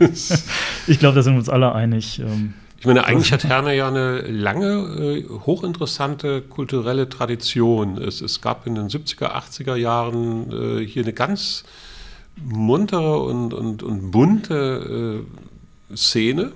Also. 0.00 0.34
ich 0.86 0.98
glaube, 0.98 1.16
da 1.16 1.22
sind 1.22 1.34
wir 1.34 1.38
uns 1.38 1.48
alle 1.48 1.72
einig. 1.72 2.18
Ähm, 2.18 2.54
ich 2.84 2.86
meine, 2.86 3.06
eigentlich 3.06 3.32
hat 3.32 3.44
Herne 3.44 3.74
ja 3.74 3.88
eine 3.88 4.20
lange, 4.20 4.66
äh, 4.66 5.24
hochinteressante 5.46 6.42
kulturelle 6.42 7.08
Tradition. 7.08 7.96
Es, 7.96 8.20
es, 8.20 8.42
gab 8.42 8.66
in 8.66 8.74
den 8.74 8.88
70er, 8.88 9.32
80er 9.32 9.74
Jahren 9.74 10.52
äh, 10.80 10.86
hier 10.86 11.02
eine 11.02 11.14
ganz 11.14 11.64
muntere 12.36 13.20
und, 13.20 13.54
und, 13.54 13.82
und 13.82 14.10
bunte 14.10 15.24
äh, 15.90 15.96
Szene. 15.96 16.52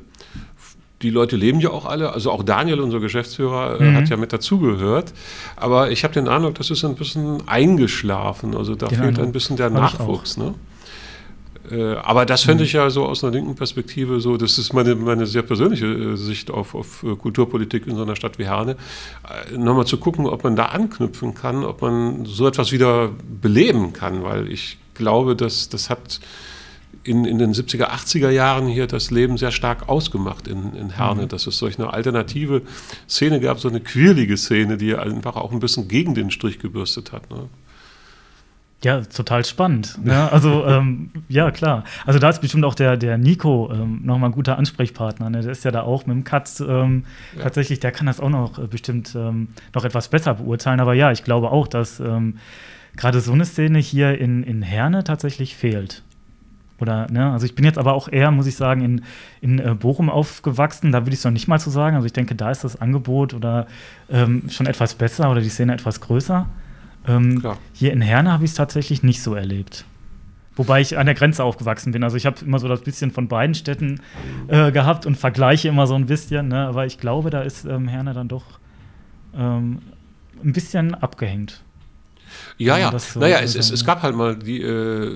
Die 1.00 1.10
Leute 1.10 1.36
leben 1.36 1.60
ja 1.60 1.70
auch 1.70 1.86
alle, 1.86 2.12
also 2.12 2.30
auch 2.30 2.42
Daniel, 2.42 2.80
unser 2.80 3.00
Geschäftsführer, 3.00 3.80
äh, 3.80 3.84
mhm. 3.84 3.96
hat 3.96 4.08
ja 4.08 4.16
mit 4.16 4.32
dazugehört. 4.32 5.14
Aber 5.56 5.90
ich 5.90 6.04
habe 6.04 6.12
den 6.12 6.28
Eindruck, 6.28 6.56
das 6.56 6.70
ist 6.70 6.84
ein 6.84 6.96
bisschen 6.96 7.48
eingeschlafen. 7.48 8.54
Also 8.54 8.74
da 8.74 8.88
den 8.88 8.98
fehlt 8.98 9.08
Eindruck 9.08 9.26
ein 9.26 9.32
bisschen 9.32 9.56
der 9.56 9.70
Nachwuchs. 9.70 10.36
Ne? 10.36 10.54
Äh, 11.70 11.94
aber 11.96 12.26
das 12.26 12.42
fände 12.42 12.64
ich 12.64 12.72
ja 12.72 12.90
so 12.90 13.04
aus 13.04 13.22
einer 13.22 13.32
linken 13.32 13.54
Perspektive 13.54 14.20
so, 14.20 14.36
das 14.36 14.58
ist 14.58 14.72
meine, 14.72 14.94
meine 14.94 15.26
sehr 15.26 15.42
persönliche 15.42 15.86
äh, 15.86 16.16
Sicht 16.16 16.50
auf, 16.50 16.74
auf 16.74 17.02
äh, 17.02 17.14
Kulturpolitik 17.16 17.86
in 17.86 17.96
so 17.96 18.02
einer 18.02 18.16
Stadt 18.16 18.38
wie 18.38 18.46
Herne, 18.46 18.76
nochmal 19.56 19.86
zu 19.86 19.98
gucken, 19.98 20.26
ob 20.26 20.44
man 20.44 20.56
da 20.56 20.66
anknüpfen 20.66 21.34
kann, 21.34 21.64
ob 21.64 21.82
man 21.82 22.24
so 22.24 22.46
etwas 22.46 22.72
wieder 22.72 23.10
beleben 23.42 23.92
kann, 23.92 24.22
weil 24.22 24.50
ich 24.50 24.78
glaube, 24.94 25.36
dass 25.36 25.68
das 25.68 25.90
hat 25.90 26.20
in, 27.04 27.24
in 27.24 27.38
den 27.38 27.54
70er, 27.54 27.90
80er 27.90 28.30
Jahren 28.30 28.66
hier 28.66 28.86
das 28.86 29.10
Leben 29.10 29.38
sehr 29.38 29.50
stark 29.50 29.88
ausgemacht 29.88 30.46
in, 30.46 30.74
in 30.74 30.90
Herne, 30.90 31.22
mhm. 31.22 31.28
dass 31.28 31.46
es 31.46 31.58
solch 31.58 31.78
eine 31.78 31.92
alternative 31.92 32.62
Szene 33.08 33.40
gab, 33.40 33.60
so 33.60 33.68
eine 33.68 33.80
quirlige 33.80 34.36
Szene, 34.36 34.76
die 34.76 34.94
einfach 34.94 35.36
auch 35.36 35.52
ein 35.52 35.60
bisschen 35.60 35.88
gegen 35.88 36.14
den 36.14 36.30
Strich 36.30 36.58
gebürstet 36.58 37.12
hat. 37.12 37.30
Ne? 37.30 37.48
Ja, 38.84 39.00
total 39.00 39.44
spannend. 39.44 39.98
Ne? 40.04 40.30
Also, 40.30 40.64
ähm, 40.64 41.10
ja, 41.28 41.50
klar. 41.50 41.82
Also, 42.06 42.20
da 42.20 42.28
ist 42.28 42.40
bestimmt 42.40 42.64
auch 42.64 42.76
der, 42.76 42.96
der 42.96 43.18
Nico 43.18 43.70
ähm, 43.72 44.00
nochmal 44.04 44.30
ein 44.30 44.34
guter 44.34 44.56
Ansprechpartner. 44.56 45.30
Ne? 45.30 45.40
Der 45.40 45.50
ist 45.50 45.64
ja 45.64 45.72
da 45.72 45.82
auch 45.82 46.06
mit 46.06 46.14
dem 46.14 46.24
Katz 46.24 46.60
ähm, 46.60 47.04
ja. 47.36 47.42
tatsächlich, 47.42 47.80
der 47.80 47.90
kann 47.90 48.06
das 48.06 48.20
auch 48.20 48.30
noch 48.30 48.58
äh, 48.58 48.68
bestimmt 48.68 49.16
ähm, 49.16 49.48
noch 49.74 49.84
etwas 49.84 50.08
besser 50.08 50.34
beurteilen. 50.34 50.78
Aber 50.78 50.94
ja, 50.94 51.10
ich 51.10 51.24
glaube 51.24 51.50
auch, 51.50 51.66
dass 51.66 51.98
ähm, 51.98 52.38
gerade 52.96 53.20
so 53.20 53.32
eine 53.32 53.44
Szene 53.44 53.80
hier 53.80 54.16
in, 54.16 54.44
in 54.44 54.62
Herne 54.62 55.02
tatsächlich 55.02 55.56
fehlt. 55.56 56.04
Oder, 56.80 57.10
ne, 57.10 57.32
also 57.32 57.44
ich 57.46 57.56
bin 57.56 57.64
jetzt 57.64 57.78
aber 57.78 57.94
auch 57.94 58.08
eher, 58.08 58.30
muss 58.30 58.46
ich 58.46 58.54
sagen, 58.54 58.82
in, 58.82 59.02
in 59.40 59.58
äh, 59.58 59.74
Bochum 59.74 60.08
aufgewachsen. 60.08 60.92
Da 60.92 61.00
würde 61.00 61.10
ich 61.10 61.18
es 61.18 61.24
noch 61.24 61.32
nicht 61.32 61.48
mal 61.48 61.58
so 61.58 61.70
sagen. 61.70 61.96
Also 61.96 62.06
ich 62.06 62.12
denke, 62.12 62.36
da 62.36 62.52
ist 62.52 62.62
das 62.62 62.80
Angebot 62.80 63.34
oder 63.34 63.66
ähm, 64.08 64.44
schon 64.48 64.66
etwas 64.66 64.94
besser 64.94 65.30
oder 65.32 65.40
die 65.40 65.48
Szene 65.48 65.74
etwas 65.74 66.00
größer. 66.00 66.46
Ähm, 67.06 67.42
hier 67.72 67.92
in 67.92 68.00
Herne 68.00 68.32
habe 68.32 68.44
ich 68.44 68.50
es 68.50 68.56
tatsächlich 68.56 69.02
nicht 69.02 69.22
so 69.22 69.34
erlebt. 69.34 69.84
Wobei 70.56 70.80
ich 70.80 70.98
an 70.98 71.06
der 71.06 71.14
Grenze 71.14 71.44
aufgewachsen 71.44 71.92
bin. 71.92 72.02
Also 72.02 72.16
ich 72.16 72.26
habe 72.26 72.44
immer 72.44 72.58
so 72.58 72.66
das 72.66 72.80
bisschen 72.80 73.12
von 73.12 73.28
beiden 73.28 73.54
Städten 73.54 74.00
äh, 74.48 74.72
gehabt 74.72 75.06
und 75.06 75.16
vergleiche 75.16 75.68
immer 75.68 75.86
so 75.86 75.94
ein 75.94 76.06
bisschen. 76.06 76.48
Ne? 76.48 76.66
Aber 76.66 76.84
ich 76.84 76.98
glaube, 76.98 77.30
da 77.30 77.42
ist 77.42 77.64
ähm, 77.64 77.86
Herne 77.86 78.12
dann 78.12 78.26
doch 78.26 78.58
ähm, 79.36 79.78
ein 80.42 80.52
bisschen 80.52 80.94
abgehängt. 80.96 81.62
Ja, 82.58 82.76
ja. 82.76 82.98
So 82.98 83.20
naja, 83.20 83.38
es, 83.38 83.54
es, 83.54 83.70
es, 83.70 83.84
gab 83.84 84.02
halt 84.02 84.16
mal 84.16 84.34
die, 84.34 84.60
äh, 84.60 85.10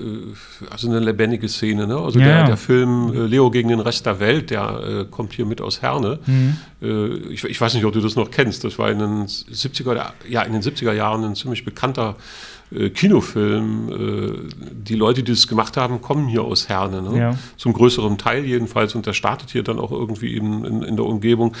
also 0.69 0.87
eine 0.87 0.99
lebendige 0.99 1.49
Szene. 1.49 1.85
Ne? 1.85 1.97
Also 1.97 2.19
ja, 2.19 2.25
der, 2.25 2.43
der, 2.45 2.57
Film 2.57 3.13
äh, 3.13 3.25
Leo 3.25 3.51
gegen 3.51 3.67
den 3.67 3.81
Rest 3.81 4.05
der 4.05 4.19
Welt, 4.21 4.49
der 4.49 4.79
äh, 4.79 5.05
kommt 5.11 5.33
hier 5.33 5.45
mit 5.45 5.59
aus 5.59 5.81
Herne. 5.81 6.19
Mhm. 6.25 6.57
Äh, 6.81 7.07
ich, 7.33 7.43
ich, 7.43 7.59
weiß 7.59 7.73
nicht, 7.73 7.83
ob 7.83 7.91
du 7.91 7.99
das 7.99 8.15
noch 8.15 8.31
kennst. 8.31 8.63
Das 8.63 8.79
war 8.79 8.89
in 8.89 8.99
den 8.99 9.27
70er, 9.27 10.11
ja, 10.29 10.41
in 10.43 10.53
den 10.53 10.61
70er 10.61 10.93
Jahren 10.93 11.23
ein 11.25 11.35
ziemlich 11.35 11.65
bekannter 11.65 12.15
äh, 12.17 12.52
Kinofilm. 12.89 13.89
Äh, 13.89 14.53
die 14.73 14.95
Leute, 14.95 15.23
die 15.23 15.31
das 15.31 15.47
gemacht 15.47 15.77
haben, 15.77 16.01
kommen 16.01 16.27
hier 16.27 16.43
aus 16.43 16.69
Herne. 16.69 17.01
Ne? 17.01 17.17
Ja. 17.17 17.37
Zum 17.57 17.73
größeren 17.73 18.17
Teil 18.17 18.45
jedenfalls. 18.45 18.95
Und 18.95 19.05
der 19.05 19.13
startet 19.13 19.51
hier 19.51 19.63
dann 19.63 19.79
auch 19.79 19.91
irgendwie 19.91 20.35
in, 20.35 20.63
in, 20.63 20.81
in 20.81 20.95
der 20.95 21.05
Umgebung. 21.05 21.55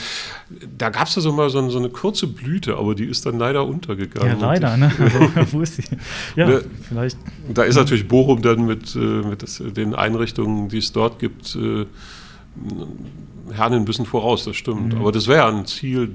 Da 0.77 0.89
gab 0.89 1.07
es 1.07 1.15
ja 1.15 1.21
so 1.21 1.31
mal 1.31 1.49
so, 1.49 1.69
so, 1.69 1.79
eine 1.79 1.89
kurze 1.89 2.27
Blüte, 2.27 2.77
aber 2.77 2.95
die 2.95 3.05
ist 3.05 3.25
dann 3.25 3.37
leider 3.37 3.65
untergegangen. 3.65 4.39
Ja, 4.39 4.47
leider. 4.47 4.77
Ne? 4.77 4.91
Wo 5.51 5.61
ist 5.61 5.75
sie? 5.75 5.83
Ja, 6.35 6.47
ne, 6.47 6.63
vielleicht. 6.81 7.17
Da 7.53 7.63
ist 7.63 7.75
natürlich 7.75 8.07
Bochum 8.07 8.41
dann 8.41 8.65
mit, 8.65 8.95
äh, 8.95 8.99
mit 8.99 9.43
das, 9.43 9.61
den 9.63 9.95
Einrichtungen, 9.95 10.69
die 10.69 10.79
es 10.79 10.91
dort 10.91 11.19
gibt, 11.19 11.57
Herne 13.51 13.75
ein 13.75 13.85
bisschen 13.85 14.05
voraus, 14.05 14.45
das 14.45 14.55
stimmt. 14.55 14.93
Mhm. 14.93 14.99
Aber 14.99 15.11
das 15.11 15.27
wäre 15.27 15.47
ein 15.47 15.65
Ziel, 15.65 16.13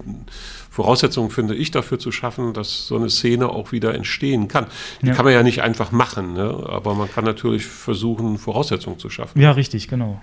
Voraussetzung 0.79 1.31
finde 1.31 1.57
ich 1.57 1.73
dafür 1.73 1.99
zu 1.99 2.13
schaffen, 2.13 2.53
dass 2.53 2.87
so 2.87 2.95
eine 2.95 3.11
Szene 3.11 3.49
auch 3.49 3.73
wieder 3.73 3.97
entstehen 3.97 4.47
kann. 4.47 4.67
Die 5.03 5.09
ja. 5.09 5.15
kann 5.15 5.25
man 5.25 5.35
ja 5.35 5.43
nicht 5.43 5.61
einfach 5.61 5.91
machen, 5.91 6.35
ne? 6.35 6.55
aber 6.69 6.95
man 6.95 7.11
kann 7.11 7.25
natürlich 7.25 7.67
versuchen, 7.67 8.39
Voraussetzungen 8.39 8.97
zu 8.97 9.11
schaffen. 9.11 9.41
Ja, 9.41 9.51
richtig, 9.51 9.89
genau. 9.89 10.23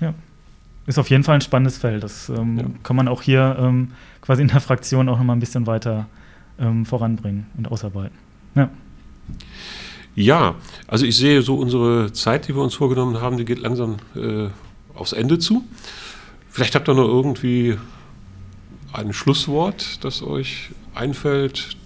Ja. 0.00 0.12
Ist 0.88 0.98
auf 0.98 1.08
jeden 1.08 1.22
Fall 1.22 1.36
ein 1.36 1.40
spannendes 1.40 1.78
Feld. 1.78 2.02
Das 2.02 2.28
ähm, 2.28 2.58
ja. 2.58 2.64
kann 2.82 2.96
man 2.96 3.06
auch 3.06 3.22
hier 3.22 3.56
ähm, 3.60 3.92
quasi 4.22 4.42
in 4.42 4.48
der 4.48 4.60
Fraktion 4.60 5.08
auch 5.08 5.18
noch 5.18 5.24
mal 5.24 5.34
ein 5.34 5.38
bisschen 5.38 5.68
weiter 5.68 6.08
ähm, 6.58 6.84
voranbringen 6.84 7.46
und 7.56 7.70
ausarbeiten. 7.70 8.18
Ja. 8.56 8.68
Ja, 10.16 10.56
also 10.88 11.06
ich 11.06 11.16
sehe 11.16 11.42
so 11.42 11.54
unsere 11.54 12.12
Zeit, 12.12 12.48
die 12.48 12.56
wir 12.56 12.62
uns 12.62 12.74
vorgenommen 12.74 13.20
haben, 13.20 13.36
die 13.36 13.44
geht 13.44 13.60
langsam 13.60 13.98
äh, 14.16 14.48
aufs 14.96 15.12
Ende 15.12 15.38
zu. 15.38 15.62
Vielleicht 16.50 16.74
habt 16.74 16.88
ihr 16.88 16.94
noch 16.94 17.06
irgendwie 17.06 17.76
ein 18.92 19.12
Schlusswort, 19.12 20.04
das 20.04 20.22
euch 20.22 20.70
einfällt. 20.94 21.76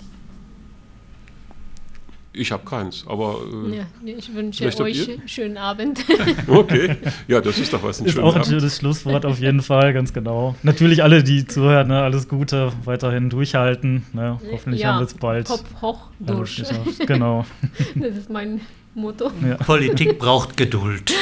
Ich 2.33 2.53
habe 2.53 2.65
keins, 2.65 3.05
aber. 3.09 3.39
Äh, 3.73 3.79
ja, 3.79 4.17
ich 4.17 4.33
wünsche 4.33 4.65
euch 4.65 5.09
einen 5.09 5.29
schönen 5.29 5.57
Abend. 5.57 6.05
okay, 6.47 6.97
ja, 7.27 7.41
das 7.41 7.59
ist 7.59 7.73
doch 7.73 7.83
was. 7.83 8.01
Ein 8.01 8.07
ist 8.07 8.19
auch 8.21 8.37
ein 8.37 8.45
schönes 8.45 8.77
Schlusswort 8.77 9.27
auf 9.27 9.41
jeden 9.41 9.63
Fall, 9.63 9.93
ganz 9.93 10.13
genau. 10.13 10.55
Natürlich 10.63 11.03
alle, 11.03 11.25
die 11.25 11.45
zuhören, 11.45 11.89
ne, 11.89 12.03
alles 12.03 12.29
Gute, 12.29 12.73
weiterhin 12.85 13.31
durchhalten. 13.31 14.07
Ne, 14.13 14.39
hoffentlich 14.53 14.83
ja, 14.83 14.93
haben 14.93 15.01
wir 15.01 15.07
es 15.07 15.15
bald. 15.15 15.49
Kopf 15.49 15.65
hoch 15.83 16.07
durch. 16.21 16.63
Genau. 17.07 17.45
Das 17.97 18.17
ist 18.17 18.31
mein 18.31 18.61
Motto. 18.95 19.31
Ja. 19.47 19.57
Politik 19.57 20.19
braucht 20.19 20.57
Geduld. 20.57 21.13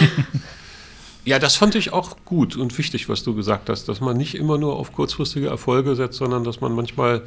Ja, 1.28 1.38
das 1.38 1.56
fand 1.56 1.74
ich 1.74 1.92
auch 1.92 2.16
gut 2.24 2.56
und 2.56 2.78
wichtig, 2.78 3.10
was 3.10 3.22
du 3.22 3.34
gesagt 3.34 3.68
hast, 3.68 3.86
dass 3.86 4.00
man 4.00 4.16
nicht 4.16 4.34
immer 4.34 4.56
nur 4.56 4.76
auf 4.76 4.94
kurzfristige 4.94 5.48
Erfolge 5.48 5.94
setzt, 5.94 6.16
sondern 6.16 6.42
dass 6.42 6.62
man 6.62 6.72
manchmal 6.72 7.20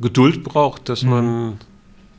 Geduld 0.00 0.42
braucht, 0.42 0.88
dass 0.88 1.02
mhm. 1.02 1.10
man 1.10 1.60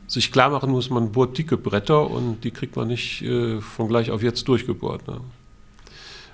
sich 0.06 0.30
klar 0.30 0.48
machen 0.48 0.70
muss, 0.70 0.88
man 0.88 1.10
bohrt 1.10 1.36
dicke 1.36 1.56
Bretter 1.56 2.08
und 2.08 2.44
die 2.44 2.52
kriegt 2.52 2.76
man 2.76 2.86
nicht 2.86 3.20
äh, 3.22 3.60
von 3.60 3.88
gleich 3.88 4.12
auf 4.12 4.22
jetzt 4.22 4.46
durchgebohrt. 4.46 5.08
Ne? 5.08 5.20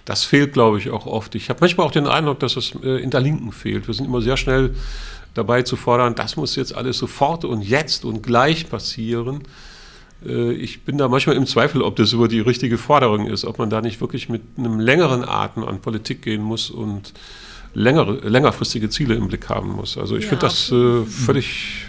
Das 0.04 0.24
fehlt, 0.24 0.52
glaube 0.52 0.78
ich, 0.80 0.90
auch 0.90 1.06
oft. 1.06 1.34
Ich 1.34 1.48
habe 1.48 1.60
manchmal 1.62 1.86
auch 1.86 1.90
den 1.90 2.06
Eindruck, 2.06 2.38
dass 2.40 2.56
es 2.56 2.74
äh, 2.82 3.02
in 3.02 3.08
der 3.08 3.20
Linken 3.20 3.52
fehlt. 3.52 3.86
Wir 3.86 3.94
sind 3.94 4.04
immer 4.04 4.20
sehr 4.20 4.36
schnell 4.36 4.74
dabei 5.32 5.62
zu 5.62 5.76
fordern, 5.76 6.14
das 6.14 6.36
muss 6.36 6.56
jetzt 6.56 6.74
alles 6.74 6.98
sofort 6.98 7.46
und 7.46 7.62
jetzt 7.62 8.04
und 8.04 8.22
gleich 8.22 8.68
passieren. 8.68 9.44
Äh, 10.24 10.52
ich 10.52 10.82
bin 10.82 10.98
da 10.98 11.08
manchmal 11.08 11.36
im 11.36 11.46
Zweifel, 11.46 11.82
ob 11.82 11.96
das 11.96 12.12
über 12.12 12.28
die 12.28 12.40
richtige 12.40 12.78
Forderung 12.78 13.26
ist, 13.26 13.44
ob 13.44 13.58
man 13.58 13.70
da 13.70 13.80
nicht 13.80 14.00
wirklich 14.00 14.28
mit 14.28 14.42
einem 14.56 14.80
längeren 14.80 15.24
Atem 15.24 15.64
an 15.64 15.80
Politik 15.80 16.22
gehen 16.22 16.42
muss 16.42 16.70
und 16.70 17.12
längere, 17.74 18.28
längerfristige 18.28 18.88
Ziele 18.88 19.14
im 19.14 19.28
Blick 19.28 19.48
haben 19.48 19.72
muss. 19.72 19.98
Also 19.98 20.16
ich 20.16 20.24
ja. 20.24 20.30
finde 20.30 20.46
das 20.46 20.72
äh, 20.72 21.04
völlig, 21.04 21.84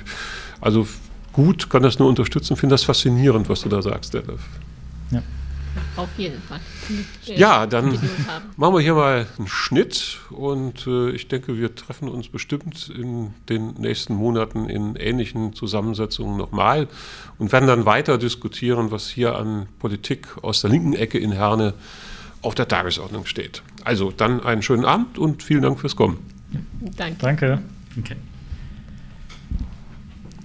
also 0.59 0.87
gut, 1.33 1.69
kann 1.69 1.83
das 1.83 1.99
nur 1.99 2.09
unterstützen, 2.09 2.57
finde 2.57 2.73
das 2.73 2.83
faszinierend, 2.83 3.47
was 3.49 3.61
du 3.61 3.69
da 3.69 3.81
sagst, 3.81 4.13
Detlef. 4.13 4.41
Ja. 5.11 5.23
Auf 5.95 6.09
jeden 6.17 6.41
Fall. 6.43 6.59
Ja, 7.25 7.65
dann 7.65 7.97
machen 8.55 8.75
wir 8.75 8.81
hier 8.81 8.93
mal 8.93 9.25
einen 9.37 9.47
Schnitt 9.47 10.19
und 10.29 10.85
äh, 10.85 11.09
ich 11.11 11.27
denke, 11.27 11.57
wir 11.57 11.75
treffen 11.75 12.07
uns 12.07 12.27
bestimmt 12.29 12.89
in 12.89 13.33
den 13.49 13.73
nächsten 13.79 14.13
Monaten 14.13 14.69
in 14.69 14.95
ähnlichen 14.95 15.53
Zusammensetzungen 15.53 16.37
nochmal 16.37 16.87
und 17.39 17.51
werden 17.51 17.67
dann 17.67 17.85
weiter 17.85 18.17
diskutieren, 18.17 18.91
was 18.91 19.09
hier 19.09 19.35
an 19.35 19.67
Politik 19.79 20.27
aus 20.43 20.61
der 20.61 20.69
linken 20.69 20.93
Ecke 20.93 21.17
in 21.17 21.31
Herne 21.31 21.73
auf 22.41 22.55
der 22.55 22.67
Tagesordnung 22.67 23.25
steht. 23.25 23.63
Also 23.83 24.11
dann 24.11 24.43
einen 24.43 24.61
schönen 24.61 24.85
Abend 24.85 25.17
und 25.17 25.43
vielen 25.43 25.63
Dank 25.63 25.79
fürs 25.79 25.95
Kommen. 25.95 26.19
Danke. 26.95 27.17
Danke. 27.19 27.61
Okay. 27.97 28.15